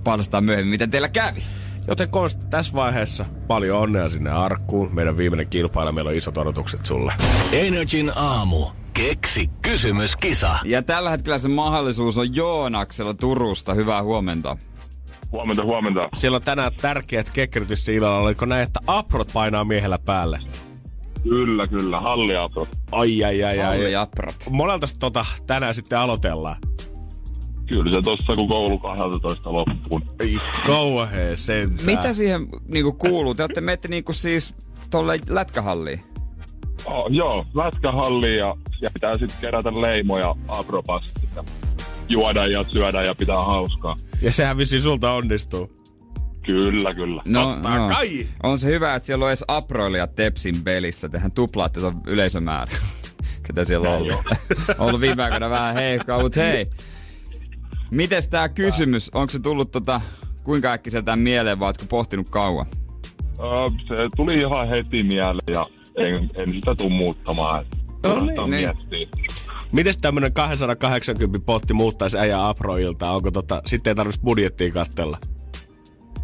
palstaa 0.03 0.41
myöhemmin, 0.41 0.71
miten 0.71 0.89
teillä 0.89 1.09
kävi. 1.09 1.43
Joten 1.87 2.09
Konst, 2.09 2.39
tässä 2.49 2.73
vaiheessa 2.73 3.25
paljon 3.47 3.79
onnea 3.79 4.09
sinne 4.09 4.31
arkkuun. 4.31 4.95
Meidän 4.95 5.17
viimeinen 5.17 5.47
kilpailu, 5.47 5.91
meillä 5.91 6.09
on 6.09 6.15
isot 6.15 6.37
odotukset 6.37 6.85
sulle. 6.85 7.13
Energin 7.51 8.11
aamu. 8.15 8.65
Keksi 8.93 9.49
kysymyskisa. 9.61 10.59
Ja 10.65 10.81
tällä 10.81 11.09
hetkellä 11.09 11.37
se 11.37 11.47
mahdollisuus 11.47 12.17
on 12.17 12.35
Joonaksella 12.35 13.13
Turusta. 13.13 13.73
Hyvää 13.73 14.03
huomenta. 14.03 14.57
Huomenta, 15.31 15.63
huomenta. 15.63 16.09
Siellä 16.15 16.35
on 16.35 16.41
tänään 16.41 16.71
tärkeät 16.81 17.31
kekkerytys 17.31 17.89
illalla. 17.89 18.19
Oliko 18.19 18.45
näin, 18.45 18.63
että 18.63 18.79
aprot 18.87 19.29
painaa 19.33 19.65
miehellä 19.65 19.99
päälle? 19.99 20.39
Kyllä, 21.29 21.67
kyllä. 21.67 21.99
Halliapro. 21.99 22.67
Ai, 22.91 23.23
ai, 23.23 23.43
ai, 23.43 23.61
ai. 23.61 23.79
Olli 23.79 23.95
Aprot. 23.95 24.35
Monelta 24.49 24.87
tota, 24.99 25.25
tänään 25.47 25.75
sitten 25.75 25.99
aloitellaan. 25.99 26.55
Kyllä 27.65 27.97
se 27.97 28.01
tossa 28.01 28.35
kun 28.35 28.47
koulu 28.47 28.79
12 28.79 29.53
loppuun. 29.53 30.03
Ei 30.19 30.37
kauhea 30.65 31.37
sentään. 31.37 31.85
Mitä 31.85 32.13
siihen 32.13 32.47
niinku 32.67 32.91
kuuluu? 32.93 33.35
Te 33.35 33.43
olette 33.43 33.61
menette 33.61 33.87
niinku 33.87 34.13
siis 34.13 34.55
tolle 34.89 35.19
lätkähalliin? 35.29 36.01
Oh, 36.85 37.05
joo, 37.09 37.45
lätkähalli 37.53 38.37
ja, 38.37 38.55
ja 38.81 38.89
pitää 38.93 39.17
sitten 39.17 39.37
kerätä 39.41 39.81
leimoja 39.81 40.35
apropasti. 40.47 41.27
Juoda 42.09 42.47
ja 42.47 42.63
syödä 42.63 43.01
ja 43.01 43.15
pitää 43.15 43.43
hauskaa. 43.43 43.95
Ja 44.21 44.31
sehän 44.31 44.57
vissiin 44.57 44.81
sulta 44.81 45.11
onnistuu. 45.11 45.76
Kyllä, 46.47 46.93
kyllä. 46.93 47.21
No, 47.25 47.53
Totta 47.53 47.77
no. 47.77 47.89
kai. 47.89 48.27
On 48.43 48.59
se 48.59 48.67
hyvä, 48.67 48.95
että 48.95 49.05
siellä 49.05 49.25
on 49.25 49.29
edes 49.29 49.45
Aproilia 49.47 50.07
Tepsin 50.07 50.63
pelissä. 50.63 51.09
Tehän 51.09 51.31
tuplaatte 51.31 51.79
tuon 51.79 52.01
yleisömäärä. 52.07 52.71
Ketä 53.47 53.63
siellä 53.63 53.89
on 53.89 53.95
ollut. 53.95 54.25
ollut 54.79 55.01
viime 55.01 55.23
aikoina 55.23 55.49
vähän 55.49 55.75
heikkoa, 55.75 56.21
mutta 56.21 56.39
hei. 56.39 56.69
Mites 57.91 58.29
tää 58.29 58.49
kysymys? 58.49 59.09
Onko 59.13 59.29
se 59.29 59.39
tullut 59.39 59.71
tota, 59.71 60.01
kuinka 60.43 60.71
äkkiseltä 60.71 61.15
mieleen, 61.15 61.59
vai 61.59 61.67
ootko 61.67 61.85
pohtinut 61.89 62.29
kauan? 62.29 62.65
Öö, 63.39 63.69
se 63.87 64.09
tuli 64.15 64.33
ihan 64.39 64.69
heti 64.69 65.03
mieleen 65.03 65.53
ja 65.53 65.67
en, 65.97 66.29
en 66.35 66.53
sitä 66.53 66.75
tuu 66.75 66.89
muuttamaan. 66.89 67.65
No 68.03 68.47
niin. 68.47 68.49
miettiä. 68.49 69.07
Mites 69.71 69.97
tämmönen 69.97 70.33
280 70.33 71.39
potti 71.45 71.73
muuttaisi 71.73 72.17
äijä 72.17 72.47
Aproilta? 72.47 73.11
Onko 73.11 73.31
tota, 73.31 73.61
sitten 73.65 73.91
ei 73.91 73.95
tarvitsisi 73.95 74.23
budjettia 74.23 74.71
kattella? 74.71 75.17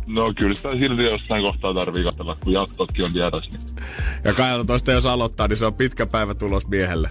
No 0.07 0.33
kyllä 0.37 0.53
sitä 0.53 0.69
silti 0.79 1.03
jossain 1.03 1.43
kohtaa 1.43 1.73
tarvii 1.73 2.03
katsella, 2.03 2.37
kun 2.43 2.53
jatkotkin 2.53 3.05
on 3.05 3.13
vieras. 3.13 3.49
Niin 3.51 3.61
Ja 4.23 4.33
12 4.33 4.91
jos 4.91 5.05
aloittaa, 5.05 5.47
niin 5.47 5.57
se 5.57 5.65
on 5.65 5.73
pitkä 5.73 6.05
päivä 6.05 6.33
tulos 6.35 6.67
miehelle. 6.67 7.09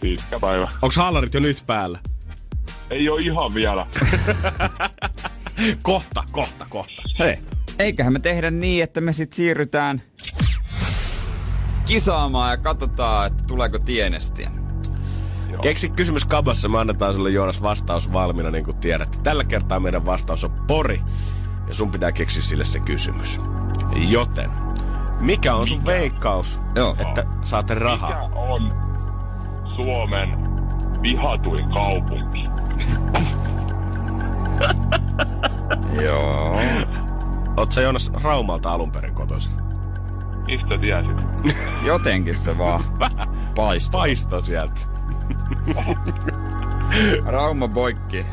pitkä 0.00 0.40
päivä. 0.40 0.68
Onks 0.82 0.96
hallarit 0.96 1.34
jo 1.34 1.40
nyt 1.40 1.62
päällä? 1.66 1.98
Ei 2.90 3.08
ole 3.08 3.20
ihan 3.20 3.54
vielä. 3.54 3.86
Kohta, 5.82 6.24
kohta, 6.32 6.66
kohta. 6.68 7.02
Hei. 7.18 7.38
Eiköhän 7.78 8.12
me 8.12 8.18
tehdä 8.18 8.50
niin, 8.50 8.82
että 8.82 9.00
me 9.00 9.12
sit 9.12 9.32
siirrytään 9.32 10.02
kisaamaan 11.86 12.50
ja 12.50 12.56
katsotaan, 12.56 13.26
että 13.26 13.42
tuleeko 13.46 13.78
tienestiä. 13.78 14.50
Keksi 15.62 15.88
kysymys 15.88 16.24
kabassa, 16.24 16.68
me 16.68 16.78
annetaan 16.78 17.14
sulle 17.14 17.30
Joonas 17.30 17.62
vastaus 17.62 18.12
valmiina, 18.12 18.50
niin 18.50 18.64
kuin 18.64 18.76
tiedät. 18.76 19.20
Tällä 19.22 19.44
kertaa 19.44 19.80
meidän 19.80 20.06
vastaus 20.06 20.44
on 20.44 20.50
Pori, 20.66 21.00
ja 21.68 21.74
sun 21.74 21.90
pitää 21.90 22.12
keksiä 22.12 22.42
sille 22.42 22.64
se 22.64 22.80
kysymys. 22.80 23.40
Joten, 24.08 24.50
mikä 25.20 25.54
on 25.54 25.66
sun 25.66 25.84
veikkaus, 25.84 26.60
Joo. 26.74 26.96
että 26.98 27.24
saatte 27.42 27.74
rahaa? 27.74 28.10
Mikä 28.10 28.40
on 28.40 28.72
Suomen 29.76 30.28
vihatuin 31.02 31.68
kaupunki? 31.68 32.44
Joo. 36.04 36.60
Oot 37.56 37.72
sä 37.72 37.80
Joonas 37.80 38.12
Raumalta 38.22 38.70
alun 38.70 38.90
perin 38.92 39.14
kotoisin? 39.14 39.52
Mistä 40.46 40.78
tiesit? 40.78 41.16
Jotenkin 41.84 42.34
se 42.34 42.58
vaan 42.58 42.80
paistaa. 43.56 44.00
Paisto 44.00 44.42
sieltä. 44.44 44.80
Rauma 47.24 47.68
poikki. 47.68 48.26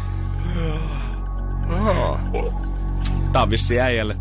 Tää 3.34 3.42
on 3.42 3.50
vissiin 3.50 3.82
äijälle 3.82 4.18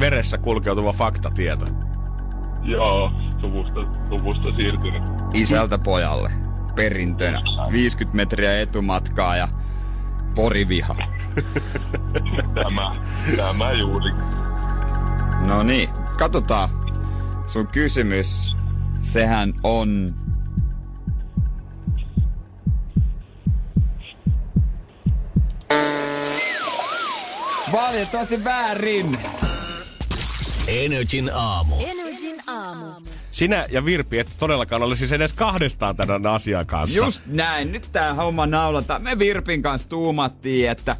veressä 0.00 0.38
kulkeutuva 0.38 0.92
faktatieto. 0.92 1.66
Joo, 2.62 3.12
suvusta, 3.40 3.80
suvusta 4.08 4.56
siirtynyt. 4.56 5.02
Isältä 5.34 5.78
pojalle. 5.78 6.30
Perintönä. 6.74 7.40
50 7.72 8.16
metriä 8.16 8.60
etumatkaa 8.60 9.36
ja 9.36 9.48
poriviha. 10.34 10.96
Tämä, 12.62 12.96
tämä 13.36 13.72
juuri. 13.72 14.12
No 15.46 15.62
niin, 15.62 15.88
katsotaan. 16.18 16.68
Sun 17.46 17.66
kysymys, 17.66 18.56
sehän 19.00 19.52
on... 19.62 20.14
Valitettavasti 27.72 28.44
väärin. 28.44 29.18
Energin 30.68 31.30
aamu. 31.34 31.74
Energin 31.80 32.42
aamu. 32.46 32.86
Sinä 33.32 33.66
ja 33.70 33.84
Virpi 33.84 34.18
et 34.18 34.28
todellakaan 34.38 34.82
ole 34.82 34.96
siis 34.96 35.12
edes 35.12 35.32
kahdestaan 35.32 35.96
tämän 35.96 36.26
asian 36.26 36.66
kanssa. 36.66 37.04
Just 37.04 37.22
näin, 37.26 37.72
nyt 37.72 37.88
tää 37.92 38.14
homma 38.14 38.46
naulata. 38.46 38.98
Me 38.98 39.18
Virpin 39.18 39.62
kanssa 39.62 39.88
tuumattiin, 39.88 40.70
että 40.70 40.96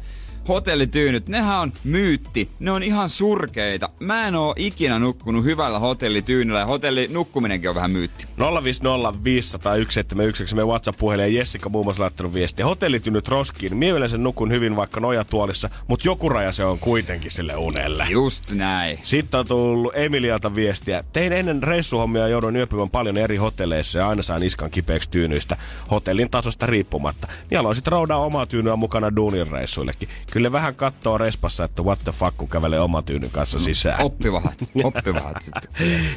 hotellityynyt, 0.49 1.27
nehän 1.27 1.59
on 1.59 1.73
myytti. 1.83 2.49
Ne 2.59 2.71
on 2.71 2.83
ihan 2.83 3.09
surkeita. 3.09 3.89
Mä 3.99 4.27
en 4.27 4.35
oo 4.35 4.53
ikinä 4.57 4.99
nukkunut 4.99 5.43
hyvällä 5.43 5.79
hotellityynyllä 5.79 6.59
ja 6.59 6.65
hotelli 6.65 7.07
nukkuminenkin 7.11 7.69
on 7.69 7.75
vähän 7.75 7.91
myytti. 7.91 8.27
050 8.63 9.23
500 9.23 9.69
171 9.75 10.55
meidän 10.55 10.67
WhatsApp-puhelin 10.67 11.23
ja 11.23 11.39
Jessica 11.39 11.69
muun 11.69 11.85
muassa 11.85 12.03
laittanut 12.03 12.33
viestiä. 12.33 12.65
Hotellitynyt 12.65 13.27
roskiin. 13.27 13.77
Mie 13.77 13.91
yleensä 13.91 14.17
nukun 14.17 14.51
hyvin 14.51 14.75
vaikka 14.75 14.99
nojatuolissa, 14.99 15.69
mutta 15.87 16.07
joku 16.07 16.29
raja 16.29 16.51
se 16.51 16.65
on 16.65 16.79
kuitenkin 16.79 17.31
sille 17.31 17.55
unelle. 17.55 18.07
Just 18.09 18.51
näin. 18.51 18.99
Sitten 19.03 19.39
on 19.39 19.47
tullut 19.47 19.93
Emilialta 19.95 20.55
viestiä. 20.55 21.03
Tein 21.13 21.33
ennen 21.33 21.63
reissuhommia 21.63 22.21
ja 22.21 22.27
joudun 22.27 22.55
yöpymään 22.55 22.89
paljon 22.89 23.17
eri 23.17 23.37
hotelleissa 23.37 23.99
ja 23.99 24.09
aina 24.09 24.21
saan 24.21 24.43
iskan 24.43 24.71
kipeäksi 24.71 25.09
tyynyistä 25.09 25.57
hotellin 25.91 26.29
tasosta 26.31 26.65
riippumatta. 26.65 27.27
Niin 27.49 27.59
aloin 27.59 27.75
sitten 27.75 27.91
roudaa 27.91 28.17
omaa 28.17 28.45
tyynyä 28.45 28.75
mukana 28.75 29.15
duunin 29.15 29.47
reissuillekin. 29.47 30.09
Kyllä 30.31 30.38
vähän 30.51 30.75
kattoo 30.75 31.17
respassa, 31.17 31.63
että 31.63 31.83
what 31.83 31.99
the 32.03 32.11
fuck, 32.11 32.37
kun 32.37 32.49
kävelee 32.49 32.79
oma 32.79 33.01
tyynyn 33.01 33.31
kanssa 33.31 33.59
sisään. 33.59 34.01
Oppivahat, 34.01 34.57
oppivahat 34.83 35.41
sitten. 35.41 35.71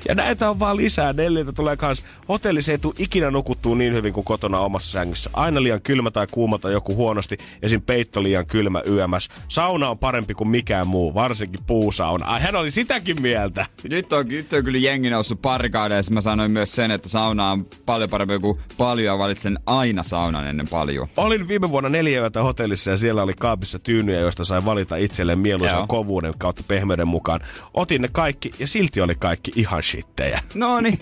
Ja 0.08 0.14
näitä 0.14 0.50
on 0.50 0.58
vaan 0.58 0.76
lisää. 0.76 1.12
Neljältä 1.12 1.52
tulee 1.52 1.76
kans 1.76 2.04
hotellissa 2.28 2.72
ei 2.72 2.78
tuu 2.78 2.94
ikinä 2.98 3.30
nukuttuu 3.30 3.74
niin 3.74 3.94
hyvin 3.94 4.12
kuin 4.12 4.24
kotona 4.24 4.60
omassa 4.60 4.92
sängyssä. 4.92 5.30
Aina 5.32 5.62
liian 5.62 5.82
kylmä 5.82 6.10
tai 6.10 6.26
kuuma 6.30 6.58
tai 6.58 6.72
joku 6.72 6.96
huonosti. 6.96 7.38
Esim. 7.62 7.82
peitto 7.82 8.22
liian 8.22 8.46
kylmä 8.46 8.82
yömäs. 8.88 9.28
Sauna 9.48 9.88
on 9.88 9.98
parempi 9.98 10.34
kuin 10.34 10.48
mikään 10.48 10.86
muu, 10.86 11.14
varsinkin 11.14 11.60
puusauna. 11.66 12.26
Ai, 12.26 12.40
hän 12.40 12.56
oli 12.56 12.70
sitäkin 12.70 13.22
mieltä. 13.22 13.66
Nyt 13.90 14.12
on, 14.12 14.28
nyt 14.28 14.52
on 14.52 14.64
kyllä 14.64 14.78
jengi 14.78 15.10
noussut 15.10 15.42
parikaadeissa. 15.42 16.14
Mä 16.14 16.20
sanoin 16.20 16.50
myös 16.50 16.74
sen, 16.74 16.90
että 16.90 17.08
sauna 17.08 17.50
on 17.50 17.66
paljon 17.86 18.10
parempi 18.10 18.38
kuin 18.38 18.58
paljon 18.76 19.06
ja 19.06 19.18
valitsen 19.18 19.58
aina 19.66 20.02
saunan 20.02 20.46
ennen 20.46 20.68
paljon. 20.68 21.08
Olin 21.16 21.48
viime 21.48 21.70
vuonna 21.70 21.88
neljä 21.88 22.30
hotellissa 22.42 22.90
ja 22.90 22.96
siellä 22.96 23.22
oli 23.22 23.32
kaapissa 23.38 23.78
tyynyjä, 24.12 24.20
joista 24.24 24.44
sai 24.44 24.64
valita 24.64 24.96
itselleen 24.96 25.38
mieluisan 25.38 25.78
Joo. 25.78 25.86
kovuuden 25.86 26.32
kautta 26.38 26.62
pehmeyden 26.68 27.08
mukaan. 27.08 27.40
Otin 27.74 28.02
ne 28.02 28.08
kaikki 28.12 28.50
ja 28.58 28.66
silti 28.66 29.00
oli 29.00 29.14
kaikki 29.14 29.52
ihan 29.56 29.82
shittejä. 29.82 30.42
No 30.54 30.80
niin. 30.80 30.98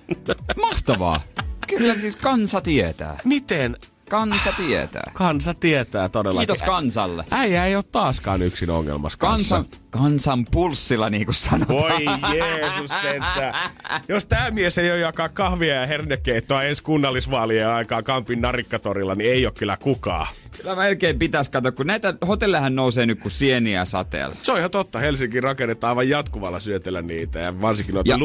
Mahtavaa. 0.60 1.20
Kyllä 1.68 1.94
siis 1.94 2.16
kansa 2.16 2.60
tietää. 2.60 3.18
Miten 3.24 3.76
Kansa 4.10 4.52
tietää. 4.56 5.10
kansa 5.14 5.54
tietää 5.54 6.08
todellakin? 6.08 6.46
Kiitos 6.46 6.62
kansalle. 6.62 7.24
Äijä 7.30 7.66
ei 7.66 7.76
ole 7.76 7.84
taaskaan 7.92 8.42
yksin 8.42 8.70
ongelmassa. 8.70 9.18
Kansan, 9.18 9.64
kansan 9.90 10.46
pulssilla, 10.50 11.10
niin 11.10 11.24
kuin 11.24 11.34
sanotaan. 11.34 11.78
Voi 11.78 12.04
Jeesus 12.36 12.90
sentään. 13.02 13.70
Jos 14.08 14.26
tämä 14.26 14.50
mies 14.50 14.78
ei 14.78 14.90
ole 14.90 14.98
jakaa 14.98 15.28
kahvia 15.28 15.74
ja 15.74 15.86
hernekeittoa 15.86 16.62
ensi 16.62 16.82
kunnallisvaalien 16.82 17.68
aikaa 17.68 18.02
Kampin 18.02 18.40
narikkatorilla, 18.40 19.14
niin 19.14 19.32
ei 19.32 19.46
ole 19.46 19.54
kyllä 19.58 19.76
kukaan. 19.76 20.26
Kyllä 20.56 20.76
melkein 20.76 21.18
pitäisi 21.18 21.50
katsoa, 21.50 21.72
kun 21.72 21.86
näitä 21.86 22.14
hotellehän 22.26 22.74
nousee 22.74 23.06
nyt 23.06 23.20
kuin 23.20 23.32
sieniä 23.32 23.84
sateella. 23.84 24.36
Se 24.42 24.52
on 24.52 24.58
ihan 24.58 24.70
totta. 24.70 24.98
Helsinki 24.98 25.40
rakennetaan 25.40 25.88
aivan 25.88 26.08
jatkuvalla 26.08 26.60
syötellä 26.60 27.02
niitä 27.02 27.38
ja 27.38 27.60
varsinkin 27.60 27.94
noita 27.94 28.10
ja 28.10 28.18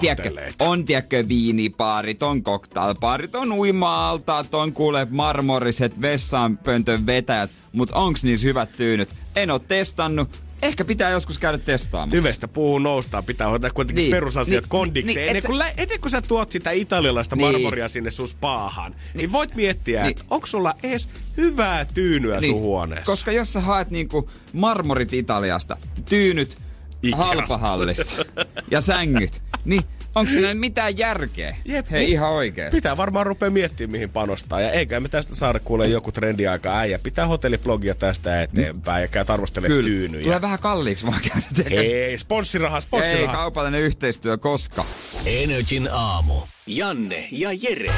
tiedätkö, 0.00 0.28
hotelleita. 0.28 0.64
on 0.64 0.84
tiedätkö 0.84 1.28
viinipaarit, 1.28 2.22
on 2.22 2.42
cocktailpaarit, 2.42 3.34
on 3.34 3.52
uima-altaat, 3.52 4.54
on 4.54 4.72
kuule 4.72 5.06
marmoriset 5.10 6.00
vessanpöntön 6.00 7.06
vetäjät, 7.06 7.50
mutta 7.72 7.96
onks 7.96 8.24
niissä 8.24 8.46
hyvät 8.46 8.72
tyynyt? 8.76 9.08
En 9.36 9.50
oo 9.50 9.58
testannut. 9.58 10.41
Ehkä 10.62 10.84
pitää 10.84 11.10
joskus 11.10 11.38
käydä 11.38 11.58
testaamassa. 11.58 12.16
Tyvestä 12.16 12.48
puuhun 12.48 12.82
noustaan, 12.82 13.24
pitää 13.24 13.48
hoitaa 13.48 13.70
kuitenkin 13.70 14.02
Niin, 14.02 14.10
perusasiat 14.10 14.62
niin, 14.64 14.68
kondikseen. 14.68 15.16
niin, 15.16 15.28
ennen, 15.28 15.42
sä- 15.42 15.46
kuin, 15.48 15.58
lä- 15.58 15.72
ennen 15.76 16.00
kuin 16.00 16.10
sä 16.10 16.22
tuot 16.22 16.52
sitä 16.52 16.70
italialaista 16.70 17.36
Niin. 17.36 17.52
marmoria 17.52 17.88
sinne 17.88 18.10
sun 18.10 18.28
spaahan, 18.28 18.92
niin, 18.92 19.00
niin 19.14 19.32
voit 19.32 19.54
miettiä, 19.54 20.02
Niin. 20.02 20.10
että 20.10 20.24
onko 20.30 20.46
sulla 20.46 20.74
edes 20.82 21.08
hyvää 21.36 21.84
tyynyä 21.84 22.40
niin, 22.40 22.52
sun 22.52 22.60
huoneessa. 22.60 23.04
Koska 23.12 23.32
jos 23.32 23.52
sä 23.52 23.60
haet 23.60 23.90
niinku 23.90 24.30
marmorit 24.52 25.12
Italiasta, 25.12 25.76
tyynyt 26.08 26.56
Ikeasta. 27.02 27.24
halpahallista 27.26 28.14
ja 28.70 28.80
sängyt, 28.80 29.42
niin 29.64 29.82
onko 30.14 30.32
siinä 30.32 30.54
mitään 30.54 30.98
järkeä? 30.98 31.56
Jep, 31.64 31.90
Hei, 31.90 32.00
niin. 32.00 32.12
ihan 32.12 32.30
oikeesti. 32.30 32.76
Pitää 32.76 32.96
varmaan 32.96 33.26
rupea 33.26 33.50
miettimään, 33.50 33.92
mihin 33.92 34.10
panostaa. 34.10 34.60
Ja 34.60 34.70
eikä 34.70 35.00
me 35.00 35.08
tästä 35.08 35.34
saada 35.34 35.60
kuulee 35.60 35.88
joku 35.88 36.12
trendiaika 36.12 36.78
äijä. 36.78 36.98
Pitää 36.98 37.26
hotelliblogia 37.26 37.94
tästä 37.94 38.42
eteenpäin 38.42 39.02
ja 39.02 39.08
käy 39.08 39.24
Kyllä, 39.66 39.82
tyynyjä. 39.84 40.24
tulee 40.24 40.40
vähän 40.40 40.58
kalliiksi 40.58 41.06
vaan 41.06 41.20
käydä 41.32 41.46
tekemään. 41.56 41.86
Ei, 41.86 42.18
sponssiraha, 42.18 42.76
Ei, 42.76 42.82
sponssiraha. 42.82 43.32
kaupallinen 43.36 43.80
yhteistyö 43.80 44.38
koska. 44.38 44.84
Energin 45.26 45.88
aamu. 45.92 46.34
Janne 46.66 47.28
ja 47.30 47.50
Jere. 47.52 47.92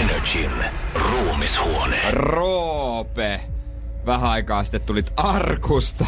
Energin 0.00 0.50
ruumishuone. 0.94 1.96
Roope. 2.10 3.40
vähän 4.06 4.30
aikaa 4.30 4.64
sitten 4.64 4.80
tulit 4.80 5.12
arkusta. 5.16 6.06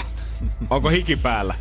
Onko 0.70 0.88
hiki 0.88 1.16
päällä? 1.16 1.54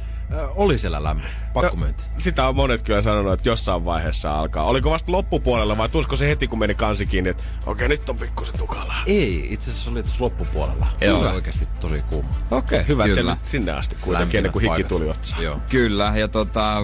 Oli 0.55 0.79
siellä 0.79 1.03
lämmin. 1.03 1.27
Pakko 1.53 1.75
myynti. 1.75 2.03
Sitä 2.17 2.47
on 2.47 2.55
monet 2.55 2.81
kyllä 2.81 3.01
sanonut, 3.01 3.33
että 3.33 3.49
jossain 3.49 3.85
vaiheessa 3.85 4.39
alkaa. 4.39 4.63
Oliko 4.63 4.89
vasta 4.89 5.11
loppupuolella 5.11 5.77
vai 5.77 5.89
tulisiko 5.89 6.15
se 6.15 6.29
heti, 6.29 6.47
kun 6.47 6.59
meni 6.59 6.75
kansi 6.75 7.05
kiinni, 7.05 7.29
että 7.29 7.43
okei, 7.65 7.87
nyt 7.87 8.09
on 8.09 8.17
pikkusen 8.17 8.57
tukala. 8.57 8.93
Ei, 9.05 9.47
itse 9.53 9.71
asiassa 9.71 9.91
oli 9.91 10.03
tuossa 10.03 10.23
loppupuolella. 10.23 10.87
Joo. 11.01 11.19
Oli 11.19 11.27
oikeasti 11.27 11.67
tosi 11.79 12.01
kuuma. 12.01 12.29
Okei, 12.51 12.75
okay, 12.75 12.87
hyvä, 12.87 13.05
että 13.05 13.15
Kyllä. 13.15 13.33
nyt 13.33 13.45
sinne 13.45 13.71
asti 13.71 13.95
kuitenkin, 14.01 14.37
ennen 14.37 14.51
kuin 14.51 14.61
hiki 14.61 14.69
paikat. 14.69 14.87
tuli 14.87 15.09
otsaan. 15.09 15.43
Joo. 15.43 15.59
Kyllä, 15.69 16.13
ja 16.15 16.27
tota, 16.27 16.77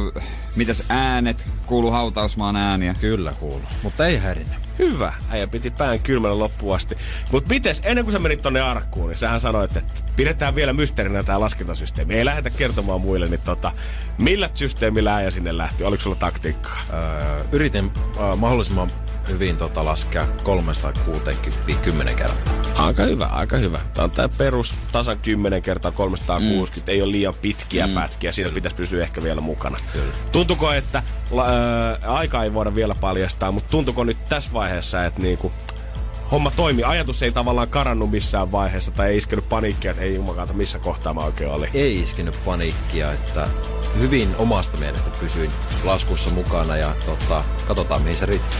mitäs 0.56 0.84
äänet? 0.90 1.48
Kuuluu 1.66 1.92
hautausmaan 1.92 2.56
ääniä. 2.56 2.94
Kyllä 2.94 3.34
kuuluu. 3.40 3.68
Mutta 3.84 4.08
ei 4.08 4.18
häirinnyt. 4.18 4.69
Hyvä. 4.80 5.14
Äijä 5.30 5.48
piti 5.48 5.72
pään 5.72 6.00
kylmällä 6.00 6.40
loppuun 6.40 6.76
asti. 6.76 6.96
Mut 7.32 7.48
mites, 7.48 7.82
ennen 7.86 8.06
kuin 8.06 8.12
sä 8.12 8.20
menit 8.20 8.42
tonne 8.42 8.62
arkkuun, 8.62 9.10
niin 9.10 9.18
sähän 9.18 9.42
sanoit, 9.42 9.78
että 9.78 10.04
pidetään 10.16 10.56
vielä 10.56 10.74
mysteerinä 10.74 11.24
tää 11.24 11.40
laskentasysteemi. 11.40 12.14
Ei 12.14 12.26
lähdetä 12.26 12.50
kertomaan 12.50 13.02
muille, 13.02 13.26
niin 13.26 13.42
tota, 13.46 13.72
millä 14.18 14.50
systeemillä 14.54 15.16
äijä 15.16 15.32
sinne 15.32 15.58
lähti? 15.58 15.84
Oliko 15.84 16.04
sulla 16.04 16.16
taktiikkaa? 16.16 16.82
Öö, 16.94 17.44
yritin 17.52 17.92
öö, 18.20 18.36
mahdollisimman 18.36 18.92
hyvin 19.30 19.58
tota 19.58 19.86
laskea 19.86 20.28
360 20.44 21.82
10 21.82 22.16
kertaa. 22.16 22.54
Aika 22.76 23.04
hyvä, 23.04 23.26
aika 23.26 23.58
hyvä. 23.58 23.80
Tämä 23.94 24.04
on 24.04 24.12
tää 24.12 24.30
perus 24.30 24.76
tasan 24.92 25.20
10 25.20 25.62
kertaa 25.62 25.92
360. 25.92 26.92
Mm. 26.92 26.94
Ei 26.94 27.02
ole 27.02 27.12
liian 27.12 27.34
pitkiä 27.42 27.88
mm. 27.88 27.94
pätkiä. 27.94 28.32
Siinä 28.32 28.52
pitäisi 28.52 28.76
pysyä 28.76 29.04
ehkä 29.04 29.24
vielä 29.24 29.42
mukana. 29.42 29.78
Kyllä. 29.94 30.14
Tuntuko, 30.32 30.72
että 30.72 31.04
la, 31.32 31.46
ää, 31.46 31.98
aika 32.08 32.44
ei 32.44 32.54
voida 32.54 32.76
vielä 32.76 32.96
paljastaa, 32.96 33.52
mutta 33.52 33.70
tuntuko 33.70 34.04
nyt 34.04 34.26
tässä 34.26 34.54
vaiheessa, 34.54 35.06
että 35.06 35.22
niinku, 35.22 35.52
homma 36.32 36.52
toimi? 36.52 36.84
Ajatus 36.84 37.24
ei 37.24 37.32
tavallaan 37.32 37.70
karannut 37.70 38.12
missään 38.12 38.52
vaiheessa 38.52 38.92
tai 38.92 39.10
ei 39.10 39.18
iskenyt 39.18 39.50
paniikkia, 39.50 39.92
että 39.92 40.04
ei 40.04 40.16
jumakauta, 40.16 40.54
missä 40.54 40.80
kohtaa 40.80 41.14
mä 41.14 41.22
oikein 41.22 41.50
olin. 41.50 41.70
Ei 41.74 42.00
iskenyt 42.00 42.40
paniikkia, 42.46 43.12
että 43.12 43.48
hyvin 44.00 44.36
omasta 44.38 44.78
mielestä 44.78 45.10
pysyin 45.20 45.52
laskussa 45.84 46.30
mukana 46.30 46.78
ja 46.78 46.96
tota, 47.06 47.44
katsotaan 47.68 48.02
mihin 48.02 48.18
se 48.18 48.26
riittää. 48.26 48.60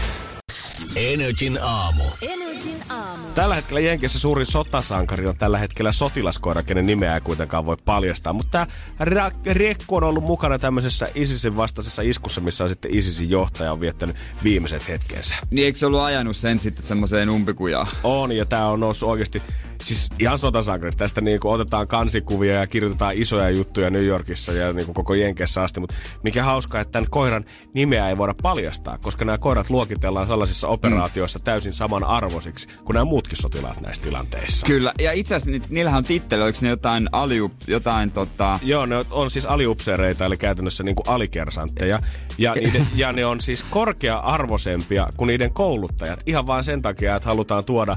Energin 0.96 1.58
aamu. 1.62 2.04
Energin 2.22 2.82
aamu. 2.88 3.22
Tällä 3.34 3.54
hetkellä 3.54 3.80
Jenkeissä 3.80 4.18
suurin 4.18 4.46
sotasankari 4.46 5.26
on 5.26 5.36
tällä 5.36 5.58
hetkellä 5.58 5.92
sotilaskoira, 5.92 6.62
kenen 6.62 6.86
nimeä 6.86 7.14
ei 7.14 7.20
kuitenkaan 7.20 7.66
voi 7.66 7.76
paljastaa. 7.84 8.32
Mutta 8.32 8.66
tämä 8.98 9.30
Rekku 9.46 9.96
on 9.96 10.04
ollut 10.04 10.24
mukana 10.24 10.58
tämmöisessä 10.58 11.08
ISISin 11.14 11.56
vastaisessa 11.56 12.02
iskussa, 12.02 12.40
missä 12.40 12.64
on 12.64 12.70
sitten 12.70 12.94
ISISin 12.94 13.30
johtaja 13.30 13.72
on 13.72 13.80
viettänyt 13.80 14.16
viimeiset 14.44 14.88
hetkensä. 14.88 15.34
Niin 15.50 15.66
eikö 15.66 15.78
se 15.78 15.86
ollut 15.86 16.00
ajanut 16.00 16.36
sen 16.36 16.58
sitten 16.58 16.86
semmoiseen 16.86 17.30
umpikujaan? 17.30 17.86
On, 18.02 18.32
ja 18.32 18.46
tämä 18.46 18.68
on 18.68 18.80
noussut 18.80 19.08
oikeasti, 19.08 19.42
siis 19.82 20.08
ihan 20.18 20.38
sotasankarista. 20.38 20.98
Tästä 20.98 21.20
niinku 21.20 21.50
otetaan 21.50 21.88
kansikuvia 21.88 22.54
ja 22.54 22.66
kirjoitetaan 22.66 23.14
isoja 23.16 23.50
juttuja 23.50 23.90
New 23.90 24.04
Yorkissa 24.04 24.52
ja 24.52 24.72
niinku 24.72 24.92
koko 24.92 25.14
Jenkeissä 25.14 25.62
asti. 25.62 25.80
Mutta 25.80 25.94
mikä 26.22 26.44
hauskaa, 26.44 26.80
että 26.80 26.92
tämän 26.92 27.10
koiran 27.10 27.44
nimeä 27.74 28.08
ei 28.08 28.18
voida 28.18 28.34
paljastaa, 28.42 28.98
koska 28.98 29.24
nämä 29.24 29.38
koirat 29.38 29.70
luokitellaan 29.70 30.26
sellaisissa 30.26 30.68
operaatioissa 30.68 31.38
täysin 31.38 31.72
samanarvoisiksi 31.72 32.68
kuin 32.84 32.94
nämä 32.94 33.04
muutkin 33.04 33.36
sotilaat 33.36 33.80
näissä 33.80 34.02
tilanteissa. 34.02 34.66
Kyllä, 34.66 34.92
ja 34.98 35.12
itse 35.12 35.34
asiassa 35.34 35.50
ni- 35.50 35.62
niillähän 35.68 35.98
on 35.98 36.04
titteli, 36.04 36.42
oliko 36.42 36.58
ne 36.62 36.68
jotain 36.68 37.08
aliup, 37.12 37.52
jotain 37.66 38.10
tota... 38.10 38.58
Joo, 38.62 38.86
ne 38.86 38.96
on- 39.10 39.30
siis 39.30 39.46
aliupseereita, 39.46 40.24
eli 40.24 40.36
käytännössä 40.36 40.82
niinku 40.82 41.02
alikersantteja. 41.06 41.98
Ja, 42.38 42.54
niiden, 42.60 42.86
ja 42.94 43.12
ne 43.12 43.26
on 43.26 43.40
siis 43.40 43.62
korkea-arvoisempia 43.62 45.08
kuin 45.16 45.28
niiden 45.28 45.52
kouluttajat. 45.52 46.22
Ihan 46.26 46.46
vain 46.46 46.64
sen 46.64 46.82
takia, 46.82 47.16
että 47.16 47.28
halutaan 47.28 47.64
tuoda, 47.64 47.96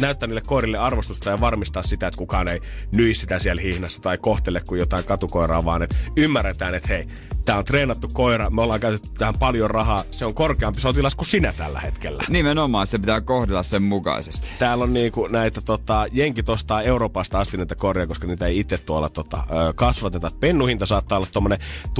näyttää 0.00 0.26
niille 0.26 0.40
koirille 0.40 0.78
arvostusta 1.12 1.30
ja 1.30 1.40
varmistaa 1.40 1.82
sitä, 1.82 2.06
että 2.06 2.18
kukaan 2.18 2.48
ei 2.48 2.60
nyi 2.92 3.14
sitä 3.14 3.38
siellä 3.38 3.62
hihnassa 3.62 4.02
tai 4.02 4.18
kohtele 4.18 4.60
kuin 4.60 4.78
jotain 4.78 5.04
katukoiraa, 5.04 5.64
vaan 5.64 5.82
että 5.82 5.96
ymmärretään, 6.16 6.74
että 6.74 6.88
hei, 6.88 7.06
tämä 7.44 7.58
on 7.58 7.64
treenattu 7.64 8.08
koira, 8.12 8.50
me 8.50 8.62
ollaan 8.62 8.80
käytetty 8.80 9.10
tähän 9.18 9.34
paljon 9.38 9.70
rahaa, 9.70 10.04
se 10.10 10.24
on 10.24 10.34
korkeampi 10.34 10.80
sotilas 10.80 11.14
kuin 11.14 11.26
sinä 11.26 11.52
tällä 11.52 11.80
hetkellä. 11.80 12.24
Nimenomaan, 12.28 12.86
se 12.86 12.98
pitää 12.98 13.20
kohdella 13.20 13.62
sen 13.62 13.82
mukaisesti. 13.82 14.48
Täällä 14.58 14.84
on 14.84 14.92
niinku 14.92 15.26
näitä 15.26 15.60
tota, 15.60 16.06
jenkit 16.12 16.48
ostaa 16.48 16.82
Euroopasta 16.82 17.40
asti 17.40 17.56
näitä 17.56 17.74
korjaa, 17.74 18.06
koska 18.06 18.26
niitä 18.26 18.46
ei 18.46 18.58
itse 18.58 18.78
tuolla 18.78 19.08
tota, 19.08 19.44
kasvateta. 19.74 20.30
Pennuhinta 20.40 20.86
saattaa 20.86 21.18
olla 21.18 21.28
tuommoinen 21.32 21.58
1500-30 21.88 21.92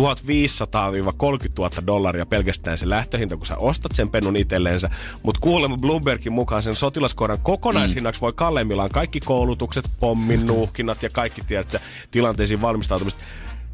000 1.59 1.71
dollaria 1.87 2.27
pelkästään 2.27 2.79
se 2.79 2.89
lähtöhinta, 2.89 3.37
kun 3.37 3.47
sä 3.47 3.57
ostat 3.57 3.93
sen 3.95 4.11
pennun 4.11 4.37
itselleensä. 4.37 4.91
Mutta 5.23 5.41
kuulemma 5.41 5.77
Bloombergin 5.77 6.33
mukaan 6.33 6.63
sen 6.63 6.75
sotilaskoiran 6.75 7.39
kokonaishinnaksi 7.43 8.21
voi 8.21 8.33
kalleimmillaan 8.33 8.91
kaikki 9.03 9.21
koulutukset, 9.21 9.91
pommin, 10.01 10.47
nuuhkinnat 10.47 11.03
ja 11.03 11.11
kaikki 11.11 11.43
tiedät, 11.47 11.83
tilanteisiin 12.11 12.61
valmistautumista. 12.63 13.25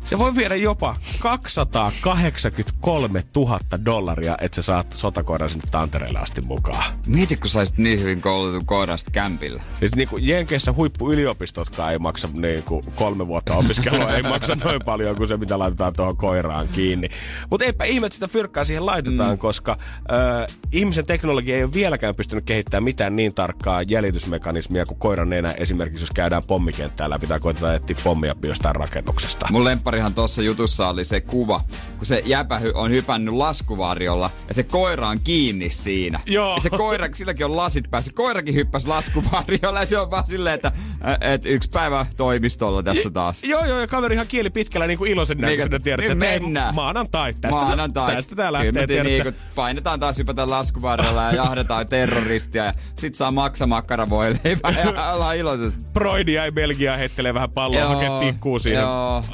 Se 0.05 0.19
voi 0.19 0.35
viedä 0.35 0.57
jopa 0.57 0.97
283 1.19 3.25
000 3.37 3.59
dollaria, 3.85 4.37
että 4.41 4.57
sä 4.57 4.63
saat 4.63 4.93
sotakoiran 4.93 5.51
sinne 5.51 5.65
Tantereelle 5.71 6.19
asti 6.19 6.41
mukaan. 6.41 6.85
Mieti, 7.07 7.37
kun 7.37 7.51
saisit 7.51 7.79
niin 7.79 8.01
hyvin 8.01 8.21
koulutun 8.21 8.67
koirasta 8.67 9.11
kämpillä. 9.11 9.63
Siis 9.79 9.95
niinku 9.95 10.17
Jenkeissä 10.21 10.73
huippuyliopistotkaan 10.73 11.93
ei 11.93 11.99
maksa 11.99 12.29
niinku 12.33 12.85
kolme 12.95 13.27
vuotta 13.27 13.55
opiskelua, 13.55 14.11
ei 14.11 14.23
maksa 14.33 14.57
noin 14.65 14.81
paljon 14.85 15.17
kuin 15.17 15.29
se, 15.29 15.37
mitä 15.37 15.59
laitetaan 15.59 15.93
tuohon 15.93 16.17
koiraan 16.17 16.69
kiinni. 16.69 17.09
Mutta 17.51 17.65
eipä 17.65 17.85
ihme, 17.85 18.07
että 18.07 18.15
sitä 18.15 18.29
fyrkkaa 18.29 18.65
siihen 18.65 18.87
laitetaan, 18.87 19.31
mm. 19.31 19.39
koska 19.39 19.77
ö, 20.13 20.47
ihmisen 20.73 21.07
teknologia 21.07 21.57
ei 21.57 21.65
ole 21.65 21.73
vieläkään 21.73 22.15
pystynyt 22.15 22.45
kehittämään 22.45 22.85
mitään 22.85 23.17
niin 23.17 23.35
tarkkaa 23.35 23.83
jäljitysmekanismia 23.83 24.87
kuin 24.87 24.99
koiran 24.99 25.31
nenä. 25.31 25.51
Esimerkiksi 25.51 26.03
jos 26.03 26.11
käydään 26.11 26.43
pommikenttää 26.47 27.11
läpi 27.11 27.27
tai 27.27 27.41
koitetaan 27.41 27.75
etsiä 27.75 27.97
pommia 28.05 28.35
jostain 28.43 28.77
rakennuksesta. 28.77 29.47
Mun 29.51 29.65
lempparihan 29.89 30.15
tuossa 30.15 30.43
jutussa 30.43 30.89
oli 30.89 31.05
se 31.05 31.21
kuva, 31.21 31.61
kun 31.99 32.07
se 32.07 32.23
jäpä 32.27 32.59
hy- 32.59 32.73
on 32.75 32.91
hypännyt 32.91 33.35
laskuvarjolla 33.35 34.31
ja 34.49 34.55
se 34.55 34.63
koira 34.63 35.09
on 35.09 35.21
kiinni 35.21 35.71
siinä. 35.71 36.21
Joo. 36.27 36.55
Ja 36.57 36.63
se 36.63 36.71
koira, 36.71 37.09
silläkin 37.15 37.47
on 37.47 37.57
lasit 37.57 37.91
päässä. 37.91 38.13
Koirakin 38.15 38.55
hyppäsi 38.55 38.87
laskuvarjolla 38.87 39.81
ja 39.81 39.87
se 39.87 39.99
on 39.99 40.11
vaan 40.11 40.27
silleen, 40.27 40.55
että 40.55 40.73
et 41.21 41.47
yksi 41.47 41.71
päivä 41.71 42.07
toimistolla 42.17 42.83
tässä 42.83 43.11
taas. 43.11 43.43
Joo, 43.45 43.65
joo, 43.65 43.81
ja 43.81 43.87
kaveri 43.87 44.15
ihan 44.15 44.27
kieli 44.27 44.51
pitkällä 44.51 44.87
niin 44.87 44.99
kuin 44.99 45.11
iloisen 45.11 45.39
näköisenä 45.39 45.79
tiedät, 45.79 46.05
nyt 46.05 46.11
että 46.13 46.41
mennään. 46.41 46.75
maanantai, 46.75 47.33
tästä, 47.33 47.57
Maanantai. 47.57 48.15
tästä 48.15 48.37
tää 48.37 48.53
lähtee, 48.53 48.87
tiedät, 48.87 49.07
niin, 49.07 49.35
painetaan 49.55 50.01
taas 50.01 50.19
hypätä 50.19 50.51
laskuvarjolla 50.51 51.23
ja 51.23 51.33
jahdetaan 51.33 51.89
terroristia 51.89 52.65
ja 52.65 52.75
sit 52.99 53.15
saa 53.15 53.31
maksamakkaravuoleipää 53.31 54.75
ja 54.95 55.13
ollaan 55.13 55.37
iloisesti. 55.37 55.85
Broidi 55.93 56.33
jäi 56.33 56.53
Belgiaan 56.53 56.99
heittelee 56.99 57.35
vähän 57.35 57.51
palloa, 57.51 57.89
hakee 57.89 58.11
tikkuu 58.21 58.59
siihen, 58.59 58.83
joo, 58.83 59.25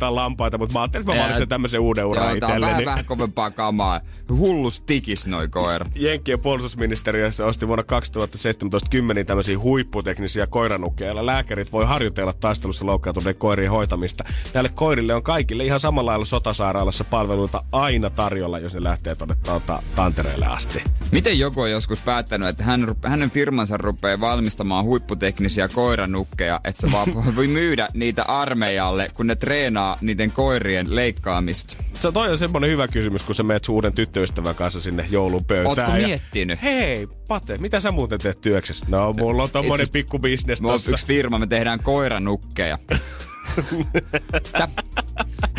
paimentaa 0.00 0.14
lampaita, 0.14 0.58
mutta 0.58 0.72
mä 0.72 0.80
ajattelin, 0.80 1.02
että 1.02 1.14
mä 1.14 1.22
valitsen 1.22 1.48
tämmöisen 1.48 1.80
uuden 1.80 2.06
uran 2.06 2.30
Joo, 2.30 2.40
tää 2.40 2.48
on 2.48 2.60
vähän, 2.60 2.62
itselleni. 2.62 2.86
vähän 2.86 3.04
kovempaa 3.04 3.50
kamaa. 3.50 4.00
Hullus 4.30 4.80
tikis 4.80 5.26
noi 5.26 5.48
koirat. 5.48 5.88
Jenkkien 6.06 6.40
puolustusministeriössä 6.40 7.46
osti 7.46 7.66
vuonna 7.66 7.82
2017 7.82 8.90
kymmeniä 8.90 9.24
tämmöisiä 9.24 9.58
huipputeknisiä 9.58 10.46
koiranukkeja, 10.46 11.08
joilla 11.08 11.26
lääkärit 11.26 11.72
voi 11.72 11.86
harjoitella 11.86 12.32
taistelussa 12.32 12.86
loukkaantuneiden 12.86 13.38
koirien 13.38 13.70
hoitamista. 13.70 14.24
Näille 14.54 14.70
koirille 14.74 15.14
on 15.14 15.22
kaikille 15.22 15.64
ihan 15.64 15.80
samalla 15.80 16.10
lailla 16.10 16.24
sotasairaalassa 16.24 17.04
palveluita 17.04 17.64
aina 17.72 18.10
tarjolla, 18.10 18.58
jos 18.58 18.74
ne 18.74 18.82
lähtee 18.82 19.14
tuonne 19.14 19.36
tuota, 19.44 19.82
Tantereelle 19.96 20.46
asti. 20.46 20.84
Miten 21.10 21.38
joku 21.38 21.60
on 21.60 21.70
joskus 21.70 22.00
päättänyt, 22.00 22.48
että 22.48 22.64
hän, 22.64 22.94
hänen 23.04 23.30
firmansa 23.30 23.76
rupeaa 23.76 24.20
valmistamaan 24.20 24.84
huipputeknisiä 24.84 25.68
koiranukkeja, 25.68 26.60
että 26.64 26.80
se 26.80 26.92
vaan 26.92 27.08
voi 27.36 27.46
myydä 27.46 27.88
niitä 27.94 28.24
armeijalle, 28.24 29.10
kun 29.14 29.26
ne 29.26 29.34
treenaa 29.34 29.89
niiden 30.00 30.32
koirien 30.32 30.96
leikkaamista? 30.96 31.76
Se 32.00 32.12
toi 32.12 32.30
on 32.30 32.38
semmonen 32.38 32.70
hyvä 32.70 32.88
kysymys, 32.88 33.22
kun 33.22 33.34
sä 33.34 33.42
meet 33.42 33.64
sun 33.64 33.74
uuden 33.74 33.92
tyttöystävän 33.92 34.54
kanssa 34.54 34.80
sinne 34.80 35.06
joulupöytään. 35.10 35.66
Ootko 35.78 35.96
ja- 36.00 36.06
miettinyt? 36.06 36.62
Hei, 36.62 37.08
Pate, 37.28 37.58
mitä 37.58 37.80
sä 37.80 37.90
muuten 37.92 38.18
teet 38.18 38.40
työksessä? 38.40 38.84
No, 38.88 39.12
mulla 39.12 39.42
on 39.42 39.50
tommonen 39.50 39.84
Itse- 39.84 39.92
pikku 39.92 40.18
bisnes 40.18 40.62
Me 40.62 40.68
on 40.68 40.80
yksi 40.88 41.06
firma, 41.06 41.38
me 41.38 41.46
tehdään 41.46 41.80
koiranukkeja. 41.82 42.78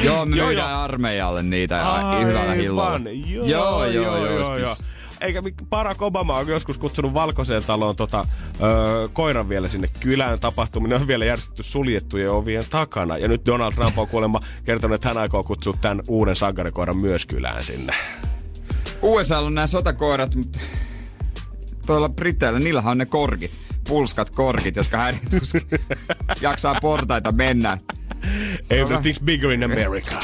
Joo, 0.03 0.25
me 0.25 0.35
Joo, 0.37 0.47
myydään 0.47 0.73
armeijalle 0.75 1.43
niitä 1.43 1.75
ja 1.75 2.19
hyvällä 2.25 2.53
hillolla. 2.53 2.91
Aivan. 2.91 3.05
Joo, 3.49 3.85
joo, 3.85 3.85
joo, 3.85 4.25
joo, 4.25 4.57
joo. 4.57 4.75
Eikä 5.21 5.41
Barack 5.69 6.01
Obama 6.01 6.37
on 6.37 6.47
joskus 6.47 6.77
kutsunut 6.77 7.13
valkoiseen 7.13 7.63
taloon 7.63 7.95
tota, 7.95 8.27
öö, 8.61 9.07
koiran 9.13 9.49
vielä 9.49 9.69
sinne 9.69 9.89
kylään 9.99 10.39
tapahtuminen 10.39 11.01
on 11.01 11.07
vielä 11.07 11.25
järjestetty 11.25 11.63
suljettujen 11.63 12.31
ovien 12.31 12.65
takana. 12.69 13.17
Ja 13.17 13.27
nyt 13.27 13.45
Donald 13.45 13.73
Trump 13.73 13.97
on 13.97 14.07
kuulemma 14.07 14.39
kertonut, 14.63 14.95
että 14.95 15.07
hän 15.07 15.17
aikoo 15.17 15.43
kutsua 15.43 15.73
tämän 15.81 16.03
uuden 16.07 16.35
sankarikoiran 16.35 16.97
myös 16.97 17.25
kylään 17.25 17.63
sinne. 17.63 17.93
USA 19.01 19.39
on 19.39 19.55
nämä 19.55 19.67
sotakoirat, 19.67 20.35
mutta 20.35 20.59
tuolla 21.85 22.09
Briteillä, 22.09 22.59
niillähän 22.59 22.91
on 22.91 22.97
ne 22.97 23.05
korkit. 23.05 23.51
Pulskat 23.87 24.29
korkit, 24.29 24.75
jotka 24.75 24.97
häiritysti 24.97 25.67
jaksaa 26.41 26.75
portaita 26.81 27.31
mennä. 27.31 27.77
Everything's 28.73 29.23
bigger 29.23 29.51
in 29.51 29.63
America. 29.63 30.19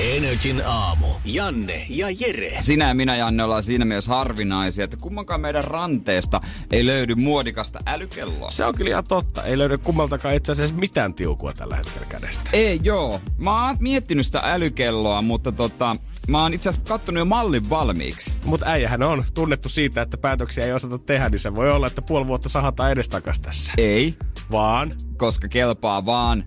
Energin 0.00 0.62
aamu. 0.66 1.06
Janne 1.24 1.86
ja 1.88 2.06
Jere. 2.20 2.58
Sinä 2.60 2.88
ja 2.88 2.94
minä, 2.94 3.16
Janne, 3.16 3.44
ollaan 3.44 3.62
siinä 3.62 3.84
mielessä 3.84 4.10
harvinaisia, 4.10 4.84
että 4.84 4.96
kummankaan 4.96 5.40
meidän 5.40 5.64
ranteesta 5.64 6.40
ei 6.70 6.86
löydy 6.86 7.14
muodikasta 7.14 7.80
älykelloa. 7.86 8.50
Se 8.50 8.64
on 8.64 8.74
kyllä 8.74 8.90
ihan 8.90 9.04
totta. 9.08 9.44
Ei 9.44 9.58
löydy 9.58 9.78
kummaltakaan 9.78 10.34
itse 10.34 10.52
asiassa 10.52 10.76
mitään 10.76 11.14
tiukua 11.14 11.52
tällä 11.52 11.76
hetkellä 11.76 12.06
kädestä. 12.06 12.50
Ei 12.52 12.80
joo. 12.82 13.20
Mä 13.38 13.66
oon 13.66 13.76
miettinyt 13.80 14.26
sitä 14.26 14.40
älykelloa, 14.44 15.22
mutta 15.22 15.52
tota, 15.52 15.96
mä 16.28 16.42
oon 16.42 16.54
itse 16.54 16.68
asiassa 16.68 16.88
kattonut 16.88 17.18
jo 17.18 17.24
mallin 17.24 17.70
valmiiksi. 17.70 18.32
Mutta 18.44 18.66
äijähän 18.66 19.02
on 19.02 19.24
tunnettu 19.34 19.68
siitä, 19.68 20.02
että 20.02 20.18
päätöksiä 20.18 20.64
ei 20.64 20.72
osata 20.72 20.98
tehdä, 20.98 21.28
niin 21.28 21.40
se 21.40 21.54
voi 21.54 21.70
olla, 21.70 21.86
että 21.86 22.02
puoli 22.02 22.26
vuotta 22.26 22.48
sahataan 22.48 22.92
edestakas 22.92 23.40
tässä. 23.40 23.72
Ei, 23.78 24.14
Vaan 24.50 24.92
koska 25.16 25.48
kelpaa 25.48 26.06
vaan. 26.06 26.44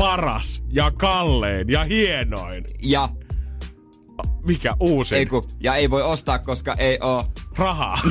Paras 0.00 0.62
ja 0.72 0.90
kallein 0.90 1.68
ja 1.68 1.84
hienoin. 1.84 2.64
Ja, 2.82 3.08
Mikä 4.46 4.74
uusi? 4.80 5.16
ei 5.16 5.26
ku, 5.26 5.48
ja 5.62 5.74
ei 5.74 5.90
voi 5.90 6.02
ostaa, 6.02 6.38
koska 6.38 6.74
ei 6.74 6.98
oo 7.02 7.24
Rahaa. 7.56 7.98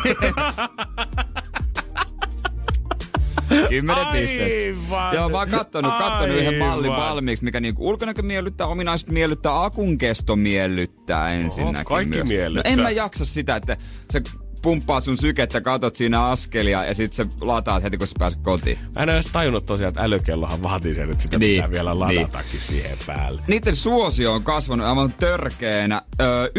Kymmenen 3.70 4.08
pistettä. 4.08 5.12
Joo, 5.14 5.30
mä 5.30 5.38
oon 5.38 5.50
kattonut, 5.50 5.94
kattonut 5.98 6.36
yhden 6.36 6.60
mallin 6.60 6.92
valmiiksi, 6.92 7.46
mikä 7.46 7.60
niinku 7.60 7.90
ulkonäkö 7.90 8.22
miellyttää, 8.22 8.68
ominaisuudet 8.68 9.14
miellyttää, 9.14 9.64
akun 9.64 9.98
kesto 9.98 10.36
miellyttää 10.36 11.32
ensinnäkin 11.32 11.86
kaikki 11.86 12.16
myös. 12.16 12.28
miellyttää. 12.28 12.72
No 12.72 12.74
en 12.74 12.84
mä 12.84 12.90
jaksa 12.90 13.26
sitä, 13.26 13.56
että 13.56 13.78
se 14.12 14.22
pumppaa 14.62 15.02
sun 15.02 15.18
sykettä, 15.18 15.62
katot 15.62 15.96
siinä 15.96 16.26
askelia 16.26 16.86
ja 16.86 16.94
sit 16.94 17.14
se 17.14 17.26
lataat 17.42 17.84
heti, 17.84 17.98
kun 17.98 18.08
sä 18.08 18.16
pääset 18.20 18.42
kotiin. 18.42 18.80
Mä 18.96 19.04
en 19.04 19.10
ole 19.10 19.14
edes 19.14 19.26
tajunnut 19.32 19.66
tosiaan, 19.66 19.90
että 19.90 20.02
älykellohan 20.02 20.64
vaatii 20.64 20.96
sen, 20.96 21.12
että 21.12 21.24
sitä 21.24 21.38
Niin, 21.38 21.56
pitää 21.56 21.72
vielä 21.72 22.00
ladatakin 22.00 22.60
siihen 22.60 22.98
päälle. 23.06 23.42
Niiden 23.48 23.76
suosio 23.76 24.34
on 24.34 24.44
kasvanut 24.44 24.88
aivan 24.88 25.14
törkeänä. 25.14 26.02
Öö, 26.22 26.50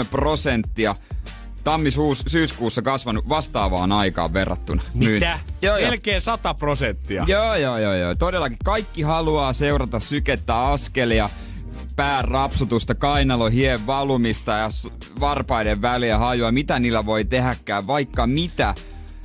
92,3 0.00 0.04
prosenttia 0.10 0.94
tammis-syyskuussa 1.64 2.82
kasvanut 2.82 3.28
vastaavaan 3.28 3.92
aikaan 3.92 4.32
verrattuna. 4.32 4.82
Mitä? 4.94 5.38
Joo, 5.62 5.76
joo. 5.76 5.90
Melkein 5.90 6.20
100 6.20 6.54
prosenttia. 6.54 7.24
Joo, 7.28 7.54
joo, 7.54 7.78
joo, 7.78 7.94
joo. 7.94 8.14
Todellakin 8.14 8.58
kaikki 8.64 9.02
haluaa 9.02 9.52
seurata 9.52 10.00
sykettä 10.00 10.60
askelia, 10.60 11.28
pään 12.00 12.24
rapsutusta, 12.24 12.94
kainalo 12.94 13.50
hien 13.50 13.86
valumista 13.86 14.52
ja 14.52 14.68
varpaiden 15.20 15.82
väliä 15.82 16.18
hajua, 16.18 16.52
mitä 16.52 16.78
niillä 16.78 17.06
voi 17.06 17.24
tehdäkään, 17.24 17.86
vaikka 17.86 18.26
mitä. 18.26 18.74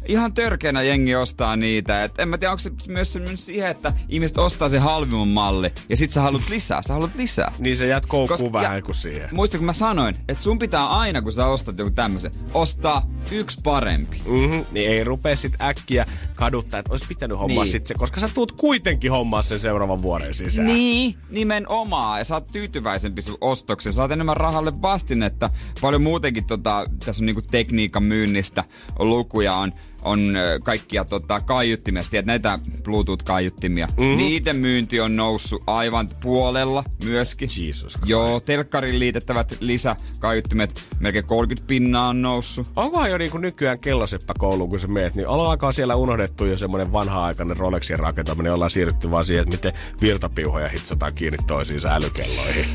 Ihan 0.08 0.34
törkeänä 0.34 0.82
jengi 0.82 1.16
ostaa 1.16 1.56
niitä. 1.56 2.04
Et 2.04 2.20
en 2.20 2.28
mä 2.30 2.38
tiedä, 2.38 2.52
onko 2.52 2.60
se 2.60 2.72
myös 2.88 3.18
siihen, 3.36 3.70
että 3.70 3.94
ihmiset 4.10 4.38
ostaa 4.38 4.70
se 4.70 4.80
halvimman 4.80 5.28
malli 5.28 5.72
ja 5.90 5.98
sit 5.98 6.12
sä 6.12 6.22
haluat 6.22 6.50
lisää, 6.50 6.82
sä 6.82 6.94
haluat 6.94 7.16
lisää. 7.16 7.52
Niin 7.60 7.78
se 7.78 7.88
jät 7.88 8.06
koukkuu 8.06 8.38
Koska- 8.38 8.52
vähän 8.52 8.84
kuin 8.84 8.96
siihen. 8.96 9.30
Muista, 9.32 9.58
kun 9.58 9.66
mä 9.66 9.74
sanoin, 9.74 10.16
että 10.28 10.44
sun 10.44 10.60
pitää 10.60 10.88
aina, 10.88 11.22
kun 11.22 11.32
sä 11.32 11.46
ostat 11.48 11.78
joku 11.78 11.92
tämmöisen, 11.92 12.32
ostaa 12.54 13.10
yksi 13.32 13.60
parempi. 13.64 14.22
Mm-hmm. 14.26 14.66
Niin 14.72 14.92
ei 14.92 15.04
rupea 15.04 15.36
sit 15.36 15.62
äkkiä 15.62 16.06
kaduttaa, 16.36 16.80
että 16.80 16.92
olisi 16.92 17.06
pitänyt 17.08 17.38
hommaa 17.40 17.64
Niin. 17.64 17.72
sit 17.72 17.88
se, 17.88 17.94
koska 17.94 18.20
sä 18.20 18.30
tuut 18.34 18.52
kuitenkin 18.52 19.12
hommaa 19.12 19.42
sen 19.42 19.60
seuraavan 19.60 20.02
vuoden 20.02 20.34
sisään. 20.34 20.68
Niin, 20.68 21.18
nimenomaan. 21.30 22.20
Ja 22.20 22.26
sä 22.26 22.36
oot 22.36 22.48
tyytyväisempi 22.48 23.22
sun 23.22 23.38
ostokseen. 23.42 23.94
Saat 23.94 24.12
enemmän 24.12 24.38
rahalle 24.38 24.82
vastinetta. 24.82 25.50
Paljon 25.82 26.02
muutenkin 26.02 26.46
tota, 26.46 26.86
tässä 27.06 27.22
on 27.22 27.26
niinku 27.26 27.42
tekniikan 27.42 28.04
myynnistä 28.04 28.64
lukuja 29.00 29.54
on 29.56 29.74
on 30.06 30.38
kaikkia 30.64 31.06
tota, 31.06 31.42
kaiuttimia. 31.42 32.04
Sä 32.04 32.10
Tiedät, 32.10 32.26
näitä 32.26 32.60
Bluetooth-kaiuttimia. 32.84 33.88
Mm. 33.98 34.18
Niiden 34.18 34.56
myynti 34.56 35.00
on 35.00 35.16
noussut 35.16 35.64
aivan 35.68 36.10
puolella 36.22 36.84
myöskin. 37.06 37.50
Jesus 37.58 37.94
Christ. 37.94 38.10
Joo, 38.10 38.40
telkkariin 38.40 39.00
liitettävät 39.00 39.58
lisäkaiuttimet, 39.60 40.86
melkein 41.00 41.26
30 41.26 41.68
pinnaa 41.68 42.08
on 42.08 42.22
noussut. 42.22 42.68
Onkohan 42.76 43.12
jo 43.12 43.18
niinku 43.18 43.38
nykyään 43.38 43.80
kelloseppä 43.80 44.34
kouluun, 44.38 44.70
kun 44.70 44.80
sä 44.80 44.88
meet, 44.88 45.16
niin 45.16 45.28
alkaa 45.28 45.72
siellä 45.72 45.96
unohdettu 45.96 46.46
jo 46.46 46.58
semmonen 46.58 46.94
vanha-aikainen 46.94 47.58
Rolexien 47.58 48.00
rakentaminen, 48.00 48.54
ollaan 48.54 48.72
siirrytty 48.72 49.12
vaan 49.12 49.26
siihen, 49.26 49.44
että 49.44 49.56
miten 49.56 49.74
virtapiuhoja 50.02 50.70
hitsotaan 50.70 51.14
kiinni 51.14 51.38
toisiinsa 51.48 51.90
älykelloihin. 51.96 52.66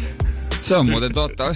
Se 0.62 0.76
on 0.76 0.86
muuten 0.86 1.14
totta. 1.14 1.54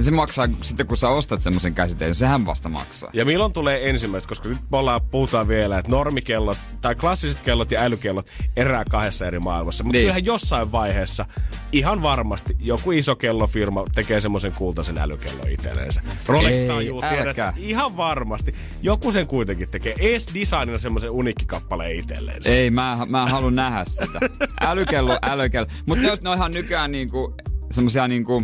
Se 0.00 0.10
maksaa 0.10 0.48
sitten, 0.62 0.86
kun 0.86 0.96
sä 0.96 1.08
ostat 1.08 1.42
semmoisen 1.42 1.74
käsiteen, 1.74 2.14
sehän 2.14 2.46
vasta 2.46 2.68
maksaa. 2.68 3.10
Ja 3.12 3.24
milloin 3.24 3.52
tulee 3.52 3.90
ensimmäiset, 3.90 4.28
koska 4.28 4.48
nyt 4.48 4.58
me 4.70 4.76
ollaan, 4.78 5.00
puhutaan 5.10 5.48
vielä, 5.48 5.78
että 5.78 5.90
normikellot 5.90 6.58
tai 6.80 6.94
klassiset 6.94 7.40
kellot 7.42 7.70
ja 7.70 7.80
älykellot 7.82 8.26
erää 8.56 8.84
kahdessa 8.90 9.26
eri 9.26 9.38
maailmassa. 9.38 9.84
Mutta 9.84 9.92
Niin. 9.96 10.02
kyllähän 10.02 10.24
jossain 10.24 10.72
vaiheessa 10.72 11.26
ihan 11.72 12.02
varmasti 12.02 12.56
joku 12.60 12.90
iso 12.92 13.16
kellofirma 13.16 13.84
tekee 13.94 14.20
semmoisen 14.20 14.52
kultaisen 14.52 14.98
älykellon 14.98 15.48
itsellensä. 15.50 16.02
Rolex 16.26 16.58
tajuu, 16.66 17.02
tiedät, 17.10 17.36
ihan 17.56 17.96
varmasti. 17.96 18.54
Joku 18.82 19.12
sen 19.12 19.26
kuitenkin 19.26 19.68
tekee. 19.68 19.94
Ees 19.98 20.26
designina 20.34 20.78
semmoisen 20.78 21.10
unikkikappaleen 21.10 21.96
itselleensä. 21.96 22.48
Ei, 22.50 22.70
mä, 22.70 22.98
mä 23.08 23.26
haluan 23.26 23.54
nähdä 23.54 23.84
sitä. 23.84 24.20
Älykello, 24.60 25.18
älykello. 25.22 25.66
Mutta 25.86 26.04
ne, 26.04 26.30
on- 26.30 26.36
ihan 26.36 26.52
nykyään 26.52 26.92
niinku, 26.92 27.34
semmosia 27.70 28.08
niinku, 28.08 28.42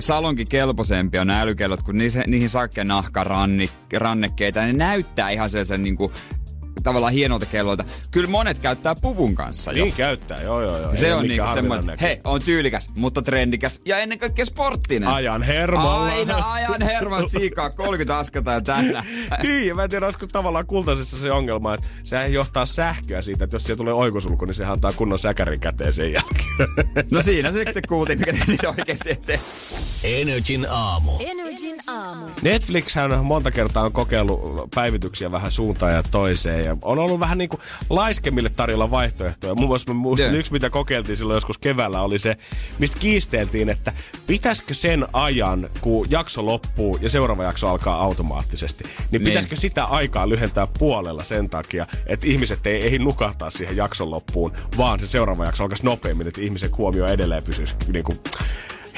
salonkin 0.00 0.48
kelpoisempia 0.48 1.24
nämä 1.24 1.40
älykellot, 1.40 1.82
kun 1.82 1.98
niihin, 1.98 2.22
niihin 2.26 2.48
saa 2.48 2.68
nahka 2.84 3.24
rannekkeita. 3.92 4.60
Ne 4.60 4.72
näyttää 4.72 5.30
ihan 5.30 5.50
sellaisen 5.50 5.82
niinku, 5.82 6.12
tavallaan 6.84 7.12
hienolta 7.12 7.46
kelloilta. 7.46 7.84
Kyllä 8.10 8.28
monet 8.28 8.58
käyttää 8.58 8.94
puvun 8.94 9.34
kanssa 9.34 9.72
jo. 9.72 9.84
Niin 9.84 9.96
käyttää, 9.96 10.42
joo 10.42 10.62
joo 10.62 10.78
joo. 10.78 10.96
Se 10.96 11.06
Ei 11.06 11.12
on 11.12 11.22
niinku 11.28 11.46
semmoinen, 11.54 11.98
hei, 12.00 12.20
on 12.24 12.42
tyylikäs, 12.42 12.90
mutta 12.96 13.22
trendikäs 13.22 13.82
ja 13.84 13.98
ennen 13.98 14.18
kaikkea 14.18 14.44
sporttinen. 14.44 15.08
Ajan 15.08 15.42
hermolla. 15.42 16.04
Aina 16.04 16.52
ajan 16.52 16.82
hermot 16.82 17.30
siikaa 17.30 17.70
30 17.70 18.18
askelta 18.18 18.52
ja 18.52 18.60
tänä. 18.60 19.04
niin, 19.42 19.68
ja 19.68 19.74
mä 19.74 19.84
en 19.84 19.90
tiedä, 19.90 20.06
olisiko 20.06 20.26
tavallaan 20.32 20.66
kultaisessa 20.66 21.16
se 21.18 21.32
ongelma, 21.32 21.74
että 21.74 21.86
sehän 22.04 22.32
johtaa 22.32 22.66
sähköä 22.66 23.22
siitä, 23.22 23.44
että 23.44 23.54
jos 23.54 23.64
siellä 23.64 23.78
tulee 23.78 23.94
oikosulku, 23.94 24.44
niin 24.44 24.54
se 24.54 24.64
antaa 24.64 24.92
kunnon 24.92 25.18
säkärin 25.18 25.60
käteen 25.60 25.92
sen 25.92 26.12
jälkeen. 26.12 26.44
No 27.10 27.22
siinä 27.22 27.52
se 27.52 27.64
sitten 27.64 27.82
kuultiin, 27.88 28.18
mikä 28.18 28.44
niitä 28.46 28.68
oikeasti 28.68 29.10
ette. 29.10 29.40
Energin 30.04 30.66
aamu. 30.70 31.10
Energin 31.20 31.76
aamu. 31.86 32.26
Netflix 32.42 32.96
on 32.96 33.24
monta 33.24 33.50
kertaa 33.50 33.84
on 33.84 33.92
kokeillut 33.92 34.70
päivityksiä 34.74 35.32
vähän 35.32 35.52
suuntaan 35.52 35.92
ja 35.92 36.02
toiseen. 36.02 36.64
Ja 36.64 36.73
on 36.82 36.98
ollut 36.98 37.20
vähän 37.20 37.38
niin 37.38 37.48
kuin 37.48 37.60
laiskemmille 37.90 38.48
tarjolla 38.50 38.90
vaihtoehtoja. 38.90 39.54
Muun 39.54 39.68
muassa 39.68 39.94
muistan 39.94 40.30
Joo. 40.30 40.38
yksi, 40.38 40.52
mitä 40.52 40.70
kokeiltiin 40.70 41.16
silloin 41.16 41.36
joskus 41.36 41.58
keväällä, 41.58 42.00
oli 42.02 42.18
se, 42.18 42.36
mistä 42.78 42.98
kiisteltiin, 42.98 43.68
että 43.68 43.92
pitäisikö 44.26 44.74
sen 44.74 45.06
ajan, 45.12 45.70
kun 45.80 46.06
jakso 46.10 46.46
loppuu 46.46 46.98
ja 47.00 47.08
seuraava 47.08 47.44
jakso 47.44 47.68
alkaa 47.68 48.02
automaattisesti, 48.02 48.84
niin 48.84 48.94
Niin. 49.10 49.22
pitäisikö 49.24 49.56
sitä 49.56 49.84
aikaa 49.84 50.28
lyhentää 50.28 50.66
puolella 50.78 51.24
sen 51.24 51.50
takia, 51.50 51.86
että 52.06 52.26
ihmiset 52.26 52.66
ei 52.66 52.86
ehdi 52.86 52.98
nukahtaa 52.98 53.50
siihen 53.50 53.76
jakson 53.76 54.10
loppuun, 54.10 54.52
vaan 54.78 55.00
se 55.00 55.06
seuraava 55.06 55.44
jakso 55.44 55.64
alkaisi 55.64 55.84
nopeammin, 55.84 56.28
että 56.28 56.40
ihmisen 56.40 56.70
huomio 56.78 57.06
edelleen 57.06 57.42
pysyisi 57.44 57.74
niin 57.92 58.04
kuin 58.04 58.20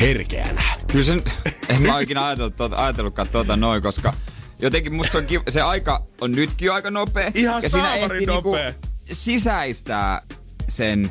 herkeänä. 0.01 0.63
Kyllä 0.93 1.05
sen, 1.05 1.23
en 1.69 1.83
mä 1.83 1.95
ole 1.95 2.03
ikinä 2.03 2.27
ajatellut, 2.27 2.57
tuota, 2.57 2.85
ajatellutkaan 2.85 3.29
tuota 3.29 3.57
noin, 3.57 3.83
koska 3.83 4.13
jotenkin 4.59 4.95
musta 4.95 5.13
se, 5.13 5.19
on 5.19 5.27
kiva, 5.27 5.43
se 5.49 5.61
aika 5.61 6.03
on 6.21 6.33
nytkin 6.33 6.67
jo 6.67 6.75
aika 6.75 6.91
nopea. 6.91 7.31
Ihan 7.35 7.63
ja 7.63 7.71
siinä 7.71 7.95
ehtii 7.95 8.27
niinku 8.27 8.35
nopea. 8.35 8.75
sisäistää 9.13 10.23
sen, 10.69 11.11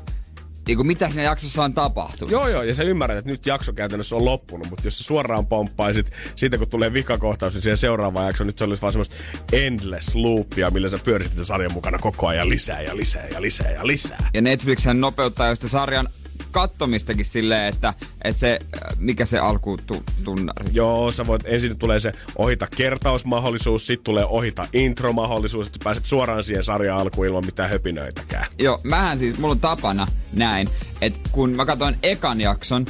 niinku 0.68 0.84
mitä 0.84 1.10
siinä 1.10 1.24
jaksossa 1.24 1.64
on 1.64 1.74
tapahtunut. 1.74 2.32
Joo, 2.32 2.48
joo, 2.48 2.64
ja 2.64 2.74
sä 2.74 2.84
ymmärrät, 2.84 3.18
että 3.18 3.32
nyt 3.32 3.46
jakso 3.46 3.74
käytännössä 3.74 4.16
on 4.16 4.26
loppunut, 4.26 4.70
mutta 4.70 4.88
jos 4.88 4.98
sä 4.98 5.04
suoraan 5.04 5.46
pomppaisit 5.46 6.12
siitä, 6.36 6.58
kun 6.58 6.70
tulee 6.70 6.94
vikakohtaus, 6.94 7.54
niin 7.54 7.62
siihen 7.62 7.78
seuraavaan 7.78 8.26
jaksoon, 8.26 8.48
nyt 8.48 8.58
se 8.58 8.64
olisi 8.64 8.82
vaan 8.82 8.94
semmoista 8.94 9.16
endless 9.54 10.16
loopia, 10.16 10.72
millä 10.72 10.90
sä 10.90 10.98
pyörisit 11.04 11.34
sen 11.34 11.46
sarjan 11.46 11.74
mukana 11.74 11.98
koko 11.98 12.28
ajan 12.28 12.50
lisää 12.50 12.82
ja 12.82 12.98
lisää 12.98 13.28
ja 13.28 13.42
lisää 13.42 13.72
ja 13.72 13.88
lisää. 13.88 14.30
Ja 14.34 14.42
Netflix 14.42 14.86
nopeuttaa 14.94 15.48
jo 15.48 15.56
sitä 15.56 15.68
sarjan 15.68 16.10
kattomistakin 16.52 17.26
silleen, 17.26 17.66
että, 17.66 17.94
että 18.24 18.40
se, 18.40 18.60
mikä 18.98 19.26
se 19.26 19.40
alku 19.40 19.78
tu, 19.88 20.04
tunnari. 20.24 20.70
Joo, 20.74 21.12
sä 21.12 21.28
voit, 21.28 21.42
ensin 21.46 21.80
tulee 21.80 22.00
se 22.00 22.14
ohita 22.38 22.68
kertausmahdollisuus, 22.78 23.88
sitten 23.88 24.04
tulee 24.04 24.26
ohita 24.26 24.68
intromahdollisuus, 24.74 25.68
että 25.68 25.80
pääset 25.84 26.06
suoraan 26.06 26.44
siihen 26.44 26.64
sarjan 26.64 26.98
alkuun 26.98 27.28
ilman 27.28 27.46
mitään 27.46 27.70
höpinöitäkään. 27.70 28.46
Joo, 28.60 28.80
mähän 28.84 29.20
siis, 29.20 29.38
mulla 29.38 29.52
on 29.52 29.60
tapana 29.60 30.08
näin, 30.34 30.70
että 31.02 31.20
kun 31.32 31.50
mä 31.50 31.66
katson 31.66 31.96
ekan 32.04 32.42
jakson 32.42 32.86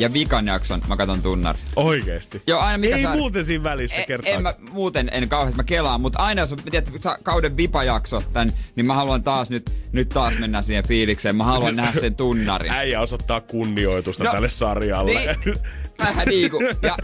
ja 0.00 0.12
vikan 0.12 0.46
jakson, 0.46 0.82
mä 0.88 0.96
katson 0.96 1.22
tunnari. 1.22 1.58
Oikeesti. 1.76 2.42
Joo, 2.46 2.60
aina 2.60 2.78
mikä 2.78 2.96
Ei 2.96 3.02
saa- 3.02 3.16
muuten 3.16 3.46
siinä 3.46 3.64
välissä 3.64 3.96
E- 4.02 4.06
kertaa. 4.06 4.32
En 4.32 4.42
mä 4.42 4.54
muuten 4.72 5.10
en 5.12 5.28
kauheasti 5.28 5.56
mä 5.56 5.64
kelaan, 5.64 6.00
mutta 6.00 6.18
aina 6.18 6.40
jos 6.42 6.52
on 6.52 6.58
tiedätkö, 6.70 6.98
sa- 7.00 7.18
kauden 7.22 7.56
vipajakso 7.56 8.22
tän, 8.32 8.52
niin 8.76 8.86
mä 8.86 8.94
haluan 8.94 9.22
taas 9.22 9.50
nyt, 9.50 9.70
nyt 9.92 10.08
taas 10.08 10.38
mennä 10.38 10.62
siihen 10.62 10.84
fiilikseen. 10.88 11.36
Mä 11.36 11.44
haluan 11.44 11.76
nähdä 11.76 12.00
sen 12.00 12.14
tunnarin. 12.14 12.70
Äijä 12.72 13.00
osoittaa 13.00 13.40
kunnioitusta 13.40 14.24
No, 14.24 14.30
tälle 14.32 14.48
sarjalle. 14.48 15.10
Niin, 15.44 15.54
Vähän 16.00 16.28
niinku. 16.28 16.58
Ja 16.82 16.96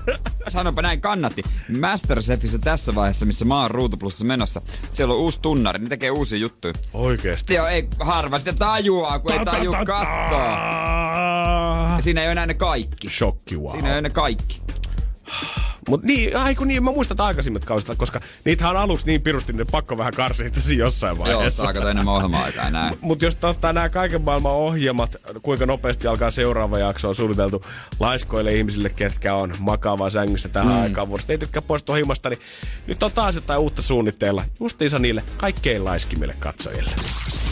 sanonpa 0.48 0.82
näin, 0.82 1.00
kannatti. 1.00 1.42
Masterchefissä 1.80 2.58
tässä 2.58 2.94
vaiheessa, 2.94 3.26
missä 3.26 3.44
mä 3.44 3.60
oon 3.60 3.70
Ruutuplussa 3.70 4.24
menossa, 4.24 4.62
siellä 4.90 5.14
on 5.14 5.20
uusi 5.20 5.40
tunnari, 5.40 5.78
ne 5.78 5.88
tekee 5.88 6.10
uusia 6.10 6.38
juttuja. 6.38 6.74
Oikeesti. 6.92 7.54
Joo, 7.54 7.66
ei 7.66 7.88
harva 8.00 8.38
sitä 8.38 8.52
tajuaa, 8.52 9.18
kun 9.18 9.32
ei 9.32 9.44
taju 9.44 9.72
katsoa. 9.72 10.56
Siinä 12.00 12.20
ei 12.20 12.26
ole 12.26 12.32
enää 12.32 12.46
ne 12.46 12.54
kaikki. 12.54 13.10
Shokki, 13.10 13.56
wow. 13.56 13.70
Siinä 13.70 13.88
ei 13.88 13.94
ole 13.94 14.00
ne 14.00 14.10
kaikki. 14.10 14.62
Mut 15.88 16.02
niin, 16.02 16.36
ai 16.36 16.54
kun 16.54 16.68
niin, 16.68 16.84
mä 16.84 16.90
muistan 16.90 17.20
aikaisemmat 17.20 17.64
kausit, 17.64 17.98
koska 17.98 18.20
niitähän 18.44 18.76
on 18.76 18.82
aluksi 18.82 19.06
niin 19.06 19.22
pirusti, 19.22 19.52
niin 19.52 19.66
pakko 19.66 19.98
vähän 19.98 20.12
karsia 20.16 20.50
tässä 20.50 20.72
jossain 20.72 21.16
Joo, 21.16 21.24
vaiheessa. 21.26 21.62
saa 21.62 21.72
kato 21.72 21.88
enemmän 21.88 22.14
ohjelma-aikaa 22.14 22.70
näin. 22.70 22.98
Mutta 23.00 23.24
jos 23.24 23.36
ottaa 23.42 23.72
nämä 23.72 23.88
kaiken 23.88 24.22
maailman 24.22 24.52
ohjelmat, 24.52 25.16
kuinka 25.42 25.66
nopeasti 25.66 26.06
alkaa 26.06 26.30
seuraava 26.30 26.78
jakso 26.78 27.08
on 27.08 27.14
suunniteltu 27.14 27.64
laiskoille 28.00 28.54
ihmisille, 28.54 28.88
ketkä 28.88 29.34
on 29.34 29.54
makaavaa 29.58 30.10
sängyssä 30.10 30.48
tähän 30.48 30.72
mm. 30.72 30.82
aikaan 30.82 31.08
vuodesta. 31.08 31.32
Ei 31.32 31.38
tykkää 31.38 31.62
poistua 31.62 31.96
himasta, 31.96 32.28
niin 32.28 32.40
nyt 32.86 33.02
on 33.02 33.12
taas 33.12 33.34
jotain 33.34 33.60
uutta 33.60 33.82
suunnitteilla. 33.82 34.44
Justiinsa 34.60 34.98
niille 34.98 35.24
kaikkein 35.36 35.84
laiskimmille 35.84 36.36
katsojille. 36.38 36.90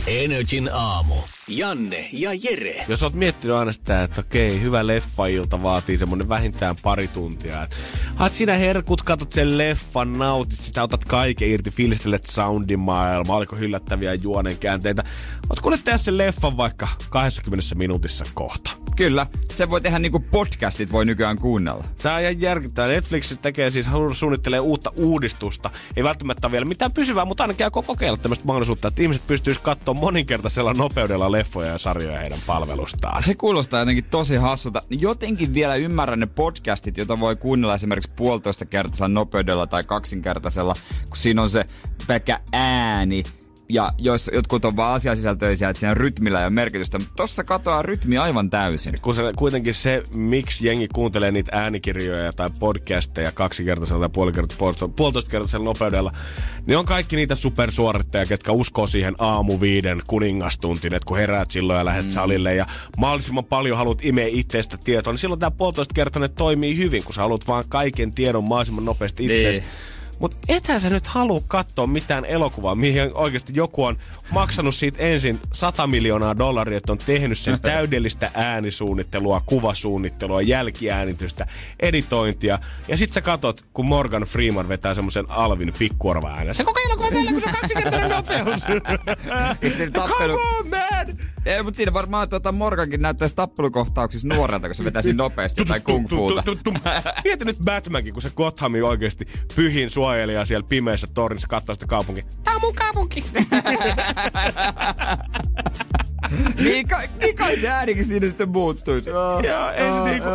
Energin 0.07 0.71
aamu. 0.73 1.15
Janne 1.49 2.09
ja 2.13 2.31
Jere. 2.43 2.85
Jos 2.89 3.03
oot 3.03 3.15
miettinyt 3.15 3.57
aina 3.57 3.73
sitä, 3.73 4.03
että 4.03 4.21
okei, 4.21 4.61
hyvä 4.61 4.87
leffailta 4.87 5.63
vaatii 5.63 5.99
semmonen 5.99 6.29
vähintään 6.29 6.77
pari 6.83 7.09
tuntia. 7.09 7.63
Et, 7.63 7.77
haet 8.17 8.35
sinä 8.35 8.55
herkut, 8.55 9.03
katot 9.03 9.33
sen 9.33 9.59
leffan, 9.59 10.19
nautit 10.19 10.59
sitä, 10.59 10.83
otat 10.83 11.05
kaiken 11.05 11.49
irti, 11.49 11.71
fiilistelet 11.71 12.27
soundimaailma, 12.27 13.37
oliko 13.37 13.57
hyllättäviä 13.57 14.15
juonenkäänteitä. 14.15 15.05
Oot 15.51 15.61
kuule 15.61 15.79
tehdä 15.85 15.99
sen 15.99 16.19
leffan 16.19 16.57
vaikka 16.57 16.89
20 17.11 17.75
minuutissa 17.75 18.25
kohta. 18.35 18.71
Kyllä, 18.97 19.27
se 19.55 19.71
voi 19.71 19.81
tehdä 19.81 19.99
niinku 19.99 20.21
podcastit 20.21 20.93
voi 20.93 21.05
nykyään 21.05 21.39
kuunnella. 21.39 21.85
Tää 22.03 22.15
on 22.15 22.21
ihan 22.21 22.41
järkyttävää. 22.41 22.89
Netflix 22.89 23.35
tekee 23.43 23.71
siis, 23.71 23.87
suunnittelee 24.13 24.61
uutta 24.61 24.93
uudistusta. 24.97 25.71
Ei 25.97 26.05
välttämättä 26.05 26.53
vielä 26.53 26.65
mitään 26.65 26.93
pysyvää, 26.93 27.25
mutta 27.25 27.45
ainakin 27.45 27.67
kokeilla 27.71 28.19
tämmöistä 28.19 28.45
mahdollisuutta, 28.45 28.89
että 28.89 29.03
ihmiset 29.03 29.27
pystyisivät 29.27 29.65
katsoa 29.65 29.95
moninkertaisella 29.95 30.75
nopeudella 30.75 31.34
leffoja 31.35 31.69
ja 31.69 31.79
sarjoja 31.79 32.19
heidän 32.19 32.39
palvelustaan. 32.47 33.23
Se 33.23 33.35
kuulostaa 33.35 33.81
jotenkin 33.81 34.05
tosi 34.05 34.37
hassulta. 34.37 34.83
Jotenkin 34.91 35.55
vielä 35.55 35.75
ymmärrän 35.75 36.21
ne 36.21 36.27
podcastit, 36.27 36.97
joita 36.97 37.21
voi 37.21 37.37
kuunnella 37.37 37.75
esimerkiksi 37.75 38.11
puolitoista 38.17 38.67
kertaisella 38.67 39.09
nopeudella 39.09 39.67
tai 39.67 39.85
kaksinkertaisella, 39.85 40.75
kun 41.09 41.17
siinä 41.17 41.43
on 41.43 41.51
se 41.51 41.65
pelkkä 42.07 42.41
ääni. 42.53 43.23
Ja 43.69 43.93
jos 43.99 44.31
jotkut 44.35 44.65
on 44.65 44.77
vaan 44.77 44.95
asiasisältöisiä, 44.95 45.69
että 45.69 45.81
siinä 45.81 45.95
rytmillä 45.95 46.41
ei 46.41 46.45
ole 46.45 46.51
merkitystä, 46.51 46.99
mutta 46.99 47.15
tossa 47.17 47.45
katoaa 47.45 47.83
rytmi 47.83 48.19
aivan 48.19 48.51
täysin. 48.51 48.99
Kun 49.03 49.15
se, 49.15 49.23
kuitenkin 49.37 49.75
se, 49.75 50.03
miksi 50.15 50.67
jengi 50.67 50.89
kuuntelee 50.89 51.31
niitä 51.31 51.51
äänikirjoja 51.59 52.33
tai 52.33 52.51
podcasteja 52.59 53.33
kaksikertaisella 53.33 54.01
tai 54.01 54.13
puolikertaisella, 54.15 54.93
puolitoistakertaisella 54.97 55.65
nopeudella, 55.65 56.13
niin 56.67 56.79
on 56.79 56.85
kaikki 56.85 57.17
niitä 57.17 57.35
supersuorittajia, 57.35 58.27
ketkä 58.27 58.53
uskoo 58.53 58.87
siihen 58.87 59.15
aamu 59.19 59.61
viiden 59.61 60.03
kuningastuntiin, 60.07 60.95
että 60.95 61.07
kun 61.07 61.17
heräät 61.17 61.51
silloin 61.51 61.79
ja 61.79 61.85
lähdet 61.85 62.05
mm. 62.05 62.11
salille 62.11 62.55
ja 62.55 62.67
mahdollisimman 62.97 63.45
paljon 63.45 63.79
haluat 63.79 64.05
imeä 64.05 64.29
itsestä 64.31 64.77
tietoa, 64.85 65.13
niin 65.13 65.19
silloin 65.19 65.41
tämä 65.41 65.51
puolitoistakertainen 65.51 66.31
toimii 66.33 66.77
hyvin, 66.77 67.05
kun 67.05 67.15
sä 67.15 67.23
haluat 67.23 67.49
vaan 67.49 67.65
kaiken 67.69 68.15
tiedon 68.15 68.45
mahdollisimman 68.45 68.85
nopeasti 68.85 69.25
itseesi. 69.25 69.61
Niin. 69.61 69.71
Mutta 70.19 70.37
ethän 70.49 70.81
sä 70.81 70.91
nyt 70.91 71.07
halua 71.07 71.43
katsoa 71.49 71.87
mitään 71.87 72.25
elokuvaa, 72.25 72.75
mihin 72.75 73.11
oikeasti 73.15 73.53
joku 73.57 73.85
on 73.85 73.99
maksanut 74.31 74.75
siitä 74.75 74.99
ensin 74.99 75.41
100 75.53 75.87
miljoonaa 75.87 76.39
dollaria, 76.39 76.79
että 76.79 76.93
on 76.93 76.99
tehnyt 76.99 77.39
sen 77.39 77.61
täydellistä 77.71 78.31
äänisuunnittelua, 78.35 79.43
kuvasuunnittelua, 79.47 80.43
jälkiäänitystä, 80.43 81.47
editointia. 81.81 82.59
Ja 82.89 82.97
sit 82.97 83.13
sä 83.13 83.21
katot, 83.21 83.67
kun 83.73 83.87
Morgan 83.87 84.23
Freeman 84.23 84.69
vetää 84.69 84.95
semmoisen 84.95 85.31
Alvin 85.31 85.73
pikkuorva 85.79 86.31
äänen. 86.31 86.55
Se 86.55 86.65
koko 86.65 86.81
elokuva 86.87 87.11
teillä, 87.11 87.33
kun 87.33 87.43
se 87.43 87.49
on 87.49 87.55
kaksinkertainen 87.55 88.11
nopeus. 88.11 88.63
Come 90.09 90.33
on, 90.33 90.69
man! 90.71 91.19
Ei, 91.47 91.63
mutta 91.63 91.77
siinä 91.77 91.93
varmaan 91.93 92.29
tuota 92.29 92.53
Morgankin 92.53 93.03
näyttäisi 93.03 93.35
tappelukohtauksissa 93.35 94.29
nuorelta, 94.29 94.69
kun 94.69 94.75
se 94.75 94.85
vetäisi 94.85 95.13
nopeasti 95.13 95.65
tai 95.65 95.81
kung 95.81 96.09
fuuta. 96.09 96.43
Mieti 97.25 97.45
nyt 97.45 97.59
Batmankin, 97.65 98.13
kun 98.13 98.23
se 98.23 98.31
Gothamin 98.31 98.85
oikeasti 98.85 99.27
pyhin 99.57 99.91
suojelija 100.05 100.45
siellä 100.45 100.67
pimeässä 100.69 101.07
tornissa 101.15 101.49
katsoo 101.49 101.75
sitä 101.75 101.87
kaupunkia. 101.87 102.25
Tää 102.45 102.55
on 102.55 102.61
mun 102.61 102.75
kaupunki! 102.75 103.25
niin, 106.65 106.89
kai, 106.89 107.09
niin 107.21 107.37
kai 107.37 107.57
se 107.57 107.69
äänikin 107.69 108.05
siinä 108.05 108.27
sitten 108.27 108.49
muuttui. 108.49 109.03
Joo, 109.07 109.71
ei 109.71 109.93
se 109.93 110.01
niinku, 110.01 110.29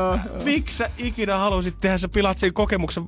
miksi 0.44 0.78
sä 0.78 0.90
ikinä 0.98 1.38
halusit 1.38 1.78
tehdä, 1.82 1.98
sä 1.98 2.10
pilaat 2.10 2.40
sen 2.40 2.54
kokemuksen 2.54 3.04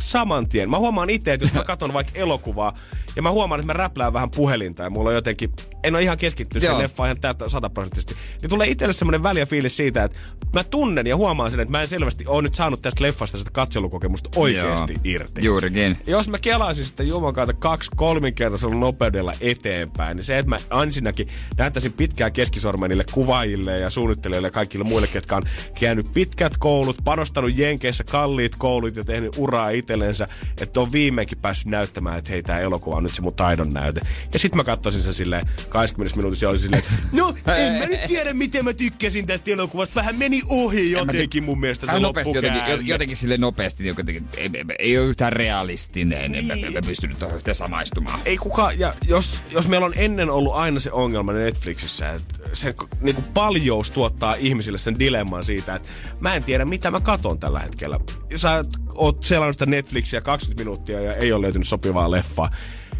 saman 0.00 0.48
tien. 0.48 0.70
Mä 0.70 0.78
huomaan 0.78 1.10
itse, 1.10 1.32
että 1.32 1.44
jos 1.44 1.54
mä 1.54 1.64
katson 1.64 1.92
vaikka 1.92 2.12
elokuvaa, 2.14 2.74
ja 3.16 3.22
mä 3.22 3.30
huomaan, 3.30 3.60
että 3.60 3.72
mä 3.72 3.72
räplään 3.72 4.12
vähän 4.12 4.30
puhelinta, 4.30 4.82
ja 4.82 4.90
mulla 4.90 5.08
on 5.08 5.14
jotenkin, 5.14 5.52
en 5.82 5.94
ole 5.94 6.02
ihan 6.02 6.18
keskittynyt 6.18 6.62
siihen 6.62 6.78
leffaan 6.78 7.06
ihan 7.06 7.20
täyttä 7.20 7.48
sataprosenttisesti, 7.48 8.14
niin 8.42 8.50
tulee 8.50 8.68
itselle 8.68 8.92
semmoinen 8.92 9.22
väliä 9.22 9.46
fiilis 9.46 9.76
siitä, 9.76 10.04
että 10.04 10.18
mä 10.52 10.64
tunnen 10.64 11.06
ja 11.06 11.16
huomaan 11.16 11.50
sen, 11.50 11.60
että 11.60 11.72
mä 11.72 11.82
en 11.82 11.88
selvästi 11.88 12.26
ole 12.26 12.42
nyt 12.42 12.54
saanut 12.54 12.82
tästä 12.82 13.04
leffasta 13.04 13.38
sitä 13.38 13.50
katselukokemusta 13.50 14.30
oikeasti 14.36 14.92
Joo. 14.92 15.00
irti. 15.04 15.44
Juurikin. 15.44 15.98
Jos 16.06 16.28
mä 16.28 16.38
kelaisin 16.38 16.84
sitten 16.84 17.08
Jumalan 17.08 17.34
kautta 17.34 17.52
kaksi 17.52 17.90
kolminkertaisella 17.96 18.74
nopeudella 18.74 19.32
eteenpäin, 19.40 20.16
niin 20.16 20.24
se, 20.24 20.38
että 20.38 20.50
mä 20.50 20.82
ensinnäkin 20.82 21.28
näyttäisin 21.56 21.92
pitkää 21.92 22.30
keskisormea 22.30 22.88
niille 22.88 23.04
kuvaajille 23.12 23.78
ja 23.78 23.90
suunnittelijoille 23.90 24.48
ja 24.48 24.52
kaikille 24.52 24.84
muille, 24.84 25.06
ketkä 25.06 25.36
on 25.36 25.42
käynyt 25.80 26.12
pitkät 26.12 26.56
koulut, 26.58 26.96
panostanut 27.04 27.58
Jenkeissä 27.58 28.04
kalliit 28.04 28.56
koulut 28.56 28.96
ja 28.96 29.04
tehnyt 29.04 29.34
uraa 29.38 29.70
itsellensä, 29.82 30.28
että 30.60 30.80
on 30.80 30.92
viimeinkin 30.92 31.38
päässyt 31.38 31.66
näyttämään, 31.66 32.18
että 32.18 32.30
hei, 32.30 32.42
tää 32.42 32.60
elokuva 32.60 32.96
on 32.96 33.02
nyt 33.02 33.14
se 33.14 33.22
mun 33.22 33.34
taidon 33.34 33.70
näyte. 33.70 34.00
Ja 34.32 34.38
sit 34.38 34.54
mä 34.54 34.64
katsoisin 34.64 35.02
sen 35.02 35.12
silleen 35.12 35.46
20 35.68 36.16
minuutissa 36.16 36.46
ja 36.46 36.50
olisin 36.50 36.64
silleen, 36.64 36.82
että 36.84 37.16
no, 37.16 37.34
en 37.56 37.72
mä 37.72 37.86
nyt 37.86 38.00
tiedä, 38.06 38.32
miten 38.32 38.64
mä 38.64 38.72
tykkäsin 38.72 39.26
tästä 39.26 39.50
elokuvasta. 39.50 39.94
Vähän 39.94 40.16
meni 40.16 40.42
ohi 40.48 40.90
jotenkin 40.90 41.44
mun 41.44 41.60
mielestä 41.60 41.86
se 41.86 41.98
nopeasti 41.98 42.34
jotenkin, 42.34 42.86
jotenkin 42.86 43.16
sille 43.16 43.38
nopeasti, 43.38 43.82
niin 43.82 43.94
jotenkin, 43.98 44.28
ei, 44.36 44.50
ei, 44.54 44.64
ei 44.78 44.98
ole 44.98 45.06
yhtään 45.06 45.32
realistinen, 45.32 46.32
niin. 46.32 46.50
en 46.50 46.72
mä 46.72 46.82
pystynyt 46.86 47.18
tuohon 47.18 47.36
yhteen 47.36 47.54
samaistumaan. 47.54 48.20
ei 48.24 48.36
kukaan, 48.36 48.78
ja 48.78 48.94
jos, 49.08 49.40
jos 49.50 49.68
meillä 49.68 49.86
on 49.86 49.94
ennen 49.96 50.30
ollut 50.30 50.54
aina 50.54 50.80
se 50.80 50.92
ongelma 50.92 51.32
Netflixissä, 51.32 52.10
että 52.10 52.34
se 52.52 52.74
niinku 53.00 53.22
paljous 53.34 53.90
tuottaa 53.90 54.34
ihmisille 54.34 54.78
sen 54.78 54.98
dilemman 54.98 55.44
siitä, 55.44 55.74
että 55.74 55.88
mä 56.20 56.34
en 56.34 56.44
tiedä 56.44 56.64
mitä 56.64 56.90
mä 56.90 57.00
katon 57.00 57.38
tällä 57.38 57.60
hetkellä. 57.60 58.00
Sä 58.36 58.64
oot 58.94 59.24
selannut 59.24 59.54
sitä 59.54 59.66
Netflixiä 59.66 60.20
20 60.20 60.64
minuuttia 60.64 61.00
ja 61.00 61.14
ei 61.14 61.32
ole 61.32 61.42
löytynyt 61.42 61.68
sopivaa 61.68 62.10
leffaa. 62.10 62.50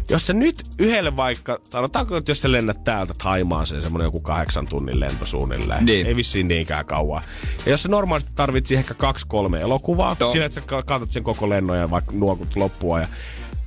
Jos 0.09 0.27
sä 0.27 0.33
nyt 0.33 0.63
yhdelle 0.79 1.15
vaikka, 1.15 1.59
sanotaanko, 1.69 2.17
että 2.17 2.31
jos 2.31 2.41
sä 2.41 2.51
lennät 2.51 2.83
täältä 2.83 3.13
Taimaan 3.23 3.67
sen 3.67 3.81
semmonen 3.81 4.05
joku 4.05 4.19
kahdeksan 4.19 4.67
tunnin 4.67 4.99
lento 4.99 5.25
suunnilleen. 5.25 5.85
Niin. 5.85 6.05
Ei 6.05 6.15
vissiin 6.15 6.47
niinkään 6.47 6.85
kauan. 6.85 7.23
Ja 7.65 7.71
jos 7.71 7.83
sä 7.83 7.89
normaalisti 7.89 8.31
tarvitsi 8.35 8.75
ehkä 8.75 8.93
kaksi 8.93 9.27
kolme 9.27 9.61
elokuvaa, 9.61 10.15
Joo. 10.19 10.31
siinä 10.31 10.45
että 10.45 10.61
sä 10.61 10.83
katsot 10.85 11.11
sen 11.11 11.23
koko 11.23 11.49
lennon 11.49 11.77
ja 11.77 11.89
vaikka 11.89 12.11
nuokut 12.11 12.55
loppua 12.55 12.99
ja 12.99 13.07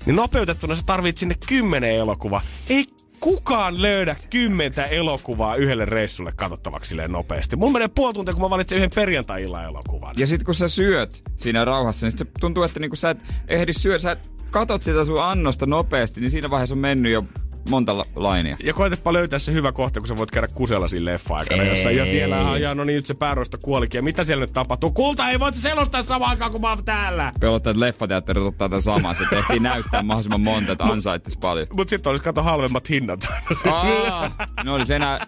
niin 0.07 0.17
nopeutettuna 0.17 0.75
sä 0.75 0.83
tarvit 0.87 1.19
sinne 1.19 1.35
kymmenen 1.47 1.95
elokuvaa. 1.95 2.41
Ei 2.69 2.87
kukaan 3.21 3.83
löydä 3.83 4.17
kymmentä 4.31 4.85
elokuvaa 4.85 5.57
yhdelle 5.57 5.85
reissulle 5.85 6.33
katsottavaksi 6.37 6.89
silleen 6.89 7.13
nopeasti. 7.13 7.57
Mun 7.57 7.73
menee 7.73 7.89
puoli 7.89 8.15
tuntia, 8.15 8.35
kun 8.35 8.43
mä 8.43 8.51
valitsen 8.51 8.79
yhden 8.79 8.91
perjantai-illan 8.95 9.65
elokuvan. 9.65 10.15
Ja 10.19 10.27
sit 10.27 10.45
kun 10.45 10.55
sä 10.55 10.69
syöt 10.69 11.23
siinä 11.37 11.65
rauhassa, 11.65 12.07
niin 12.07 12.19
se 12.19 12.27
tuntuu, 12.41 12.63
että 12.63 12.81
niinku 12.81 12.97
sä 12.97 13.11
et 13.11 13.19
ehdi 13.49 13.73
syödä, 13.73 13.99
sä 13.99 14.13
et 14.13 14.31
katot 14.51 14.83
sitä 14.83 15.05
sun 15.05 15.23
annosta 15.23 15.67
nopeasti, 15.67 16.21
niin 16.21 16.31
siinä 16.31 16.51
vaiheessa 16.51 16.75
on 16.75 16.79
mennyt 16.79 17.13
jo 17.13 17.25
monta 17.71 17.99
la- 17.99 18.07
lainia. 18.17 18.57
Ja 18.65 18.73
koetapa 18.75 19.13
löytää 19.13 19.39
se 19.39 19.53
hyvä 19.53 19.73
kohta, 19.73 20.01
kun 20.01 20.07
sä 20.09 20.17
voit 20.17 20.31
käydä 20.31 20.49
kusella 20.49 20.89
siinä 20.89 21.05
leffa-aikana. 21.13 21.63
Ei. 21.63 21.69
Jossa, 21.69 21.91
ja 21.91 22.05
siellä 22.07 22.51
on, 22.51 22.61
ja 22.61 22.75
no 22.75 22.85
niin, 22.85 22.97
nyt 22.97 23.07
se 23.07 23.15
päärosta 23.15 23.59
kuolikin. 23.59 23.99
Ja 23.99 24.03
mitä 24.03 24.25
siellä 24.25 24.45
nyt 24.45 24.53
tapahtuu? 24.53 24.91
Kulta, 24.91 25.31
ei 25.31 25.41
voit 25.41 25.55
selostaa 25.55 26.03
samaan 26.03 26.31
aikaan, 26.31 26.53
kun 26.53 26.61
mä 26.61 26.69
oon 26.69 26.85
täällä. 26.85 27.33
Pelottaa, 27.41 27.71
että 27.71 27.81
leffateatterit 27.81 28.43
ottaa 28.43 28.69
tämän 28.69 28.83
saman. 28.83 29.15
Se 29.15 29.25
tehtiin 29.31 29.63
näyttää 29.63 30.03
mahdollisimman 30.03 30.41
monta, 30.41 30.73
että 30.73 30.85
ansaittis 30.85 31.37
paljon. 31.37 31.67
Mut 31.73 31.89
sitten 31.89 32.11
olisi 32.11 32.25
kato 32.25 32.43
halvemmat 32.43 32.89
hinnat. 32.89 33.27
Aa, 33.73 34.31
no 34.65 34.75
olisi 34.75 34.95
enää... 34.95 35.27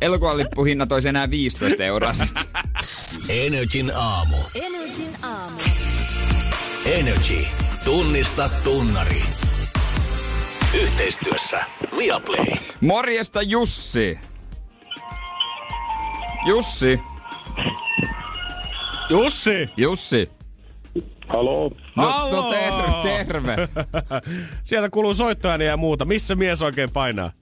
Elokuvan 0.00 0.36
lippuhinnat 0.36 0.92
olisi 0.92 1.08
enää 1.08 1.30
15 1.30 1.84
euroa 1.84 2.14
sitten. 2.14 2.44
Energin 3.28 3.92
aamu. 3.96 4.36
Energin 4.54 5.16
aamu. 5.22 5.58
Energy. 6.86 7.46
Tunnista 7.84 8.50
tunnari. 8.64 9.22
Yhteistyössä 10.74 11.64
Viaplay. 11.98 12.46
Morjesta 12.80 13.42
Jussi. 13.42 14.18
Jussi. 16.46 17.00
Jussi! 19.10 19.68
Jussi. 19.76 20.30
Haloo. 21.28 21.70
No, 21.96 22.30
no 22.30 22.42
terve, 22.42 23.24
terve. 23.24 23.68
Sieltä 24.64 24.90
kuuluu 24.90 25.14
soittoääniä 25.14 25.68
ja 25.68 25.76
muuta. 25.76 26.04
Missä 26.04 26.34
mies 26.34 26.62
oikein 26.62 26.90
painaa? 26.90 27.32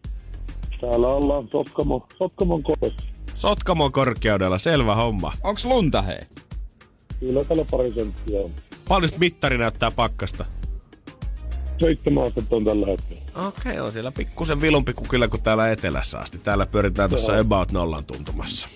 Täällä 0.80 1.08
ollaan 1.08 1.48
Sotkamo, 1.48 2.06
Sotkamon 2.18 2.62
kodissa. 2.62 3.06
Sotkamon 3.34 3.92
korkeudella, 3.92 4.58
selvä 4.58 4.94
homma. 4.94 5.32
Onks 5.42 5.64
lunta 5.64 6.02
hei? 6.02 6.20
Kyllä 7.20 7.44
täällä 7.44 7.64
pari 7.70 7.92
senttiä 7.94 8.40
on. 8.40 8.50
Paljon 8.88 9.12
mittari 9.18 9.58
näyttää 9.58 9.90
pakkasta? 9.90 10.44
Seitsemän 11.78 12.24
astetta 12.24 12.56
on 12.56 12.64
tällä 12.64 12.86
hetkellä. 12.86 13.22
Okei, 13.48 13.80
on 13.80 13.92
siellä 13.92 14.12
pikkusen 14.12 14.60
vilumpi 14.60 14.92
kuin 14.92 15.08
kyllä 15.08 15.28
kuin 15.28 15.42
täällä 15.42 15.70
etelässä 15.70 16.18
asti. 16.18 16.38
Täällä 16.38 16.66
pyöritään 16.66 17.10
tuossa 17.10 17.38
about 17.38 17.72
nollan 17.72 18.04
tuntumassa. 18.04 18.68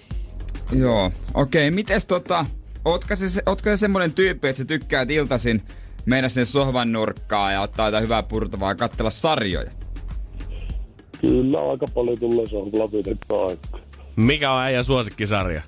Joo, 0.72 1.12
okei. 1.34 1.70
Mites 1.70 2.04
tota, 2.04 2.46
ootko 2.84 3.16
se, 3.16 3.42
ootko 3.46 3.70
se 3.70 3.76
semmonen 3.76 4.12
tyyppi, 4.12 4.48
että 4.48 4.58
sä 4.58 4.64
tykkäät 4.64 5.10
iltasin 5.10 5.62
mennä 6.06 6.28
sinne 6.28 6.44
sohvan 6.44 6.92
nurkkaan 6.92 7.52
ja 7.52 7.60
ottaa 7.60 7.86
jotain 7.86 8.04
hyvää 8.04 8.22
purtavaa 8.22 8.70
ja 8.70 8.74
katsella 8.74 9.10
sarjoja? 9.10 9.70
Kyllä 11.20 11.70
aika 11.70 11.86
paljon 11.94 12.18
tulee 12.18 12.48
sohvalla 12.48 12.88
pidettyä 12.88 13.46
aikaa. 13.48 13.80
Mikä 14.16 14.52
on 14.52 14.60
äijän 14.62 14.84
suosikkisarja? 14.84 15.62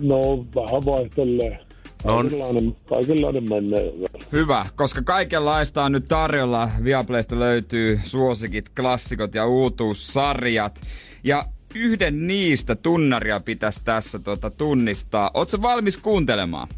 No, 0.00 0.46
vähän 0.54 0.84
vaihtelee. 0.84 1.63
No 2.04 2.16
on- 2.16 2.28
Kaikenlainen, 2.28 2.76
kaikenlainen 2.88 3.48
menee. 3.48 3.92
Hyvä, 4.32 4.66
koska 4.76 5.02
kaikenlaista 5.02 5.84
on 5.84 5.92
nyt 5.92 6.08
tarjolla. 6.08 6.70
Viaplaysta 6.84 7.38
löytyy 7.38 8.00
suosikit, 8.04 8.68
klassikot 8.68 9.34
ja 9.34 9.46
uutuussarjat. 9.46 10.80
Ja 11.24 11.44
yhden 11.74 12.26
niistä 12.26 12.74
tunnaria 12.76 13.40
pitäisi 13.40 13.80
tässä 13.84 14.18
tota, 14.18 14.50
tunnistaa. 14.50 15.30
Ootko 15.34 15.62
valmis 15.62 15.96
kuuntelemaan? 15.96 16.68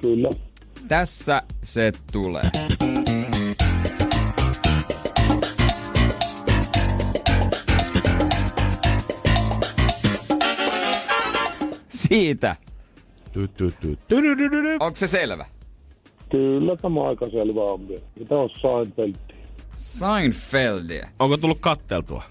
Kyllä. 0.00 0.30
Tässä 0.88 1.42
se 1.62 1.92
tulee. 2.12 2.42
Siitä. 11.88 12.56
Onko 14.80 14.96
se 14.96 15.06
selvä? 15.06 15.46
Kyllä 16.30 16.76
tämä 16.76 17.08
aika 17.08 17.30
selvä 17.30 17.60
on 17.60 17.88
vielä. 17.88 18.02
Mitä 18.18 18.34
on 18.34 18.50
Seinfeld? 18.50 19.14
Seinfeldia. 19.76 21.08
Onko 21.18 21.36
tullut 21.36 21.58
katteltua? 21.60 22.22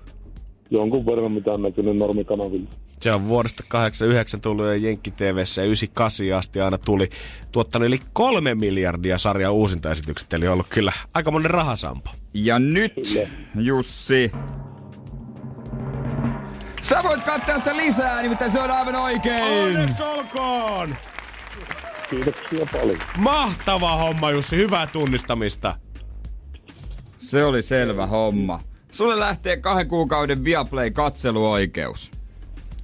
Jonkun 0.70 1.06
verran 1.06 1.32
mitä 1.32 1.52
on 1.52 1.62
näkynyt 1.62 1.96
normikanavilla. 1.98 2.70
Se 3.00 3.12
on 3.12 3.28
vuodesta 3.28 3.64
89 3.68 4.42
tullut 4.42 4.66
jo 4.66 4.74
Jenkki 4.74 5.12
TVssä 5.12 5.62
ja 5.62 5.66
98 5.66 6.34
asti 6.34 6.62
aina 6.62 6.78
tuli. 6.78 7.10
Tuottanut 7.52 7.88
yli 7.88 8.00
kolme 8.14 8.56
miljardia 8.56 9.18
sarjan 9.18 9.54
uusintaesitykset, 9.54 10.34
eli 10.34 10.48
ollut 10.48 10.68
kyllä 10.70 10.92
aika 11.14 11.32
monen 11.32 11.52
rahasampo. 11.52 12.10
Ja 12.34 12.60
nyt, 12.60 12.94
Jussi. 13.56 14.32
Sä 16.90 17.04
voit 17.04 17.24
katsoa 17.24 17.58
sitä 17.58 17.78
lisää, 17.78 18.22
nimittäin 18.22 18.52
se 18.52 18.60
on 18.60 18.72
aivan 18.72 18.96
oikein. 18.96 19.44
Onneksi 19.44 20.04
olkoon! 20.04 20.96
Kiitoksia 22.10 22.66
paljon. 22.72 23.00
Mahtava 23.18 23.96
homma 23.96 24.32
Jussi, 24.32 24.58
hyvää 24.58 24.88
tunnistamista. 24.88 25.76
Se 27.18 27.46
oli 27.46 27.62
selvä 27.62 28.06
homma. 28.06 28.60
Sulle 28.92 29.20
lähtee 29.20 29.58
kahden 29.58 29.88
kuukauden 29.88 30.44
Viaplay-katseluoikeus. 30.44 32.12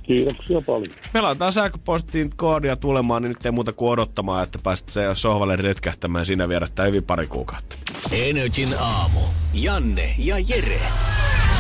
Kiitoksia 0.04 0.62
paljon. 0.62 0.94
Pelataan 1.14 1.54
sähköpostiin 1.54 2.30
koodia 2.36 2.76
tulemaan, 2.76 3.22
niin 3.22 3.30
nyt 3.30 3.46
ei 3.46 3.52
muuta 3.52 3.74
kuin 3.74 3.92
odottamaan, 3.92 4.44
että 4.44 4.60
pääset 4.64 4.90
se 4.90 5.02
sohvalle 5.14 5.56
retkähtämään 5.56 6.26
siinä 6.26 6.50
vierättää 6.50 6.86
hyvin 6.86 7.04
pari 7.04 7.28
kuukautta. 7.28 7.78
Energin 8.12 8.70
aamu. 8.80 9.20
Janne 9.54 10.16
ja 10.18 10.36
Jere. 10.40 10.82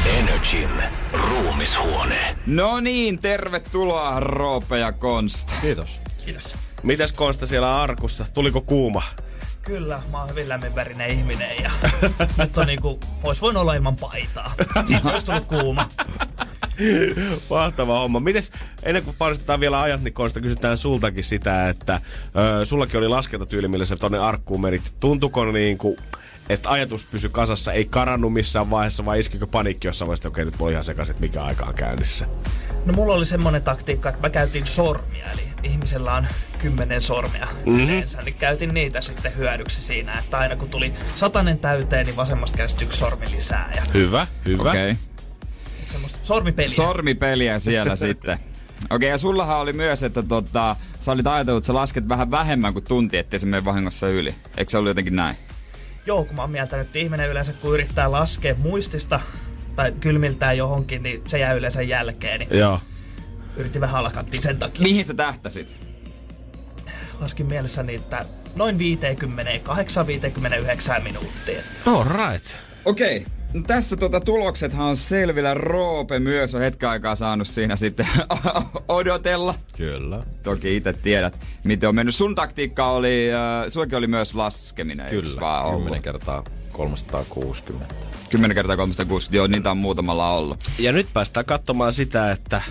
Energin 0.05 0.69
ruumishuone. 1.13 2.35
No 2.45 2.79
niin, 2.79 3.19
tervetuloa 3.19 4.19
Roope 4.19 4.79
ja 4.79 4.91
Konsta. 4.91 5.53
Kiitos. 5.61 6.01
Kiitos. 6.25 6.55
Mitäs 6.83 7.13
Konsta 7.13 7.45
siellä 7.47 7.81
arkussa? 7.81 8.25
Tuliko 8.33 8.61
kuuma? 8.61 9.01
Kyllä, 9.61 10.01
mä 10.11 10.19
oon 10.19 10.29
hyvin 10.29 10.49
lämminvärinen 10.49 11.09
ihminen 11.09 11.63
ja 11.63 11.71
nyt 12.37 12.57
on 12.57 12.67
niinku, 12.67 12.99
ois 13.23 13.41
voinut 13.41 13.61
olla 13.61 13.73
ilman 13.73 13.95
paitaa. 13.95 14.53
Olisi 15.11 15.25
tullut 15.25 15.45
kuuma. 15.45 15.89
Mahtava 17.49 17.99
homma. 17.99 18.19
Mites, 18.19 18.51
ennen 18.83 19.03
kuin 19.03 19.15
paristetaan 19.19 19.59
vielä 19.59 19.81
ajat, 19.81 20.01
niin 20.01 20.13
Konsta 20.13 20.41
kysytään 20.41 20.77
sultakin 20.77 21.23
sitä, 21.23 21.69
että 21.69 22.01
ö, 22.61 22.65
sullakin 22.65 22.97
oli 22.97 23.07
laskentatyyli, 23.07 23.67
millä 23.67 23.85
sä 23.85 23.95
tonne 23.95 24.17
arkkuun 24.17 24.61
menit. 24.61 24.93
Tuntuko 24.99 25.45
niin 25.45 25.77
kuin, 25.77 25.97
että 26.49 26.69
ajatus 26.69 27.05
pysy 27.05 27.29
kasassa, 27.29 27.73
ei 27.73 27.85
karannut 27.85 28.33
missään 28.33 28.69
vaiheessa, 28.69 29.05
vai 29.05 29.19
iskikö 29.19 29.47
paniikki 29.47 29.87
jossain 29.87 30.07
vaiheessa, 30.07 30.27
että 30.27 30.33
okei, 30.33 30.45
nyt 30.45 30.55
on 30.59 30.71
ihan 30.71 30.83
sekaisin, 30.83 31.11
että 31.11 31.21
mikä 31.21 31.43
aika 31.43 31.65
on 31.65 31.73
käynnissä? 31.73 32.25
No 32.85 32.93
mulla 32.93 33.13
oli 33.13 33.25
semmonen 33.25 33.63
taktiikka, 33.63 34.09
että 34.09 34.21
mä 34.21 34.29
käytin 34.29 34.65
sormia, 34.65 35.31
eli 35.31 35.41
ihmisellä 35.63 36.13
on 36.13 36.27
kymmenen 36.59 37.01
sormia 37.01 37.45
mm-hmm. 37.45 37.79
yleensä, 37.79 38.21
niin 38.21 38.35
käytin 38.35 38.73
niitä 38.73 39.01
sitten 39.01 39.37
hyödyksi 39.37 39.83
siinä, 39.83 40.19
että 40.19 40.37
aina 40.37 40.55
kun 40.55 40.69
tuli 40.69 40.93
satanen 41.15 41.59
täyteen, 41.59 42.05
niin 42.05 42.15
vasemmasta 42.15 42.57
kädestä 42.57 42.83
yksi 42.83 42.99
sormi 42.99 43.25
lisää 43.31 43.71
ja 43.75 43.81
Hyvä, 43.93 44.27
hyvä. 44.45 44.69
Okei. 44.69 44.91
Okay. 44.91 45.03
semmoista 45.91 46.19
sormipeliä. 46.23 46.75
Sormipeliä 46.75 47.59
siellä 47.59 47.95
sitten. 48.05 48.33
Okei, 48.33 48.95
okay, 48.95 49.09
ja 49.09 49.17
sullahan 49.17 49.59
oli 49.59 49.73
myös, 49.73 50.03
että 50.03 50.23
tota, 50.23 50.75
sä 50.99 51.11
olit 51.11 51.27
ajatellut, 51.27 51.61
että 51.61 51.67
sä 51.67 51.73
lasket 51.73 52.09
vähän 52.09 52.31
vähemmän 52.31 52.73
kuin 52.73 52.85
tunti, 52.85 53.17
ettei 53.17 53.39
se 53.39 53.45
mene 53.45 53.65
vahingossa 53.65 54.07
yli. 54.07 54.35
Eikö 54.57 54.71
se 54.71 54.77
ollut 54.77 54.89
jotenkin 54.89 55.15
näin? 55.15 55.35
Joo, 56.05 56.25
kun 56.25 56.35
mä 56.35 56.41
oon 56.41 56.51
mieltänyt, 56.51 56.87
että 56.87 56.99
ihminen 56.99 57.29
yleensä 57.29 57.53
kun 57.53 57.73
yrittää 57.73 58.11
laskea 58.11 58.55
muistista 58.55 59.19
tai 59.75 59.91
kylmiltään 59.91 60.57
johonkin, 60.57 61.03
niin 61.03 61.21
se 61.27 61.39
jää 61.39 61.53
yleensä 61.53 61.81
jälkeen. 61.81 62.39
Niin 62.39 62.59
Joo. 62.59 62.79
yritin 63.55 63.81
vähän 63.81 63.99
alakattiin 63.99 64.43
sen 64.43 64.57
takia. 64.57 64.83
Mihin 64.83 65.05
sä 65.05 65.13
tähtäsit? 65.13 65.77
Laskin 67.19 67.45
mielessäni, 67.45 67.95
että 67.95 68.25
noin 68.55 68.77
58-59 70.99 71.03
minuuttia. 71.03 71.63
All 71.85 72.03
right. 72.03 72.45
Okei. 72.85 73.17
Okay. 73.17 73.31
No 73.53 73.61
tässä 73.67 73.97
tota, 73.97 74.19
tuloksethan 74.19 74.85
on 74.87 74.97
selvillä. 74.97 75.53
Roope 75.53 76.19
myös 76.19 76.55
on 76.55 76.61
hetken 76.61 76.89
aikaa 76.89 77.15
saanut 77.15 77.47
siinä 77.47 77.75
sitten 77.75 78.07
odotella. 78.87 79.55
Kyllä. 79.77 80.23
Toki 80.43 80.75
itse 80.77 80.93
tiedät, 80.93 81.39
miten 81.63 81.89
on 81.89 81.95
mennyt. 81.95 82.15
Sun 82.15 82.35
taktiikka 82.35 82.91
oli, 82.91 83.29
äh, 83.33 83.71
sullakin 83.71 83.97
oli 83.97 84.07
myös 84.07 84.35
laskeminen, 84.35 85.09
Kyllä. 85.09 85.41
vaan 85.41 85.65
ollut? 85.65 85.83
10 85.83 86.01
kertaa 86.01 86.43
360. 86.71 87.95
10 88.29 88.55
kertaa 88.55 88.75
360, 88.77 89.37
joo, 89.37 89.47
niitä 89.47 89.71
on 89.71 89.77
muutamalla 89.77 90.29
ollut. 90.33 90.59
Ja 90.79 90.91
nyt 90.91 91.07
päästään 91.13 91.45
katsomaan 91.45 91.93
sitä, 91.93 92.31
että 92.31 92.61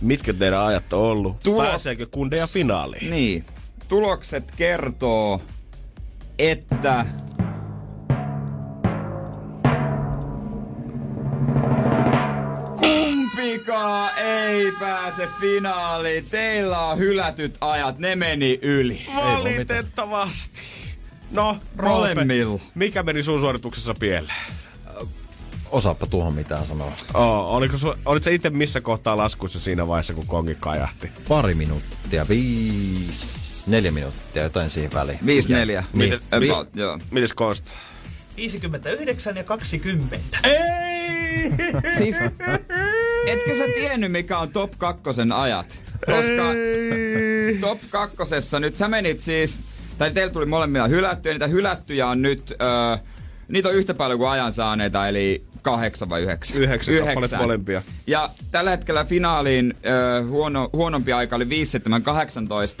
mitkä 0.00 0.32
teidän 0.32 0.60
ajat 0.60 0.92
on 0.92 1.00
ollut. 1.00 1.40
Tuo- 1.44 1.62
Pääseekö 1.62 2.06
kundeja 2.06 2.46
finaaliin? 2.46 3.10
Niin. 3.10 3.44
Tulokset 3.88 4.52
kertoo, 4.56 5.42
että... 6.38 7.06
Kumpikaan 13.72 14.18
ei 14.18 14.72
pääse 14.80 15.28
finaaliin. 15.40 16.24
Teillä 16.30 16.78
on 16.78 16.98
hylätyt 16.98 17.56
ajat, 17.60 17.98
ne 17.98 18.16
meni 18.16 18.58
yli. 18.62 19.06
Valitettavasti. 19.16 20.60
No, 21.30 21.56
Molemmilla. 21.82 22.60
mikä 22.74 23.02
meni 23.02 23.22
sun 23.22 23.40
suorituksessa 23.40 23.94
pieleen? 24.00 24.34
Osaappa 25.70 26.06
tuohon 26.06 26.34
mitään 26.34 26.66
sanoa. 26.66 26.92
Oh, 27.14 27.54
oliko 27.56 27.76
su, 27.76 27.94
olit 28.04 28.26
itse 28.26 28.50
missä 28.50 28.80
kohtaa 28.80 29.16
laskussa 29.16 29.60
siinä 29.60 29.86
vaiheessa, 29.86 30.14
kun 30.14 30.26
kongi 30.26 30.56
kajahti? 30.60 31.10
Pari 31.28 31.54
minuuttia, 31.54 32.28
viisi, 32.28 33.26
neljä 33.66 33.90
minuuttia, 33.90 34.42
jotain 34.42 34.70
siihen 34.70 34.92
väliin. 34.94 35.18
5-4. 35.18 35.22
Niin. 35.24 35.84
Miten- 35.92 36.20
About, 36.52 36.68
joo. 36.76 36.98
Mites 37.10 37.32
Konsta? 37.34 37.70
59 38.36 39.36
ja 39.36 39.44
20. 39.44 40.18
Ei! 40.44 41.21
Siis, 41.98 42.16
etkö 43.26 43.54
sä 43.58 43.64
tiennyt 43.74 44.12
mikä 44.12 44.38
on 44.38 44.48
top 44.48 44.72
kakkosen 44.78 45.32
ajat? 45.32 45.80
Koska 46.06 46.42
top 47.60 47.80
kakkosessa 47.90 48.60
nyt 48.60 48.76
sä 48.76 48.88
menit 48.88 49.20
siis, 49.20 49.60
tai 49.98 50.10
teillä 50.10 50.32
tuli 50.32 50.46
molemmilla 50.46 50.86
hylättyjä, 50.86 51.32
niitä 51.32 51.46
hylättyjä 51.46 52.06
on 52.06 52.22
nyt, 52.22 52.50
öö, 52.50 52.96
niitä 53.48 53.68
on 53.68 53.74
yhtä 53.74 53.94
paljon 53.94 54.18
kuin 54.18 54.30
ajan 54.30 54.52
saaneita, 54.52 55.08
eli 55.08 55.44
kahdeksan 55.62 56.08
vai 56.08 56.22
yhdeksän? 56.22 56.56
Yhdeksän 56.56 56.94
kappaletta 57.04 57.36
molempia. 57.36 57.82
Ja 58.06 58.30
tällä 58.50 58.70
hetkellä 58.70 59.04
finaaliin 59.04 59.74
öö, 59.86 60.22
huono, 60.22 60.70
huonompi 60.72 61.12
aika 61.12 61.36
oli 61.36 61.44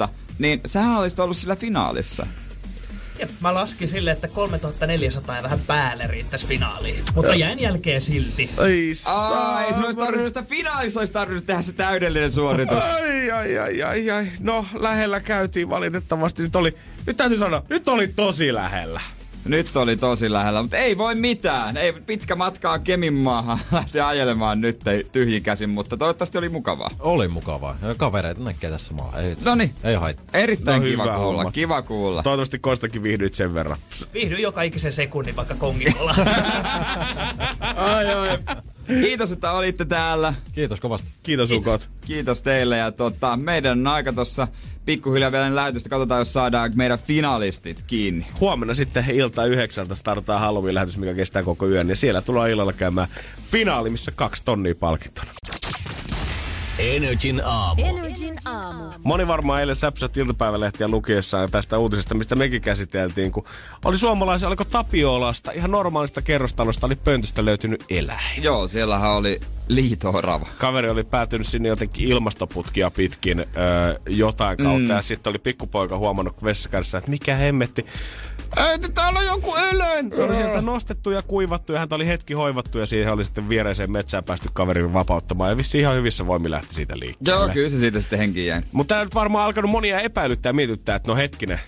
5.7.18, 0.04 0.08
niin 0.38 0.60
sähän 0.66 0.98
olisit 0.98 1.20
ollut 1.20 1.36
sillä 1.36 1.56
finaalissa. 1.56 2.26
Jep, 3.18 3.30
mä 3.40 3.54
laskin 3.54 3.88
silleen, 3.88 4.14
että 4.14 4.28
3400 4.28 5.36
ja 5.36 5.42
vähän 5.42 5.60
päälle 5.66 6.06
riittäisi 6.06 6.46
finaaliin. 6.46 7.04
Mutta 7.14 7.34
jäin 7.34 7.60
jälkeen 7.60 8.02
silti. 8.02 8.50
Ei 8.66 8.92
Aa, 9.06 9.64
ei 9.64 9.74
sun 9.74 9.84
olisi 9.84 9.98
tarvinnut 9.98 10.28
sitä 10.28 10.42
finaalissa, 10.42 11.00
olisi 11.00 11.12
tarvinnut 11.12 11.46
tehdä 11.46 11.62
se 11.62 11.72
täydellinen 11.72 12.32
suoritus. 12.32 12.84
Ai, 12.84 13.30
ai, 13.30 13.58
ai, 13.58 13.82
ai, 13.82 14.10
ai. 14.10 14.26
No, 14.40 14.66
lähellä 14.74 15.20
käytiin 15.20 15.68
valitettavasti. 15.68 16.42
Nyt 16.42 16.56
oli, 16.56 16.76
nyt 17.06 17.16
täytyy 17.16 17.38
sanoa, 17.38 17.62
nyt 17.68 17.88
oli 17.88 18.08
tosi 18.08 18.54
lähellä. 18.54 19.00
Nyt 19.44 19.76
oli 19.76 19.96
tosi 19.96 20.32
lähellä, 20.32 20.62
mutta 20.62 20.76
ei 20.76 20.98
voi 20.98 21.14
mitään. 21.14 21.76
Ei 21.76 21.92
pitkä 21.92 22.34
matkaa 22.36 22.78
Kemin 22.78 23.14
maahan 23.14 23.58
lähteä 23.72 24.06
ajelemaan 24.06 24.60
nyt 24.60 24.86
ei 24.86 25.06
tyhjin 25.12 25.42
käsin, 25.42 25.70
mutta 25.70 25.96
toivottavasti 25.96 26.38
oli 26.38 26.48
mukavaa. 26.48 26.90
Oli 27.00 27.28
mukavaa. 27.28 27.76
Ja 27.82 27.94
Kavereita 27.94 28.44
näkee 28.44 28.70
tässä 28.70 28.94
maa. 28.94 29.12
Ei, 29.20 29.36
Noniin. 29.44 29.74
ei 29.84 29.94
haittaa. 29.94 30.40
Erittäin 30.40 30.82
No 30.82 30.88
kiva 30.88 31.02
hyvä 31.02 31.14
kuulla, 31.16 31.36
homma. 31.36 31.52
kiva 31.52 31.82
kuulla. 31.82 32.22
Toivottavasti 32.22 32.58
Kostakin 32.58 33.02
viihdyit 33.02 33.34
sen 33.34 33.54
verran. 33.54 33.78
Viihdyin 34.14 34.42
joka 34.42 34.62
ikisen 34.62 34.92
sekunnin 34.92 35.36
vaikka 35.36 35.54
kongikolla. 35.54 36.14
ai, 37.76 38.12
ai. 38.14 38.38
Kiitos, 38.86 39.32
että 39.32 39.52
olitte 39.52 39.84
täällä. 39.84 40.34
Kiitos 40.52 40.80
kovasti. 40.80 41.08
Kiitos 41.22 41.50
ukot. 41.50 41.90
Kiitos 42.06 42.42
teille 42.42 42.76
ja 42.76 42.92
tota, 42.92 43.36
meidän 43.36 43.78
on 43.78 43.86
aika 43.86 44.12
tossa 44.12 44.48
pikkuhiljaa 44.84 45.32
vielä 45.32 45.54
lähetystä. 45.54 45.88
Katsotaan, 45.88 46.18
jos 46.18 46.32
saadaan 46.32 46.72
meidän 46.74 46.98
finalistit 46.98 47.82
kiinni. 47.86 48.26
Huomenna 48.40 48.74
sitten 48.74 49.04
ilta 49.10 49.44
yhdeksältä 49.44 49.94
startaa 49.94 50.38
Halloween-lähetys, 50.38 50.98
mikä 50.98 51.14
kestää 51.14 51.42
koko 51.42 51.68
yön. 51.68 51.88
Ja 51.88 51.96
siellä 51.96 52.22
tullaan 52.22 52.50
illalla 52.50 52.72
käymään 52.72 53.08
finaali, 53.50 53.90
missä 53.90 54.12
kaksi 54.14 54.44
tonnia 54.44 54.74
palkintona. 54.74 55.32
Energin 56.78 57.42
aamu. 57.44 57.82
Energin 57.84 58.38
aamu. 58.44 58.84
Moni 59.04 59.26
varmaan 59.28 59.60
eilen 59.60 59.76
säpsät 59.76 60.16
iltapäivälehtiä 60.16 60.88
lukiessaan 60.88 61.50
tästä 61.50 61.78
uutisesta, 61.78 62.14
mistä 62.14 62.34
mekin 62.34 62.62
käsiteltiin, 62.62 63.32
kun 63.32 63.44
oli 63.84 63.98
suomalaisia, 63.98 64.48
oliko 64.48 64.64
Tapiolasta, 64.64 65.52
ihan 65.52 65.70
normaalista 65.70 66.22
kerrostalosta, 66.22 66.86
oli 66.86 66.96
pöntöstä 66.96 67.44
löytynyt 67.44 67.84
eläin. 67.90 68.42
Joo, 68.42 68.68
siellähän 68.68 69.10
oli 69.10 69.40
liito-orava. 69.68 70.46
Kaveri 70.58 70.90
oli 70.90 71.04
päätynyt 71.04 71.46
sinne 71.46 71.68
jotenkin 71.68 72.08
ilmastoputkia 72.08 72.90
pitkin 72.90 73.38
öö, 73.40 73.46
jotain 74.08 74.56
kautta, 74.56 74.78
Mm. 74.78 74.84
mm. 74.84 74.90
ja 74.90 75.02
sitten 75.02 75.30
oli 75.30 75.38
pikkupoika 75.38 75.98
huomannut 75.98 76.44
vessakädessä, 76.44 76.98
että 76.98 77.10
mikä 77.10 77.34
hemmetti. 77.36 77.86
Äiti, 78.56 78.92
täällä 78.92 79.18
on 79.18 79.26
joku 79.26 79.54
eläin! 79.54 80.10
Se 80.16 80.22
oli 80.22 80.34
sieltä 80.36 80.60
nostettu 80.60 81.10
ja 81.10 81.22
kuivattu, 81.22 81.72
ja 81.72 81.78
häntä 81.78 81.94
oli 81.94 82.06
hetki 82.06 82.34
hoivattu, 82.34 82.78
ja 82.78 82.86
siihen 82.86 83.12
oli 83.12 83.24
sitten 83.24 83.48
viereiseen 83.48 83.90
metsään 83.92 84.24
päästy 84.24 84.48
kaverin 84.52 84.92
vapauttamaan, 84.92 85.50
ja 85.50 85.56
vissi 85.56 85.78
ihan 85.78 85.94
hyvissä 85.96 86.26
voimin 86.26 86.50
lähti 86.62 86.74
siitä 86.74 86.98
liikkeelle. 86.98 87.44
Joo, 87.44 87.48
kyllä 87.48 87.68
se 87.68 87.78
siitä 87.78 88.00
sitten 88.00 88.18
henkiin 88.18 88.46
jäi. 88.46 88.62
Mutta 88.72 88.94
tää 88.94 89.04
nyt 89.04 89.14
varmaan 89.14 89.44
alkanut 89.44 89.70
monia 89.70 90.00
epäilyttää 90.00 90.50
ja 90.50 90.54
mietittää, 90.54 90.96
että 90.96 91.08
no 91.10 91.16
hetkinen, 91.16 91.60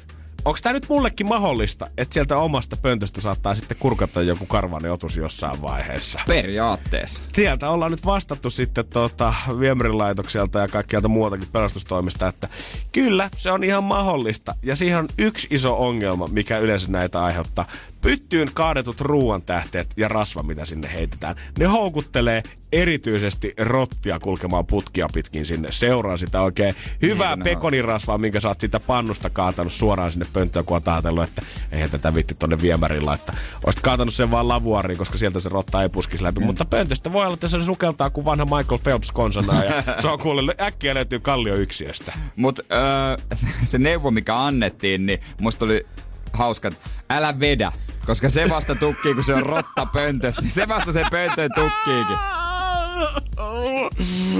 onko 0.44 0.58
tämä 0.62 0.72
nyt 0.72 0.88
mullekin 0.88 1.26
mahdollista, 1.26 1.90
että 1.98 2.14
sieltä 2.14 2.36
omasta 2.36 2.76
pöntöstä 2.76 3.20
saattaa 3.20 3.54
sitten 3.54 3.76
kurkata 3.80 4.22
joku 4.22 4.46
karvanen 4.46 4.92
otus 4.92 5.16
jossain 5.16 5.62
vaiheessa? 5.62 6.20
Periaatteessa. 6.26 7.20
Sieltä 7.32 7.70
ollaan 7.70 7.90
nyt 7.90 8.06
vastattu 8.06 8.50
sitten 8.50 8.84
tuota, 8.84 9.34
viemärilaitokselta 9.60 10.58
ja 10.58 10.68
kaikkialta 10.68 11.08
muutakin 11.08 11.48
pelastustoimista, 11.52 12.28
että 12.28 12.48
kyllä, 12.92 13.30
se 13.36 13.50
on 13.50 13.64
ihan 13.64 13.84
mahdollista. 13.84 14.54
Ja 14.62 14.76
siihen 14.76 14.98
on 14.98 15.08
yksi 15.18 15.48
iso 15.50 15.86
ongelma, 15.86 16.28
mikä 16.28 16.58
yleensä 16.58 16.90
näitä 16.90 17.24
aiheuttaa. 17.24 17.66
Pyttyyn 18.00 18.50
kaadetut 18.54 19.00
ruoantähteet 19.00 19.90
ja 19.96 20.08
rasva, 20.08 20.42
mitä 20.42 20.64
sinne 20.64 20.92
heitetään, 20.92 21.36
ne 21.58 21.64
houkuttelee 21.64 22.42
erityisesti 22.82 23.54
rottia 23.60 24.18
kulkemaan 24.20 24.66
putkia 24.66 25.08
pitkin 25.14 25.44
sinne. 25.46 25.68
Seuraa 25.72 26.16
sitä 26.16 26.40
oikein 26.40 26.74
hyvää 27.02 27.28
Hienoa. 27.28 27.44
pekonirasvaa, 27.44 28.18
minkä 28.18 28.40
sä 28.40 28.48
oot 28.48 28.60
sitä 28.60 28.80
pannusta 28.80 29.30
kaatanut 29.30 29.72
suoraan 29.72 30.10
sinne 30.10 30.26
pönttöön, 30.32 30.64
kun 30.64 30.74
oot 30.74 30.88
ajatellut, 30.88 31.24
että 31.24 31.42
eihän 31.72 31.90
tätä 31.90 32.14
vitti 32.14 32.34
tonne 32.34 32.60
viemäriin 32.62 33.06
laittaa. 33.06 33.34
Oisit 33.66 33.82
kaatanut 33.82 34.14
sen 34.14 34.30
vaan 34.30 34.48
lavuariin, 34.48 34.98
koska 34.98 35.18
sieltä 35.18 35.40
se 35.40 35.48
rotta 35.48 35.82
ei 35.82 35.88
puskisi 35.88 36.24
läpi. 36.24 36.40
Mutta 36.40 36.64
pöntöstä 36.64 37.12
voi 37.12 37.24
olla, 37.24 37.34
että 37.34 37.48
se 37.48 37.64
sukeltaa 37.64 38.10
kuin 38.10 38.24
vanha 38.24 38.44
Michael 38.44 38.78
Phelps 38.82 39.12
konsana 39.12 39.64
ja 39.64 39.82
se 40.02 40.08
on 40.08 40.18
kuule 40.18 40.54
äkkiä 40.60 40.94
löytyy 40.94 41.20
kallio 41.20 41.54
yksiöstä. 41.54 42.12
Mutta 42.36 42.62
öö, 42.72 43.16
se 43.64 43.78
neuvo, 43.78 44.10
mikä 44.10 44.44
annettiin, 44.44 45.06
niin 45.06 45.20
musta 45.40 45.64
oli 45.64 45.86
hauska, 46.32 46.68
että 46.68 46.80
älä 47.10 47.40
vedä. 47.40 47.72
Koska 48.06 48.28
se 48.30 48.48
vasta 48.50 48.74
tukkii, 48.74 49.14
kun 49.14 49.24
se 49.24 49.34
on 49.34 49.42
rotta 49.42 49.86
pöntöstä. 49.86 50.42
niin 50.42 50.50
Se 50.50 50.68
vasta 50.68 50.92
se 50.92 51.04
pöntön 51.10 51.50
tukkiikin. 51.54 52.16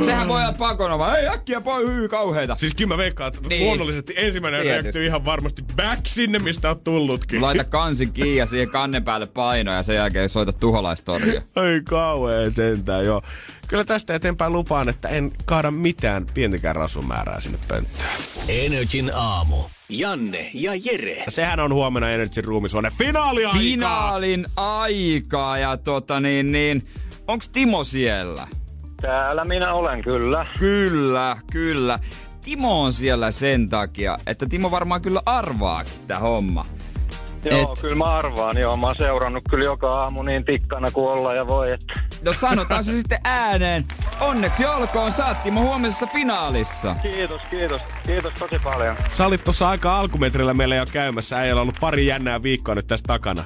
Sehän 0.05 0.29
voi 0.29 0.41
olla 0.43 0.53
pakona, 0.53 0.99
vaan 0.99 1.19
ei 1.21 1.29
äkkiä 1.29 1.61
pois, 1.61 1.87
hyy 1.89 2.09
kauheita. 2.09 2.55
Siis 2.55 2.75
kyllä 2.75 2.89
mä 2.89 2.97
veikkaan, 2.97 3.33
että 3.35 3.49
Niin. 3.49 3.67
luonnollisesti 3.67 4.15
ensimmäinen 4.17 4.63
Tietysti. 4.63 4.83
reaktio 4.83 5.03
ihan 5.03 5.25
varmasti 5.25 5.63
back 5.77 6.01
sinne, 6.07 6.39
mistä 6.39 6.69
oot 6.69 6.85
tullutkin. 6.85 7.43
Laita 7.43 7.65
kansi 7.65 8.07
kiinni 8.07 8.37
ja 8.37 8.47
siihen 8.47 8.69
kannen 8.71 9.05
päälle 9.05 9.27
paino 9.27 9.73
ja 9.73 9.83
sen 9.83 9.97
jälkeen 9.97 10.29
soita 10.29 10.53
tuholaistorja. 10.53 11.43
Ei 11.57 11.81
kauhean 11.85 12.55
sentään, 12.55 13.05
joo. 13.05 13.23
Kyllä 13.69 13.85
tästä 13.85 14.15
eteenpäin 14.15 14.53
lupaan, 14.53 14.89
että 14.89 15.09
en 15.09 15.33
kaada 15.45 15.71
mitään 15.71 16.27
pientäkään 16.35 16.77
rasumäärää 16.77 17.41
sinne 17.41 17.59
pönttöön. 17.69 18.09
Energin 18.49 19.11
aamu. 19.15 19.57
Janne 19.89 20.51
ja 20.55 20.73
Jere. 20.85 21.25
Sehän 21.29 21.61
on 21.61 21.73
huomenna 21.75 22.11
Energy 22.11 22.41
Roomisuone 22.41 22.91
finaali 22.99 23.43
Finaalin 23.59 24.47
aikaa 24.57 25.59
ja 25.59 25.77
tota 25.77 26.21
niin, 26.21 26.53
niin 26.53 26.87
onks 27.29 27.49
Timo 27.49 27.85
siellä? 27.85 28.49
Täällä 29.01 29.45
minä 29.45 29.73
olen 29.73 30.03
kyllä. 30.03 30.47
Kyllä, 30.59 31.37
kyllä. 31.53 31.99
Timo 32.41 32.83
on 32.83 32.93
siellä 32.93 33.31
sen 33.31 33.69
takia, 33.69 34.19
että 34.27 34.47
Timo 34.47 34.71
varmaan 34.71 35.03
kyllä 35.03 35.23
arvaakin 35.27 35.93
tää 36.07 36.19
homma. 36.19 36.67
Joo, 37.51 37.73
Et... 37.73 37.81
kyllä 37.81 37.95
mä 37.95 38.05
arvaan. 38.05 38.59
Joo, 38.59 38.77
mä 38.77 38.87
oon 38.87 38.97
seurannut 38.97 39.45
kyllä 39.51 39.65
joka 39.65 39.91
aamu 39.91 40.23
niin 40.23 40.45
tikkana 40.45 40.91
kuin 40.91 41.09
olla 41.09 41.35
ja 41.35 41.47
voi, 41.47 41.73
että... 41.73 41.95
No 42.23 42.33
sanotaan 42.33 42.85
se 42.85 42.93
sitten 42.93 43.19
ääneen. 43.25 43.85
Onneksi 44.21 44.67
olkoon, 44.67 45.13
oot 45.29 45.43
Timo 45.43 45.61
huomisessa 45.63 46.07
finaalissa. 46.07 46.97
Kiitos, 47.03 47.43
kiitos. 47.51 47.83
Kiitos 48.07 48.33
tosi 48.39 48.59
paljon. 48.59 48.97
Sä 49.09 49.27
olit 49.27 49.45
tuossa 49.45 49.69
aika 49.69 49.99
alkumetrillä 49.99 50.55
meillä 50.55 50.75
jo 50.75 50.87
käymässä. 50.93 51.39
Äijällä 51.39 51.61
on 51.61 51.63
ollut 51.63 51.81
pari 51.81 52.07
jännää 52.07 52.43
viikkoa 52.43 52.75
nyt 52.75 52.87
tässä 52.87 53.05
takana. 53.07 53.45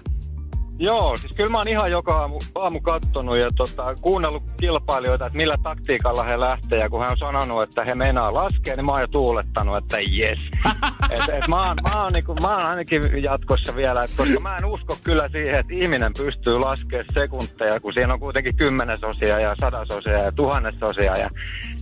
Joo, 0.81 1.17
siis 1.17 1.33
kyllä 1.33 1.51
mä 1.51 1.59
oon 1.59 1.69
ihan 1.69 1.91
joka 1.91 2.19
aamu, 2.19 2.39
aamu 2.55 2.81
kattonut 2.81 3.39
ja 3.39 3.49
tota, 3.57 3.95
kuunnellut 4.01 4.43
kilpailijoita, 4.61 5.27
että 5.27 5.37
millä 5.37 5.55
taktiikalla 5.63 6.25
he 6.25 6.41
lähtee. 6.41 6.79
Ja 6.79 6.91
kun 6.91 7.01
hän 7.01 7.11
on 7.11 7.19
sanonut, 7.19 7.63
että 7.63 7.85
he 7.85 7.95
meinaa 7.95 8.35
laskea, 8.35 8.77
niin 8.77 8.85
mä 8.85 8.93
oon 8.93 9.01
jo 9.01 9.07
tuulettanut, 9.07 9.77
että 9.77 9.97
jes. 10.01 10.39
et, 11.11 11.21
et 11.29 11.49
mä, 11.49 11.67
oon, 11.67 11.77
mä, 11.83 12.03
oon, 12.03 12.13
niinku, 12.13 12.35
mä 12.35 12.57
oon 12.57 12.67
ainakin 12.67 13.23
jatkossa 13.23 13.77
vielä, 13.77 14.05
et 14.05 14.11
koska 14.17 14.41
mä 14.41 14.57
en 14.57 14.65
usko 14.65 14.97
kyllä 15.05 15.29
siihen, 15.29 15.61
että 15.61 15.75
ihminen 15.75 16.13
pystyy 16.19 16.59
laskemaan 16.59 17.05
sekunteja, 17.15 17.81
kun 17.81 17.93
siinä 17.93 18.15
on 18.15 18.21
kuitenkin 18.21 18.57
kymmenesosia 18.57 19.41
ja 19.41 19.55
sadasosia 19.61 20.19
ja 20.25 20.33
tuhannesosia. 20.33 21.17
Ja 21.17 21.31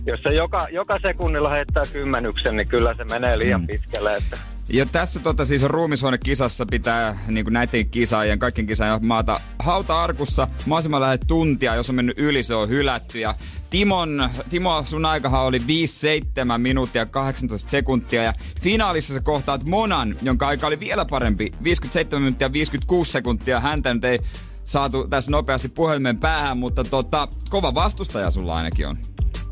jos 0.05 0.19
se 0.23 0.33
joka, 0.33 0.67
joka 0.71 0.99
sekunnilla 1.01 1.49
heittää 1.49 1.83
kymmenyksen, 1.93 2.55
niin 2.55 2.67
kyllä 2.67 2.93
se 2.93 3.03
menee 3.03 3.37
liian 3.37 3.67
pitkälle. 3.67 4.15
Että 4.15 4.56
Ja 4.69 4.85
tässä 4.85 5.19
tota 5.19 5.45
siis 5.45 5.63
ruumishuonekisassa 5.63 6.65
pitää 6.65 7.17
niin 7.27 7.45
kuin 7.45 7.53
näiden 7.53 7.89
kisaajien, 7.89 8.39
kaikkien 8.39 8.67
kisaajien 8.67 9.05
maata 9.07 9.41
hauta-arkussa 9.59 10.47
mahdollisimman 10.65 11.01
lähes 11.01 11.19
tuntia, 11.27 11.75
jos 11.75 11.89
on 11.89 11.95
mennyt 11.95 12.19
yli, 12.19 12.43
se 12.43 12.55
on 12.55 12.69
hylätty. 12.69 13.19
Ja 13.19 13.35
Timon, 13.69 14.29
Timo, 14.49 14.83
sun 14.85 15.05
aikahan 15.05 15.43
oli 15.43 15.57
5-7 15.57 15.61
minuuttia 16.57 17.05
18 17.05 17.69
sekuntia 17.69 18.23
ja 18.23 18.33
finaalissa 18.61 19.13
sä 19.13 19.21
kohtaat 19.21 19.63
Monan, 19.63 20.15
jonka 20.21 20.47
aika 20.47 20.67
oli 20.67 20.79
vielä 20.79 21.05
parempi, 21.05 21.51
57 21.63 22.21
minuuttia 22.21 22.53
56 22.53 23.11
sekuntia. 23.11 23.59
Häntä 23.59 23.93
nyt 23.93 24.05
ei 24.05 24.19
saatu 24.63 25.07
tässä 25.07 25.31
nopeasti 25.31 25.69
puhelimen 25.69 26.17
päähän, 26.17 26.57
mutta 26.57 26.83
tota, 26.83 27.27
kova 27.49 27.73
vastustaja 27.73 28.31
sulla 28.31 28.55
ainakin 28.55 28.87
on. 28.87 28.97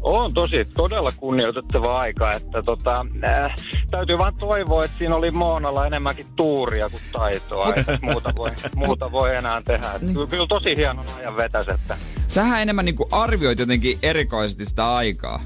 On 0.08 0.34
tosi, 0.34 0.66
todella 0.74 1.12
kunnioitettava 1.18 2.00
aika, 2.00 2.32
että 2.32 2.62
tota, 2.66 3.06
äh, 3.28 3.56
täytyy 3.92 4.18
vaan 4.18 4.36
toivoa, 4.36 4.86
että 4.86 4.98
siinä 4.98 5.16
oli 5.16 5.32
Moonalla 5.32 5.88
enemmänkin 5.88 6.26
tuuria 6.36 6.90
kuin 6.90 7.02
taitoa, 7.12 7.74
että 7.76 7.98
muuta 8.12 8.32
voi, 8.38 8.52
muuta 8.76 9.12
voi 9.12 9.36
enää 9.36 9.62
tehdä. 9.66 9.88
Että 9.88 10.14
kyllä, 10.14 10.28
kyllä 10.28 10.46
tosi 10.50 10.76
hienon 10.76 11.06
ajan 11.18 11.38
vetäs, 11.38 11.68
että 11.68 11.98
Sähän 12.28 12.62
enemmän 12.62 12.86
niinku 12.86 13.08
arvioit 13.12 13.60
jotenkin 13.60 14.00
erikoisesti 14.04 14.66
sitä 14.66 14.94
aikaa. 14.94 15.40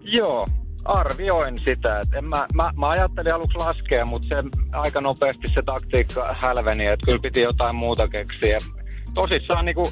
joo, 0.00 0.46
arvioin 0.84 1.58
sitä. 1.58 2.00
Että 2.00 2.18
en 2.18 2.24
mä, 2.24 2.46
mä, 2.54 2.70
mä, 2.76 2.88
ajattelin 2.88 3.34
aluksi 3.34 3.58
laskea, 3.58 4.06
mutta 4.06 4.28
se 4.28 4.34
aika 4.72 5.00
nopeasti 5.00 5.48
se 5.54 5.62
taktiikka 5.62 6.36
hälveni, 6.40 6.86
että 6.86 7.06
kyllä 7.06 7.18
piti 7.18 7.40
jotain 7.40 7.76
muuta 7.76 8.08
keksiä. 8.08 8.58
Tosissaan 9.14 9.64
niin 9.64 9.74
kuin, 9.74 9.86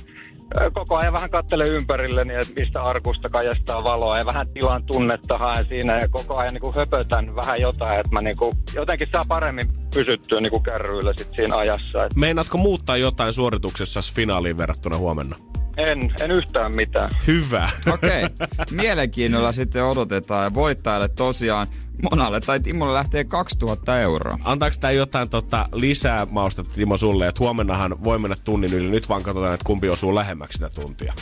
koko 0.72 0.96
ajan 0.96 1.12
vähän 1.12 1.30
kattele 1.30 1.68
ympärilleni, 1.68 2.34
että 2.34 2.60
mistä 2.60 2.82
arkusta 2.82 3.28
kajastaa 3.28 3.84
valoa 3.84 4.18
ja 4.18 4.26
vähän 4.26 4.48
tilan 4.48 4.84
tunnetta 4.84 5.38
haen 5.38 5.66
siinä 5.68 6.00
ja 6.00 6.08
koko 6.08 6.36
ajan 6.36 6.54
niin 6.54 6.60
kuin 6.60 6.74
höpötän 6.74 7.36
vähän 7.36 7.60
jotain, 7.60 8.00
että 8.00 8.12
mä 8.12 8.22
niin 8.22 8.36
kuin, 8.36 8.56
jotenkin 8.74 9.08
saa 9.12 9.24
paremmin 9.28 9.68
pysyttyä 9.94 10.40
niin 10.40 10.50
kuin 10.50 10.62
kärryillä 10.62 11.12
sit 11.16 11.28
siinä 11.36 11.56
ajassa. 11.56 12.04
Et 12.04 12.14
Meinaatko 12.16 12.58
muuttaa 12.58 12.96
jotain 12.96 13.32
suorituksessa 13.32 14.00
finaaliin 14.14 14.58
verrattuna 14.58 14.96
huomenna? 14.96 15.36
en, 15.76 16.12
en 16.20 16.30
yhtään 16.30 16.76
mitään. 16.76 17.10
Hyvä. 17.26 17.70
Okei, 17.92 18.24
okay. 18.24 18.46
mielenkiinnolla 18.70 19.52
sitten 19.52 19.84
odotetaan 19.84 20.44
ja 20.44 20.54
voittajalle 20.54 21.08
tosiaan 21.08 21.66
Monalle 22.10 22.40
tai 22.40 22.60
Timolle 22.60 22.94
lähtee 22.94 23.24
2000 23.24 24.00
euroa. 24.00 24.38
Antaako 24.44 24.76
tämä 24.80 24.90
jotain 24.90 25.28
tota, 25.30 25.68
lisää 25.72 26.26
maustetta 26.30 26.74
Timo 26.74 26.96
sulle, 26.96 27.26
että 27.28 27.38
huomennahan 27.44 28.04
voi 28.04 28.18
mennä 28.18 28.36
tunnin 28.44 28.74
yli, 28.74 28.88
nyt 28.90 29.08
vaan 29.08 29.22
katsotaan, 29.22 29.54
että 29.54 29.64
kumpi 29.66 29.88
osuu 29.88 30.14
lähemmäksi 30.14 30.56
sitä 30.56 30.70
tuntia. 30.80 31.12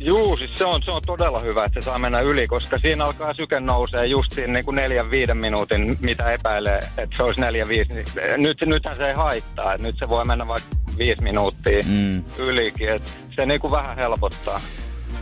Juu, 0.00 0.36
siis 0.36 0.50
se 0.54 0.64
on, 0.64 0.82
se 0.82 0.90
on 0.90 1.02
todella 1.06 1.40
hyvä, 1.40 1.64
että 1.64 1.80
se 1.80 1.84
saa 1.84 1.98
mennä 1.98 2.20
yli, 2.20 2.46
koska 2.46 2.78
siinä 2.78 3.04
alkaa 3.04 3.34
syke 3.34 3.60
nousee 3.60 4.06
just 4.06 4.32
siinä 4.32 4.52
niin 4.52 4.64
kuin 4.64 4.74
neljän 4.74 5.10
viiden 5.10 5.36
minuutin, 5.36 5.98
mitä 6.00 6.32
epäilee, 6.32 6.78
että 6.98 7.16
se 7.16 7.22
olisi 7.22 7.40
neljä 7.40 7.68
viisi. 7.68 7.92
Niin 7.92 8.06
nyt, 8.36 8.58
nythän 8.66 8.96
se 8.96 9.08
ei 9.08 9.14
haittaa, 9.14 9.74
että 9.74 9.86
nyt 9.86 9.98
se 9.98 10.08
voi 10.08 10.24
mennä 10.24 10.48
vaikka 10.48 10.68
viisi 10.98 11.22
minuuttia 11.22 11.82
Mm. 11.86 12.24
ylikin, 12.38 12.88
että 12.88 13.10
se 13.36 13.46
niin 13.46 13.60
kuin 13.60 13.70
vähän 13.70 13.96
helpottaa. 13.96 14.60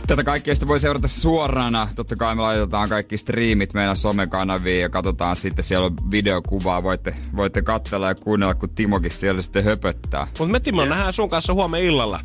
Tätä 0.07 0.23
kaikkea 0.23 0.55
sitten 0.55 0.67
voi 0.67 0.79
seurata 0.79 1.07
suorana. 1.07 1.87
Totta 1.95 2.15
kai 2.15 2.35
me 2.35 2.41
laitetaan 2.41 2.89
kaikki 2.89 3.17
striimit 3.17 3.73
meidän 3.73 3.95
somekanaviin 3.95 4.81
ja 4.81 4.89
katsotaan 4.89 5.35
sitten, 5.35 5.63
siellä 5.63 5.85
on 5.85 6.11
videokuvaa. 6.11 6.83
Voitte, 6.83 7.15
voitte 7.35 7.61
katsella 7.61 8.07
ja 8.07 8.15
kuunnella, 8.15 8.55
kun 8.55 8.69
Timokin 8.69 9.11
siellä 9.11 9.41
sitten 9.41 9.63
höpöttää. 9.63 10.27
Mutta 10.39 10.51
me 10.51 10.59
Timo 10.59 10.85
nähdään 10.85 11.13
sun 11.13 11.29
kanssa 11.29 11.53
huomenna 11.53 11.87
illalla. 11.87 12.19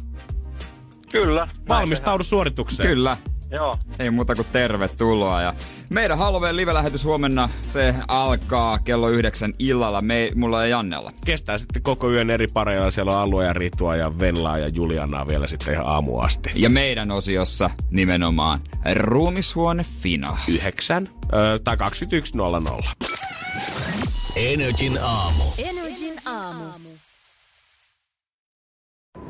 Kyllä. 1.12 1.48
Valmistaudu 1.68 2.24
suoritukseen. 2.24 2.88
Kyllä. 2.88 3.16
Joo. 3.50 3.78
Ei 3.98 4.10
muuta 4.10 4.34
kuin 4.34 4.46
tervetuloa. 4.52 5.42
Ja 5.42 5.54
meidän 5.90 6.18
Halloween 6.18 6.56
live-lähetys 6.56 7.04
huomenna, 7.04 7.48
se 7.72 7.94
alkaa 8.08 8.78
kello 8.78 9.08
yhdeksän 9.08 9.52
illalla 9.58 10.02
me, 10.02 10.30
mulla 10.34 10.60
ja 10.62 10.66
Jannella. 10.66 11.12
Kestää 11.24 11.58
sitten 11.58 11.82
koko 11.82 12.10
yön 12.10 12.30
eri 12.30 12.46
pareilla. 12.46 12.90
Siellä 12.90 13.16
on 13.16 13.22
Alua 13.22 13.44
ja 13.44 13.52
Ritua 13.52 13.96
ja 13.96 14.18
Vellaa 14.18 14.58
ja 14.58 14.68
Julianaa 14.68 15.28
vielä 15.28 15.46
sitten 15.46 15.74
ihan 15.74 15.86
aamu 15.86 16.18
asti. 16.18 16.50
Ja 16.54 16.70
meidän 16.70 17.10
osiossa 17.10 17.70
nimenomaan 17.90 18.60
ruumishuone 18.94 19.84
Fina. 20.02 20.38
Yhdeksän 20.48 21.08
ö, 21.32 21.58
tai 21.64 21.76
21.00. 21.76 23.06
Energin 24.36 24.98
aamu. 25.02 25.44
Energin 25.58 26.14
aamu. 26.24 26.64